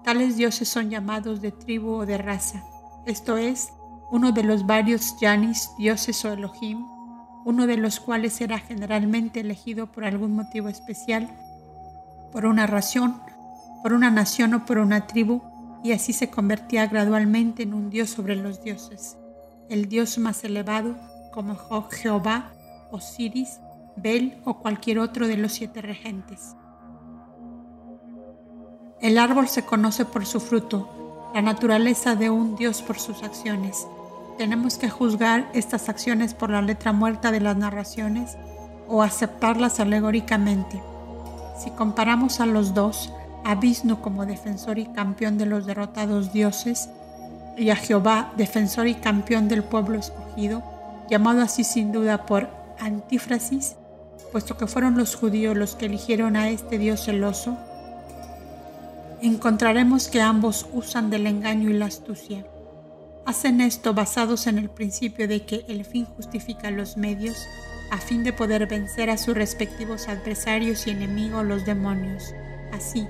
Tales 0.03 0.37
dioses 0.37 0.69
son 0.69 0.89
llamados 0.89 1.43
de 1.43 1.53
tribu 1.53 1.97
o 1.97 2.07
de 2.07 2.17
raza, 2.17 2.65
esto 3.07 3.37
es, 3.37 3.73
uno 4.11 4.33
de 4.33 4.43
los 4.43 4.67
varios 4.67 5.19
Yanis, 5.21 5.71
dioses 5.79 6.25
o 6.25 6.33
Elohim, 6.33 6.87
uno 7.45 7.67
de 7.67 7.77
los 7.77 8.01
cuales 8.01 8.35
será 8.35 8.59
generalmente 8.59 9.41
elegido 9.41 9.87
por 9.87 10.05
algún 10.05 10.35
motivo 10.35 10.69
especial, 10.69 11.31
por 12.33 12.47
una 12.47 12.67
ración, 12.67 13.21
por 13.83 13.93
una 13.93 14.11
nación 14.11 14.55
o 14.55 14.65
por 14.67 14.79
una 14.79 15.07
tribu, 15.07 15.43
y 15.85 15.93
así 15.93 16.13
se 16.13 16.31
convertía 16.31 16.87
gradualmente 16.89 17.63
en 17.63 17.73
un 17.73 17.91
dios 17.91 18.11
sobre 18.11 18.35
los 18.35 18.63
dioses, 18.63 19.17
el 19.69 19.89
dios 19.89 20.19
más 20.19 20.43
elevado 20.43 20.97
como 21.33 21.57
Jehová, 21.91 22.53
Osiris, 22.91 23.61
Bel 23.97 24.41
o 24.45 24.59
cualquier 24.59 24.99
otro 24.99 25.29
de 25.29 25.37
los 25.37 25.53
siete 25.53 25.81
regentes. 25.81 26.57
El 29.01 29.19
árbol 29.19 29.47
se 29.49 29.65
conoce 29.65 30.05
por 30.05 30.27
su 30.27 30.41
fruto, 30.41 31.06
la 31.37 31.43
naturaleza 31.43 32.17
de 32.17 32.31
un 32.31 32.57
dios 32.57 32.81
por 32.81 32.99
sus 32.99 33.23
acciones, 33.23 33.87
tenemos 34.39 34.79
que 34.79 34.89
juzgar 34.89 35.51
estas 35.53 35.91
acciones 35.91 36.33
por 36.33 36.49
la 36.49 36.63
letra 36.63 36.95
muerta 36.95 37.31
de 37.31 37.41
las 37.41 37.59
narraciones 37.59 38.39
o 38.89 39.03
aceptarlas 39.03 39.79
alegóricamente. 39.79 40.83
Si 41.63 41.71
comparamos 41.73 42.41
a 42.41 42.47
los 42.47 42.73
dos, 42.73 43.13
a 43.45 43.61
como 44.01 44.25
defensor 44.25 44.79
y 44.79 44.87
campeón 44.87 45.37
de 45.37 45.45
los 45.45 45.67
derrotados 45.67 46.33
dioses, 46.33 46.89
y 47.59 47.69
a 47.69 47.77
Jehová, 47.77 48.33
defensor 48.39 48.87
y 48.87 48.95
campeón 48.95 49.47
del 49.47 49.63
pueblo 49.63 49.99
escogido, 49.99 50.63
llamado 51.11 51.43
así 51.43 51.65
sin 51.65 51.93
duda 51.93 52.25
por 52.25 52.49
antífrasis, 52.81 53.77
puesto 54.33 54.57
que 54.57 54.67
fueron 54.67 54.97
los 54.97 55.15
judíos 55.15 55.55
los 55.55 55.75
que 55.75 55.85
eligieron 55.85 56.35
a 56.35 56.49
este 56.49 56.79
Dios 56.79 57.05
celoso, 57.05 57.59
encontraremos 59.23 60.09
que 60.09 60.21
ambos 60.21 60.67
usan 60.73 61.11
del 61.11 61.27
engaño 61.27 61.71
y 61.71 61.75
la 61.75 61.87
astucia. 61.87 62.47
Hacen 63.25 63.61
esto 63.61 63.95
basados 63.95 64.47
en 64.47 64.59
el 64.59 64.71
principio 64.71 65.27
de 65.27 65.45
que 65.45 65.65
el 65.69 65.85
fin 65.85 66.05
justifica 66.05 66.71
los 66.71 66.97
medios 66.97 67.37
a 67.91 67.99
fin 67.99 68.25
de 68.25 68.33
poder 68.33 68.67
vencer 68.67 69.11
a 69.11 69.17
sus 69.17 69.35
respectivos 69.35 70.09
adversarios 70.09 70.87
y 70.87 70.91
enemigos 70.91 71.45
los 71.45 71.65
demonios. 71.65 72.35
Así, 72.73 73.07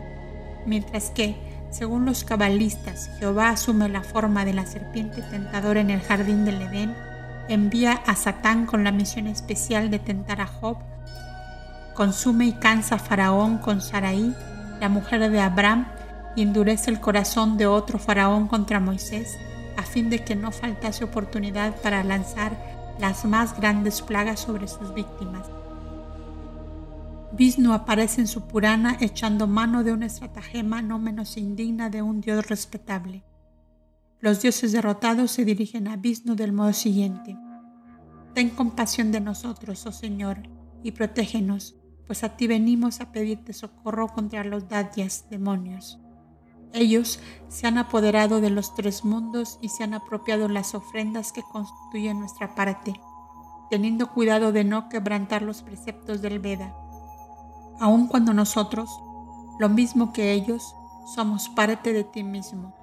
mientras 0.64 1.10
que, 1.10 1.36
según 1.70 2.04
los 2.04 2.24
cabalistas, 2.24 3.10
Jehová 3.18 3.50
asume 3.50 3.88
la 3.88 4.02
forma 4.02 4.44
de 4.44 4.54
la 4.54 4.66
serpiente 4.66 5.22
tentadora 5.22 5.80
en 5.80 5.90
el 5.90 6.00
jardín 6.00 6.44
del 6.44 6.62
Edén, 6.62 6.94
envía 7.48 7.92
a 7.92 8.16
Satán 8.16 8.66
con 8.66 8.84
la 8.84 8.92
misión 8.92 9.26
especial 9.26 9.90
de 9.90 9.98
tentar 9.98 10.40
a 10.40 10.46
Job, 10.46 10.78
consume 11.94 12.46
y 12.46 12.52
cansa 12.52 12.96
a 12.96 12.98
Faraón 12.98 13.58
con 13.58 13.80
Sarai, 13.80 14.34
la 14.80 14.88
mujer 14.88 15.30
de 15.30 15.40
Abraham, 15.40 15.86
y 16.36 16.42
endurece 16.42 16.90
el 16.90 17.00
corazón 17.00 17.56
de 17.56 17.66
otro 17.66 17.98
faraón 17.98 18.46
contra 18.46 18.78
Moisés, 18.78 19.38
a 19.76 19.82
fin 19.82 20.10
de 20.10 20.22
que 20.22 20.36
no 20.36 20.52
faltase 20.52 21.02
oportunidad 21.02 21.74
para 21.80 22.04
lanzar 22.04 22.56
las 23.00 23.24
más 23.24 23.56
grandes 23.58 24.02
plagas 24.02 24.40
sobre 24.40 24.68
sus 24.68 24.94
víctimas. 24.94 25.46
Vishnu 27.32 27.72
aparece 27.72 28.20
en 28.20 28.26
su 28.26 28.46
Purana 28.46 28.96
echando 29.00 29.46
mano 29.46 29.82
de 29.82 29.92
una 29.92 30.06
estratagema 30.06 30.80
no 30.80 30.98
menos 30.98 31.36
indigna 31.36 31.90
de 31.90 32.00
un 32.00 32.20
dios 32.20 32.46
respetable. 32.48 33.24
Los 34.20 34.40
dioses 34.40 34.72
derrotados 34.72 35.32
se 35.32 35.44
dirigen 35.44 35.88
a 35.88 35.96
Vishnu 35.96 36.34
del 36.36 36.52
modo 36.52 36.72
siguiente. 36.72 37.36
Ten 38.34 38.50
compasión 38.50 39.12
de 39.12 39.20
nosotros, 39.20 39.84
oh 39.86 39.92
Señor, 39.92 40.38
y 40.82 40.92
protégenos, 40.92 41.76
pues 42.06 42.24
a 42.24 42.36
ti 42.36 42.46
venimos 42.46 43.00
a 43.00 43.12
pedirte 43.12 43.52
socorro 43.52 44.08
contra 44.08 44.44
los 44.44 44.68
dadyas, 44.68 45.26
demonios. 45.28 45.98
Ellos 46.72 47.20
se 47.48 47.66
han 47.66 47.78
apoderado 47.78 48.40
de 48.40 48.50
los 48.50 48.74
tres 48.74 49.04
mundos 49.04 49.58
y 49.60 49.68
se 49.68 49.84
han 49.84 49.94
apropiado 49.94 50.48
las 50.48 50.74
ofrendas 50.74 51.32
que 51.32 51.42
constituyen 51.42 52.20
nuestra 52.20 52.54
parte, 52.54 53.00
teniendo 53.70 54.12
cuidado 54.12 54.52
de 54.52 54.64
no 54.64 54.88
quebrantar 54.88 55.42
los 55.42 55.62
preceptos 55.62 56.22
del 56.22 56.38
Veda, 56.38 56.74
aun 57.80 58.08
cuando 58.08 58.32
nosotros, 58.32 58.90
lo 59.58 59.68
mismo 59.68 60.12
que 60.12 60.32
ellos, 60.32 60.74
somos 61.14 61.48
parte 61.48 61.92
de 61.92 62.04
ti 62.04 62.24
mismo. 62.24 62.74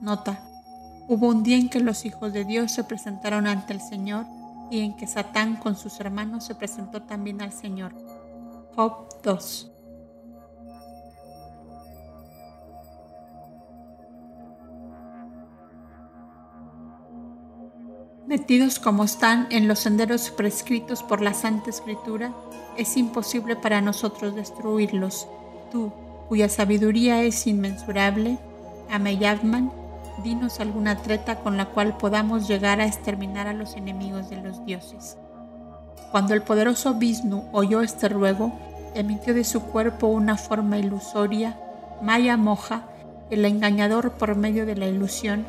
Nota. 0.00 0.48
Hubo 1.08 1.28
un 1.28 1.42
día 1.42 1.56
en 1.56 1.68
que 1.68 1.80
los 1.80 2.04
hijos 2.04 2.32
de 2.32 2.44
Dios 2.44 2.72
se 2.72 2.84
presentaron 2.84 3.46
ante 3.46 3.72
el 3.72 3.80
Señor 3.80 4.26
y 4.70 4.80
en 4.80 4.96
que 4.96 5.06
Satán 5.06 5.56
con 5.56 5.76
sus 5.76 6.00
hermanos 6.00 6.44
se 6.44 6.54
presentó 6.54 7.02
también 7.02 7.42
al 7.42 7.52
Señor. 7.52 7.94
Job 8.74 9.08
2. 9.22 9.71
Metidos 18.32 18.78
como 18.78 19.04
están 19.04 19.46
en 19.50 19.68
los 19.68 19.80
senderos 19.80 20.30
prescritos 20.30 21.02
por 21.02 21.20
la 21.20 21.34
Santa 21.34 21.68
Escritura, 21.68 22.32
es 22.78 22.96
imposible 22.96 23.56
para 23.56 23.82
nosotros 23.82 24.34
destruirlos. 24.34 25.28
Tú, 25.70 25.92
cuya 26.30 26.48
sabiduría 26.48 27.22
es 27.24 27.46
inmensurable, 27.46 28.38
Ameyadman, 28.90 29.70
dinos 30.24 30.60
alguna 30.60 30.96
treta 31.02 31.40
con 31.40 31.58
la 31.58 31.66
cual 31.66 31.98
podamos 31.98 32.48
llegar 32.48 32.80
a 32.80 32.86
exterminar 32.86 33.48
a 33.48 33.52
los 33.52 33.76
enemigos 33.76 34.30
de 34.30 34.36
los 34.40 34.64
dioses. 34.64 35.18
Cuando 36.10 36.32
el 36.32 36.40
poderoso 36.40 36.94
Vishnu 36.94 37.50
oyó 37.52 37.82
este 37.82 38.08
ruego, 38.08 38.50
emitió 38.94 39.34
de 39.34 39.44
su 39.44 39.60
cuerpo 39.60 40.06
una 40.06 40.38
forma 40.38 40.78
ilusoria, 40.78 41.60
Maya 42.00 42.38
Moja, 42.38 42.86
el 43.28 43.44
engañador 43.44 44.12
por 44.12 44.36
medio 44.36 44.64
de 44.64 44.76
la 44.76 44.86
ilusión, 44.86 45.44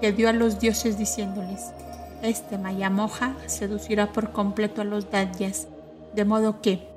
que 0.00 0.12
dio 0.12 0.28
a 0.28 0.32
los 0.32 0.60
dioses 0.60 0.96
diciéndoles, 0.96 1.72
este 2.22 2.58
Mayamoja 2.58 3.34
seducirá 3.46 4.12
por 4.12 4.32
completo 4.32 4.82
a 4.82 4.84
los 4.84 5.10
Dadyas, 5.10 5.68
de 6.14 6.24
modo 6.24 6.60
que, 6.60 6.88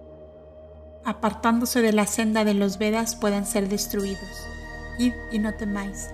apartándose 1.06 1.82
de 1.82 1.94
la 1.94 2.08
senda 2.08 2.44
de 2.44 2.54
los 2.54 2.78
Vedas, 2.78 3.16
puedan 3.16 3.46
ser 3.46 3.70
destruidos. 3.70 4.48
Id 5.00 5.14
y 5.32 5.40
no 5.40 5.54
temáis, 5.54 6.10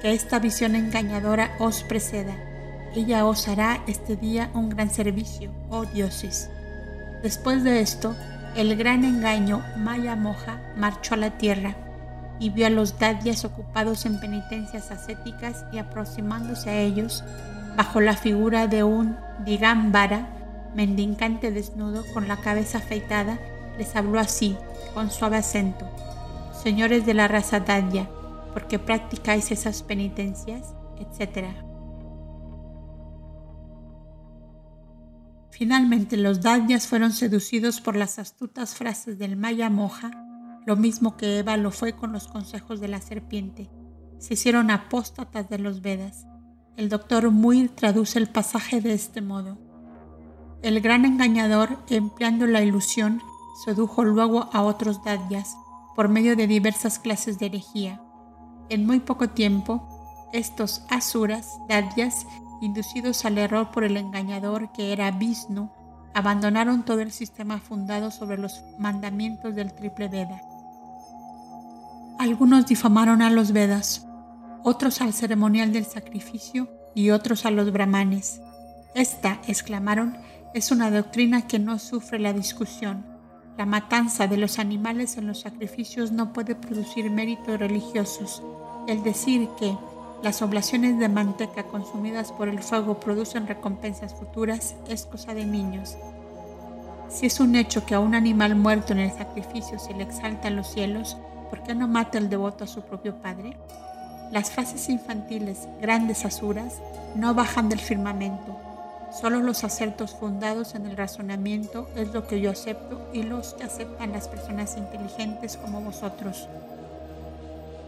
que 0.00 0.12
esta 0.12 0.38
visión 0.38 0.74
engañadora 0.74 1.56
os 1.58 1.82
preceda. 1.82 2.36
Ella 2.94 3.26
os 3.26 3.48
hará 3.48 3.82
este 3.86 4.16
día 4.16 4.50
un 4.54 4.70
gran 4.70 4.90
servicio, 4.90 5.50
oh 5.70 5.84
dioses. 5.84 6.48
Después 7.22 7.64
de 7.64 7.80
esto, 7.80 8.14
el 8.56 8.76
gran 8.76 9.04
engaño 9.04 9.62
Maya 9.76 10.16
Moja 10.16 10.60
marchó 10.76 11.14
a 11.14 11.18
la 11.18 11.36
tierra 11.36 11.76
y 12.40 12.50
vio 12.50 12.66
a 12.66 12.70
los 12.70 12.98
Dadyas 12.98 13.44
ocupados 13.44 14.06
en 14.06 14.20
penitencias 14.20 14.90
ascéticas 14.90 15.64
y 15.72 15.78
aproximándose 15.78 16.70
a 16.70 16.80
ellos, 16.80 17.24
bajo 17.78 18.00
la 18.00 18.16
figura 18.16 18.66
de 18.66 18.82
un 18.82 19.16
Digambara, 19.44 20.72
mendicante 20.74 21.52
desnudo 21.52 22.02
con 22.12 22.26
la 22.26 22.40
cabeza 22.40 22.78
afeitada, 22.78 23.38
les 23.78 23.94
habló 23.94 24.18
así, 24.18 24.56
con 24.94 25.12
suave 25.12 25.36
acento. 25.36 25.88
Señores 26.60 27.06
de 27.06 27.14
la 27.14 27.28
raza 27.28 27.60
Dadya, 27.60 28.10
¿por 28.52 28.66
qué 28.66 28.80
practicáis 28.80 29.52
esas 29.52 29.84
penitencias? 29.84 30.74
etc. 30.98 31.46
Finalmente 35.50 36.16
los 36.16 36.40
Dadyas 36.40 36.88
fueron 36.88 37.12
seducidos 37.12 37.80
por 37.80 37.94
las 37.94 38.18
astutas 38.18 38.74
frases 38.74 39.20
del 39.20 39.36
Maya 39.36 39.70
Moja, 39.70 40.10
lo 40.66 40.74
mismo 40.74 41.16
que 41.16 41.38
Eva 41.38 41.56
lo 41.56 41.70
fue 41.70 41.92
con 41.92 42.12
los 42.12 42.26
consejos 42.26 42.80
de 42.80 42.88
la 42.88 43.00
serpiente. 43.00 43.70
Se 44.18 44.34
hicieron 44.34 44.72
apóstatas 44.72 45.48
de 45.48 45.58
los 45.58 45.80
Vedas 45.80 46.26
el 46.78 46.88
doctor 46.88 47.32
Muir 47.32 47.74
traduce 47.74 48.20
el 48.20 48.28
pasaje 48.28 48.80
de 48.80 48.92
este 48.92 49.20
modo. 49.20 49.58
El 50.62 50.80
gran 50.80 51.04
engañador, 51.04 51.76
empleando 51.88 52.46
la 52.46 52.62
ilusión, 52.62 53.20
sedujo 53.64 54.04
luego 54.04 54.48
a 54.52 54.62
otros 54.62 55.02
dadyas 55.02 55.56
por 55.96 56.08
medio 56.08 56.36
de 56.36 56.46
diversas 56.46 57.00
clases 57.00 57.40
de 57.40 57.46
herejía. 57.46 58.00
En 58.68 58.86
muy 58.86 59.00
poco 59.00 59.28
tiempo, 59.30 60.28
estos 60.32 60.84
asuras, 60.88 61.58
dadyas, 61.68 62.24
inducidos 62.60 63.24
al 63.24 63.38
error 63.38 63.72
por 63.72 63.82
el 63.82 63.96
engañador 63.96 64.70
que 64.70 64.92
era 64.92 65.10
Vishnu, 65.10 65.72
abandonaron 66.14 66.84
todo 66.84 67.00
el 67.00 67.10
sistema 67.10 67.58
fundado 67.58 68.12
sobre 68.12 68.38
los 68.38 68.62
mandamientos 68.78 69.56
del 69.56 69.74
triple 69.74 70.06
Veda. 70.06 70.40
Algunos 72.20 72.66
difamaron 72.66 73.20
a 73.20 73.30
los 73.30 73.50
Vedas, 73.50 74.07
otros 74.68 75.00
al 75.00 75.14
ceremonial 75.14 75.72
del 75.72 75.86
sacrificio 75.86 76.68
y 76.94 77.08
otros 77.08 77.46
a 77.46 77.50
los 77.50 77.72
brahmanes. 77.72 78.42
Esta, 78.94 79.40
exclamaron, 79.48 80.18
es 80.52 80.70
una 80.70 80.90
doctrina 80.90 81.46
que 81.46 81.58
no 81.58 81.78
sufre 81.78 82.18
la 82.18 82.34
discusión. 82.34 83.06
La 83.56 83.64
matanza 83.64 84.26
de 84.26 84.36
los 84.36 84.58
animales 84.58 85.16
en 85.16 85.26
los 85.26 85.40
sacrificios 85.40 86.12
no 86.12 86.34
puede 86.34 86.54
producir 86.54 87.10
méritos 87.10 87.58
religiosos. 87.58 88.42
El 88.86 89.02
decir 89.02 89.48
que 89.58 89.74
las 90.22 90.42
oblaciones 90.42 90.98
de 90.98 91.08
manteca 91.08 91.62
consumidas 91.62 92.30
por 92.30 92.50
el 92.50 92.62
fuego 92.62 93.00
producen 93.00 93.46
recompensas 93.46 94.14
futuras 94.14 94.76
es 94.86 95.06
cosa 95.06 95.32
de 95.32 95.46
niños. 95.46 95.96
Si 97.08 97.24
es 97.24 97.40
un 97.40 97.56
hecho 97.56 97.86
que 97.86 97.94
a 97.94 98.00
un 98.00 98.14
animal 98.14 98.54
muerto 98.54 98.92
en 98.92 98.98
el 98.98 99.12
sacrificio 99.12 99.78
se 99.78 99.94
le 99.94 100.02
exalta 100.02 100.48
en 100.48 100.56
los 100.56 100.66
cielos, 100.70 101.16
¿por 101.48 101.62
qué 101.62 101.74
no 101.74 101.88
mata 101.88 102.18
el 102.18 102.28
devoto 102.28 102.64
a 102.64 102.66
su 102.66 102.82
propio 102.82 103.16
padre? 103.22 103.56
Las 104.30 104.50
frases 104.50 104.88
infantiles, 104.88 105.68
grandes 105.80 106.24
asuras, 106.24 106.74
no 107.14 107.34
bajan 107.34 107.68
del 107.68 107.80
firmamento. 107.80 108.56
Solo 109.10 109.40
los 109.40 109.64
acertos 109.64 110.14
fundados 110.14 110.74
en 110.74 110.86
el 110.86 110.96
razonamiento 110.96 111.88
es 111.96 112.12
lo 112.12 112.26
que 112.26 112.40
yo 112.40 112.50
acepto 112.50 113.08
y 113.12 113.22
los 113.22 113.54
que 113.54 113.64
aceptan 113.64 114.12
las 114.12 114.28
personas 114.28 114.76
inteligentes 114.76 115.56
como 115.56 115.80
vosotros. 115.80 116.46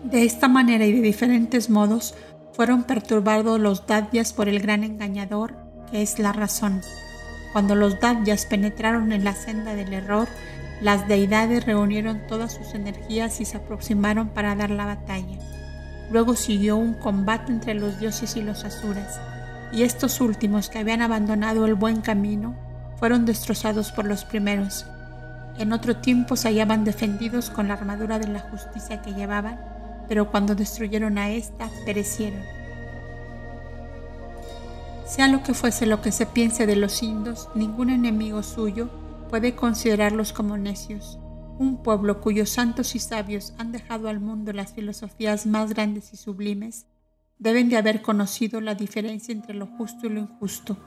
De 0.05 0.25
esta 0.25 0.49
manera 0.49 0.87
y 0.87 0.93
de 0.93 1.03
diferentes 1.03 1.69
modos 1.69 2.15
fueron 2.53 2.85
perturbados 2.85 3.61
los 3.61 3.87
dadyas 3.87 4.33
por 4.33 4.49
el 4.49 4.61
gran 4.61 4.83
engañador, 4.83 5.55
que 5.91 6.01
es 6.01 6.19
la 6.19 6.33
razón. 6.33 6.81
Cuando 7.53 7.75
los 7.75 8.01
dadyas 8.01 8.47
penetraron 8.47 9.13
en 9.13 9.25
la 9.25 9.35
senda 9.35 9.75
del 9.75 9.93
error, 9.93 10.27
las 10.81 11.07
deidades 11.07 11.67
reunieron 11.67 12.27
todas 12.29 12.55
sus 12.55 12.75
energías 12.75 13.41
y 13.43 13.45
se 13.45 13.59
aproximaron 13.59 14.29
para 14.29 14.55
dar 14.55 14.71
la 14.71 14.87
batalla. 14.87 15.39
Luego 16.11 16.35
siguió 16.35 16.77
un 16.77 16.95
combate 16.95 17.53
entre 17.53 17.75
los 17.75 17.99
dioses 18.01 18.37
y 18.37 18.43
los 18.43 18.65
asuras, 18.65 19.21
y 19.73 19.83
estos 19.83 20.21
últimos 20.21 20.69
que 20.69 20.79
habían 20.79 21.03
abandonado 21.03 21.65
el 21.67 21.75
buen 21.75 22.01
camino 22.01 22.57
fueron 22.99 23.25
destrozados 23.25 23.93
por 23.93 24.07
los 24.07 24.25
primeros. 24.25 24.87
En 25.59 25.73
otro 25.73 25.97
tiempo 25.97 26.37
se 26.37 26.49
hallaban 26.49 26.85
defendidos 26.85 27.51
con 27.51 27.69
la 27.69 27.75
armadura 27.75 28.19
de 28.19 28.27
la 28.27 28.41
justicia 28.41 29.03
que 29.03 29.15
llevaban, 29.15 29.61
pero 30.09 30.31
cuando 30.31 30.57
destruyeron 30.57 31.17
a 31.19 31.31
ésta, 31.31 31.71
perecieron. 31.85 32.43
Sea 35.07 35.29
lo 35.29 35.45
que 35.45 35.55
fuese 35.55 35.87
lo 35.87 36.03
que 36.03 36.11
se 36.11 36.27
piense 36.27 36.67
de 36.67 36.77
los 36.77 37.03
indos, 37.03 37.49
ningún 37.55 37.91
enemigo 37.91 38.43
suyo 38.43 38.89
puede 39.29 39.55
considerarlos 39.55 40.33
como 40.33 40.57
necios. 40.57 41.20
Un 41.61 41.83
pueblo 41.83 42.23
cuyos 42.23 42.49
santos 42.49 42.95
y 42.95 42.99
sabios 43.01 43.53
han 43.59 43.71
dejado 43.71 44.09
al 44.09 44.19
mundo 44.19 44.51
las 44.55 44.73
filosofías 44.73 45.45
más 45.45 45.69
grandes 45.75 46.15
y 46.15 46.17
sublimes, 46.17 46.87
deben 47.39 47.69
de 47.69 47.77
haber 47.77 48.01
conocido 48.01 48.63
la 48.63 48.75
diferencia 48.75 49.33
entre 49.33 49.53
lo 49.53 49.67
justo 49.67 50.07
y 50.07 50.09
lo 50.09 50.21
injusto. 50.21 50.79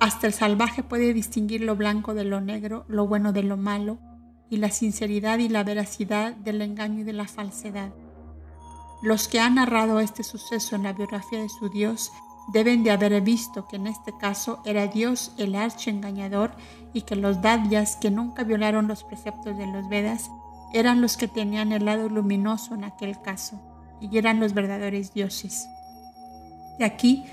Hasta 0.00 0.26
el 0.26 0.32
salvaje 0.32 0.82
puede 0.82 1.14
distinguir 1.14 1.60
lo 1.60 1.76
blanco 1.76 2.14
de 2.14 2.24
lo 2.24 2.40
negro, 2.40 2.84
lo 2.88 3.06
bueno 3.06 3.32
de 3.32 3.44
lo 3.44 3.56
malo, 3.56 4.00
y 4.50 4.56
la 4.56 4.70
sinceridad 4.70 5.38
y 5.38 5.48
la 5.48 5.62
veracidad 5.62 6.34
del 6.34 6.62
engaño 6.62 7.02
y 7.02 7.04
de 7.04 7.12
la 7.12 7.28
falsedad. 7.28 7.92
Los 9.04 9.28
que 9.28 9.38
han 9.38 9.54
narrado 9.54 10.00
este 10.00 10.24
suceso 10.24 10.74
en 10.74 10.82
la 10.82 10.94
biografía 10.94 11.42
de 11.42 11.48
su 11.48 11.68
Dios 11.68 12.10
deben 12.52 12.82
de 12.82 12.90
haber 12.90 13.20
visto 13.20 13.68
que 13.68 13.76
en 13.76 13.86
este 13.86 14.12
caso 14.18 14.60
era 14.64 14.88
Dios 14.88 15.32
el 15.38 15.54
archengañador 15.54 16.50
y 16.92 17.02
que 17.02 17.16
los 17.16 17.42
dadyas 17.42 17.96
que 17.96 18.10
nunca 18.10 18.44
violaron 18.44 18.88
los 18.88 19.04
preceptos 19.04 19.56
de 19.56 19.66
los 19.66 19.88
Vedas 19.88 20.30
eran 20.72 21.00
los 21.00 21.16
que 21.16 21.28
tenían 21.28 21.72
el 21.72 21.84
lado 21.84 22.08
luminoso 22.08 22.74
en 22.74 22.84
aquel 22.84 23.20
caso 23.20 23.60
y 24.00 24.16
eran 24.16 24.40
los 24.40 24.54
verdaderos 24.54 25.12
dioses. 25.12 25.68
De 26.78 26.84
aquí 26.84 27.24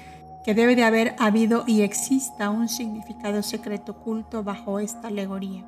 que 0.44 0.54
debe 0.54 0.78
de 0.78 0.84
haber 0.86 1.14
habido 1.20 1.66
y 1.68 1.82
exista 1.82 2.50
un 2.50 2.70
significado 2.70 3.44
secreto 3.44 3.92
oculto 3.92 4.44
bajo 4.44 4.80
esta 4.80 5.10
alegoría. 5.10 5.66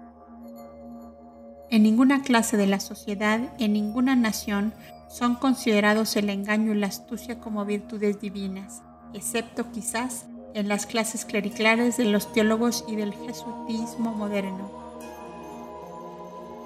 En 1.69 1.83
ninguna 1.83 2.21
clase 2.21 2.55
de 2.55 2.65
la 2.65 2.79
sociedad, 2.79 3.41
en 3.59 3.73
ninguna 3.73 4.15
nación, 4.15 4.73
son 5.09 5.35
considerados 5.35 6.15
el 6.15 6.29
engaño 6.29 6.73
y 6.73 6.77
la 6.77 6.87
astucia 6.87 7.39
como 7.39 7.65
virtudes 7.65 8.21
divinas, 8.21 8.81
excepto 9.13 9.69
quizás 9.71 10.27
en 10.53 10.67
las 10.67 10.85
clases 10.85 11.25
clericales 11.25 11.97
de 11.97 12.05
los 12.05 12.31
teólogos 12.33 12.85
y 12.87 12.95
del 12.95 13.13
jesuitismo 13.13 14.13
moderno. 14.13 14.69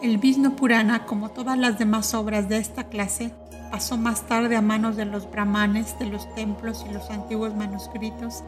El 0.01 0.17
Vishnu 0.17 0.55
Purana, 0.55 1.05
como 1.05 1.29
todas 1.29 1.57
las 1.57 1.79
demás 1.79 2.13
obras 2.13 2.49
de 2.49 2.57
esta 2.57 2.85
clase, 2.85 3.31
pasó 3.71 3.97
más 3.97 4.27
tarde 4.27 4.55
a 4.55 4.61
manos 4.61 4.95
de 4.95 5.05
los 5.05 5.29
brahmanes 5.31 5.97
de 5.97 6.05
los 6.05 6.33
templos 6.35 6.85
y 6.87 6.93
los 6.93 7.09
antiguos 7.09 7.55
manuscritos 7.55 8.43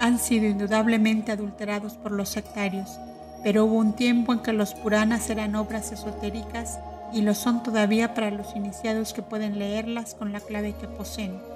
han 0.00 0.18
sido 0.18 0.46
indudablemente 0.46 1.32
adulterados 1.32 1.94
por 1.94 2.12
los 2.12 2.28
sectarios, 2.28 2.98
pero 3.42 3.64
hubo 3.64 3.76
un 3.76 3.94
tiempo 3.94 4.32
en 4.32 4.40
que 4.40 4.52
los 4.52 4.74
Puranas 4.74 5.28
eran 5.30 5.56
obras 5.56 5.90
esotéricas 5.90 6.78
y 7.12 7.22
lo 7.22 7.34
son 7.34 7.62
todavía 7.62 8.14
para 8.14 8.30
los 8.30 8.54
iniciados 8.54 9.12
que 9.12 9.22
pueden 9.22 9.58
leerlas 9.58 10.14
con 10.14 10.32
la 10.32 10.40
clave 10.40 10.74
que 10.78 10.86
poseen. 10.86 11.47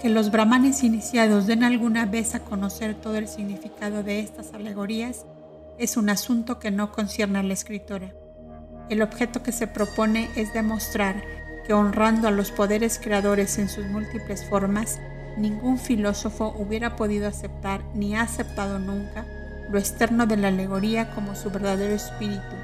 Que 0.00 0.08
los 0.08 0.30
brahmanes 0.30 0.82
iniciados 0.82 1.46
den 1.46 1.62
alguna 1.62 2.06
vez 2.06 2.34
a 2.34 2.40
conocer 2.40 2.94
todo 2.94 3.16
el 3.16 3.28
significado 3.28 4.02
de 4.02 4.20
estas 4.20 4.54
alegorías 4.54 5.26
es 5.78 5.96
un 5.96 6.10
asunto 6.10 6.58
que 6.58 6.70
no 6.70 6.90
concierne 6.92 7.38
a 7.38 7.42
la 7.42 7.52
escritora. 7.52 8.12
El 8.88 9.02
objeto 9.02 9.42
que 9.42 9.52
se 9.52 9.66
propone 9.66 10.30
es 10.36 10.52
demostrar 10.52 11.22
que 11.66 11.74
honrando 11.74 12.28
a 12.28 12.30
los 12.30 12.50
poderes 12.50 12.98
creadores 12.98 13.58
en 13.58 13.68
sus 13.68 13.86
múltiples 13.86 14.44
formas, 14.48 14.98
ningún 15.36 15.78
filósofo 15.78 16.54
hubiera 16.58 16.96
podido 16.96 17.28
aceptar 17.28 17.82
ni 17.94 18.16
ha 18.16 18.22
aceptado 18.22 18.78
nunca 18.78 19.26
lo 19.70 19.78
externo 19.78 20.26
de 20.26 20.36
la 20.36 20.48
alegoría 20.48 21.14
como 21.14 21.34
su 21.34 21.50
verdadero 21.50 21.94
espíritu 21.94 22.56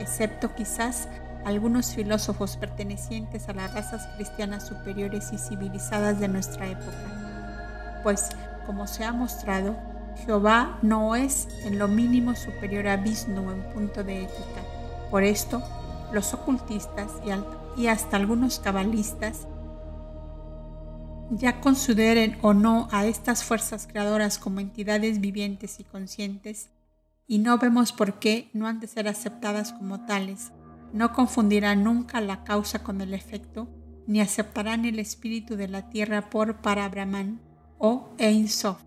excepto 0.00 0.54
quizás 0.54 1.08
algunos 1.44 1.94
filósofos 1.94 2.56
pertenecientes 2.56 3.48
a 3.48 3.52
las 3.52 3.72
razas 3.74 4.06
cristianas 4.16 4.66
superiores 4.66 5.32
y 5.32 5.38
civilizadas 5.38 6.20
de 6.20 6.28
nuestra 6.28 6.68
época. 6.68 8.00
Pues, 8.02 8.30
como 8.66 8.86
se 8.86 9.04
ha 9.04 9.12
mostrado, 9.12 9.76
Jehová 10.24 10.78
no 10.82 11.16
es 11.16 11.48
en 11.64 11.78
lo 11.78 11.88
mínimo 11.88 12.34
superior 12.34 12.88
a 12.88 12.96
Vishnu 12.96 13.50
en 13.50 13.62
punto 13.72 14.04
de 14.04 14.24
ética. 14.24 14.62
Por 15.10 15.24
esto, 15.24 15.62
los 16.12 16.34
ocultistas 16.34 17.10
y 17.76 17.86
hasta 17.86 18.16
algunos 18.16 18.58
cabalistas 18.58 19.46
ya 21.30 21.60
consideren 21.60 22.38
o 22.42 22.52
no 22.54 22.88
a 22.90 23.06
estas 23.06 23.44
fuerzas 23.44 23.86
creadoras 23.86 24.38
como 24.38 24.60
entidades 24.60 25.20
vivientes 25.20 25.78
y 25.78 25.84
conscientes, 25.84 26.70
y 27.28 27.38
no 27.38 27.58
vemos 27.58 27.92
por 27.92 28.18
qué 28.18 28.50
no 28.52 28.66
han 28.66 28.80
de 28.80 28.88
ser 28.88 29.06
aceptadas 29.06 29.72
como 29.72 30.04
tales. 30.04 30.50
No 30.92 31.12
confundirán 31.12 31.84
nunca 31.84 32.20
la 32.20 32.44
causa 32.44 32.82
con 32.82 33.00
el 33.00 33.14
efecto, 33.14 33.68
ni 34.06 34.20
aceptarán 34.20 34.84
el 34.84 34.98
espíritu 34.98 35.56
de 35.56 35.68
la 35.68 35.88
tierra 35.88 36.30
por 36.30 36.56
para 36.62 36.88
Brahman 36.88 37.40
o 37.78 38.10
Ein 38.18 38.48
Sof. 38.48 38.82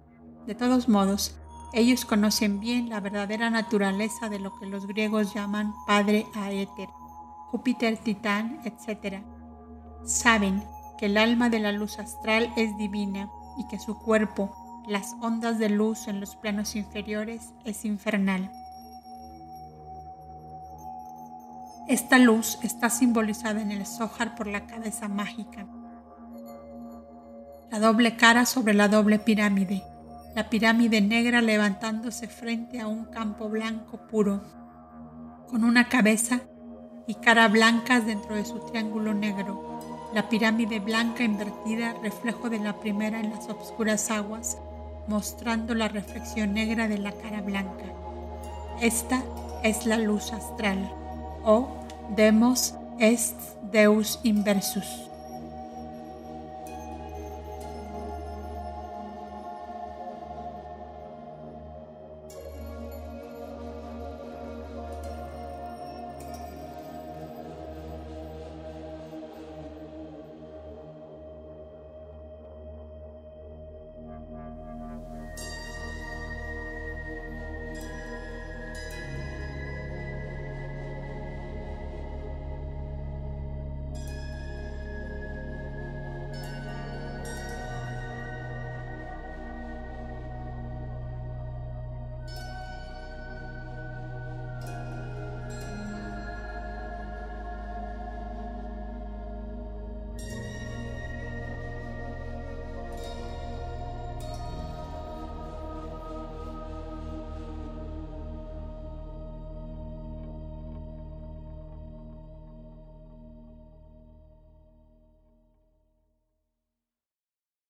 De 0.45 0.55
todos 0.55 0.89
modos, 0.89 1.37
ellos 1.73 2.05
conocen 2.05 2.59
bien 2.59 2.89
la 2.89 2.99
verdadera 2.99 3.49
naturaleza 3.49 4.29
de 4.29 4.39
lo 4.39 4.53
que 4.59 4.65
los 4.65 4.85
griegos 4.85 5.33
llaman 5.33 5.73
Padre 5.87 6.27
Aéter, 6.35 6.89
Júpiter, 7.47 7.97
Titán, 7.97 8.59
etc. 8.63 9.23
Saben 10.03 10.63
que 10.97 11.07
el 11.07 11.17
alma 11.17 11.49
de 11.49 11.59
la 11.59 11.71
luz 11.71 11.99
astral 11.99 12.53
es 12.57 12.77
divina 12.77 13.29
y 13.57 13.65
que 13.67 13.79
su 13.79 13.97
cuerpo, 13.97 14.83
las 14.87 15.15
ondas 15.21 15.57
de 15.57 15.69
luz 15.69 16.07
en 16.07 16.19
los 16.19 16.35
planos 16.35 16.75
inferiores 16.75 17.53
es 17.65 17.85
infernal. 17.85 18.51
Esta 21.87 22.17
luz 22.17 22.57
está 22.63 22.89
simbolizada 22.89 23.61
en 23.61 23.71
el 23.71 23.85
Zohar 23.85 24.35
por 24.35 24.47
la 24.47 24.65
cabeza 24.67 25.09
mágica, 25.09 25.67
la 27.69 27.79
doble 27.79 28.15
cara 28.15 28.45
sobre 28.45 28.73
la 28.73 28.87
doble 28.87 29.19
pirámide, 29.19 29.83
la 30.33 30.49
pirámide 30.49 31.01
negra 31.01 31.41
levantándose 31.41 32.29
frente 32.29 32.79
a 32.79 32.87
un 32.87 33.03
campo 33.05 33.49
blanco 33.49 34.07
puro, 34.07 34.41
con 35.49 35.65
una 35.65 35.89
cabeza 35.89 36.39
y 37.05 37.15
cara 37.15 37.49
blancas 37.49 38.05
dentro 38.05 38.35
de 38.35 38.45
su 38.45 38.59
triángulo 38.59 39.13
negro, 39.13 40.09
la 40.13 40.29
pirámide 40.29 40.79
blanca 40.79 41.25
invertida, 41.25 41.95
reflejo 42.01 42.49
de 42.49 42.59
la 42.59 42.79
primera 42.79 43.19
en 43.19 43.31
las 43.31 43.49
obscuras 43.49 44.09
aguas, 44.09 44.57
mostrando 45.09 45.75
la 45.75 45.89
reflexión 45.89 46.53
negra 46.53 46.87
de 46.87 46.97
la 46.97 47.11
cara 47.11 47.41
blanca. 47.41 47.83
Esta 48.79 49.21
es 49.63 49.85
la 49.85 49.97
luz 49.97 50.31
astral, 50.31 51.02
o 51.45 51.67
Demos 52.15 52.73
est 52.99 53.35
Deus 53.71 54.19
inversus. 54.25 55.12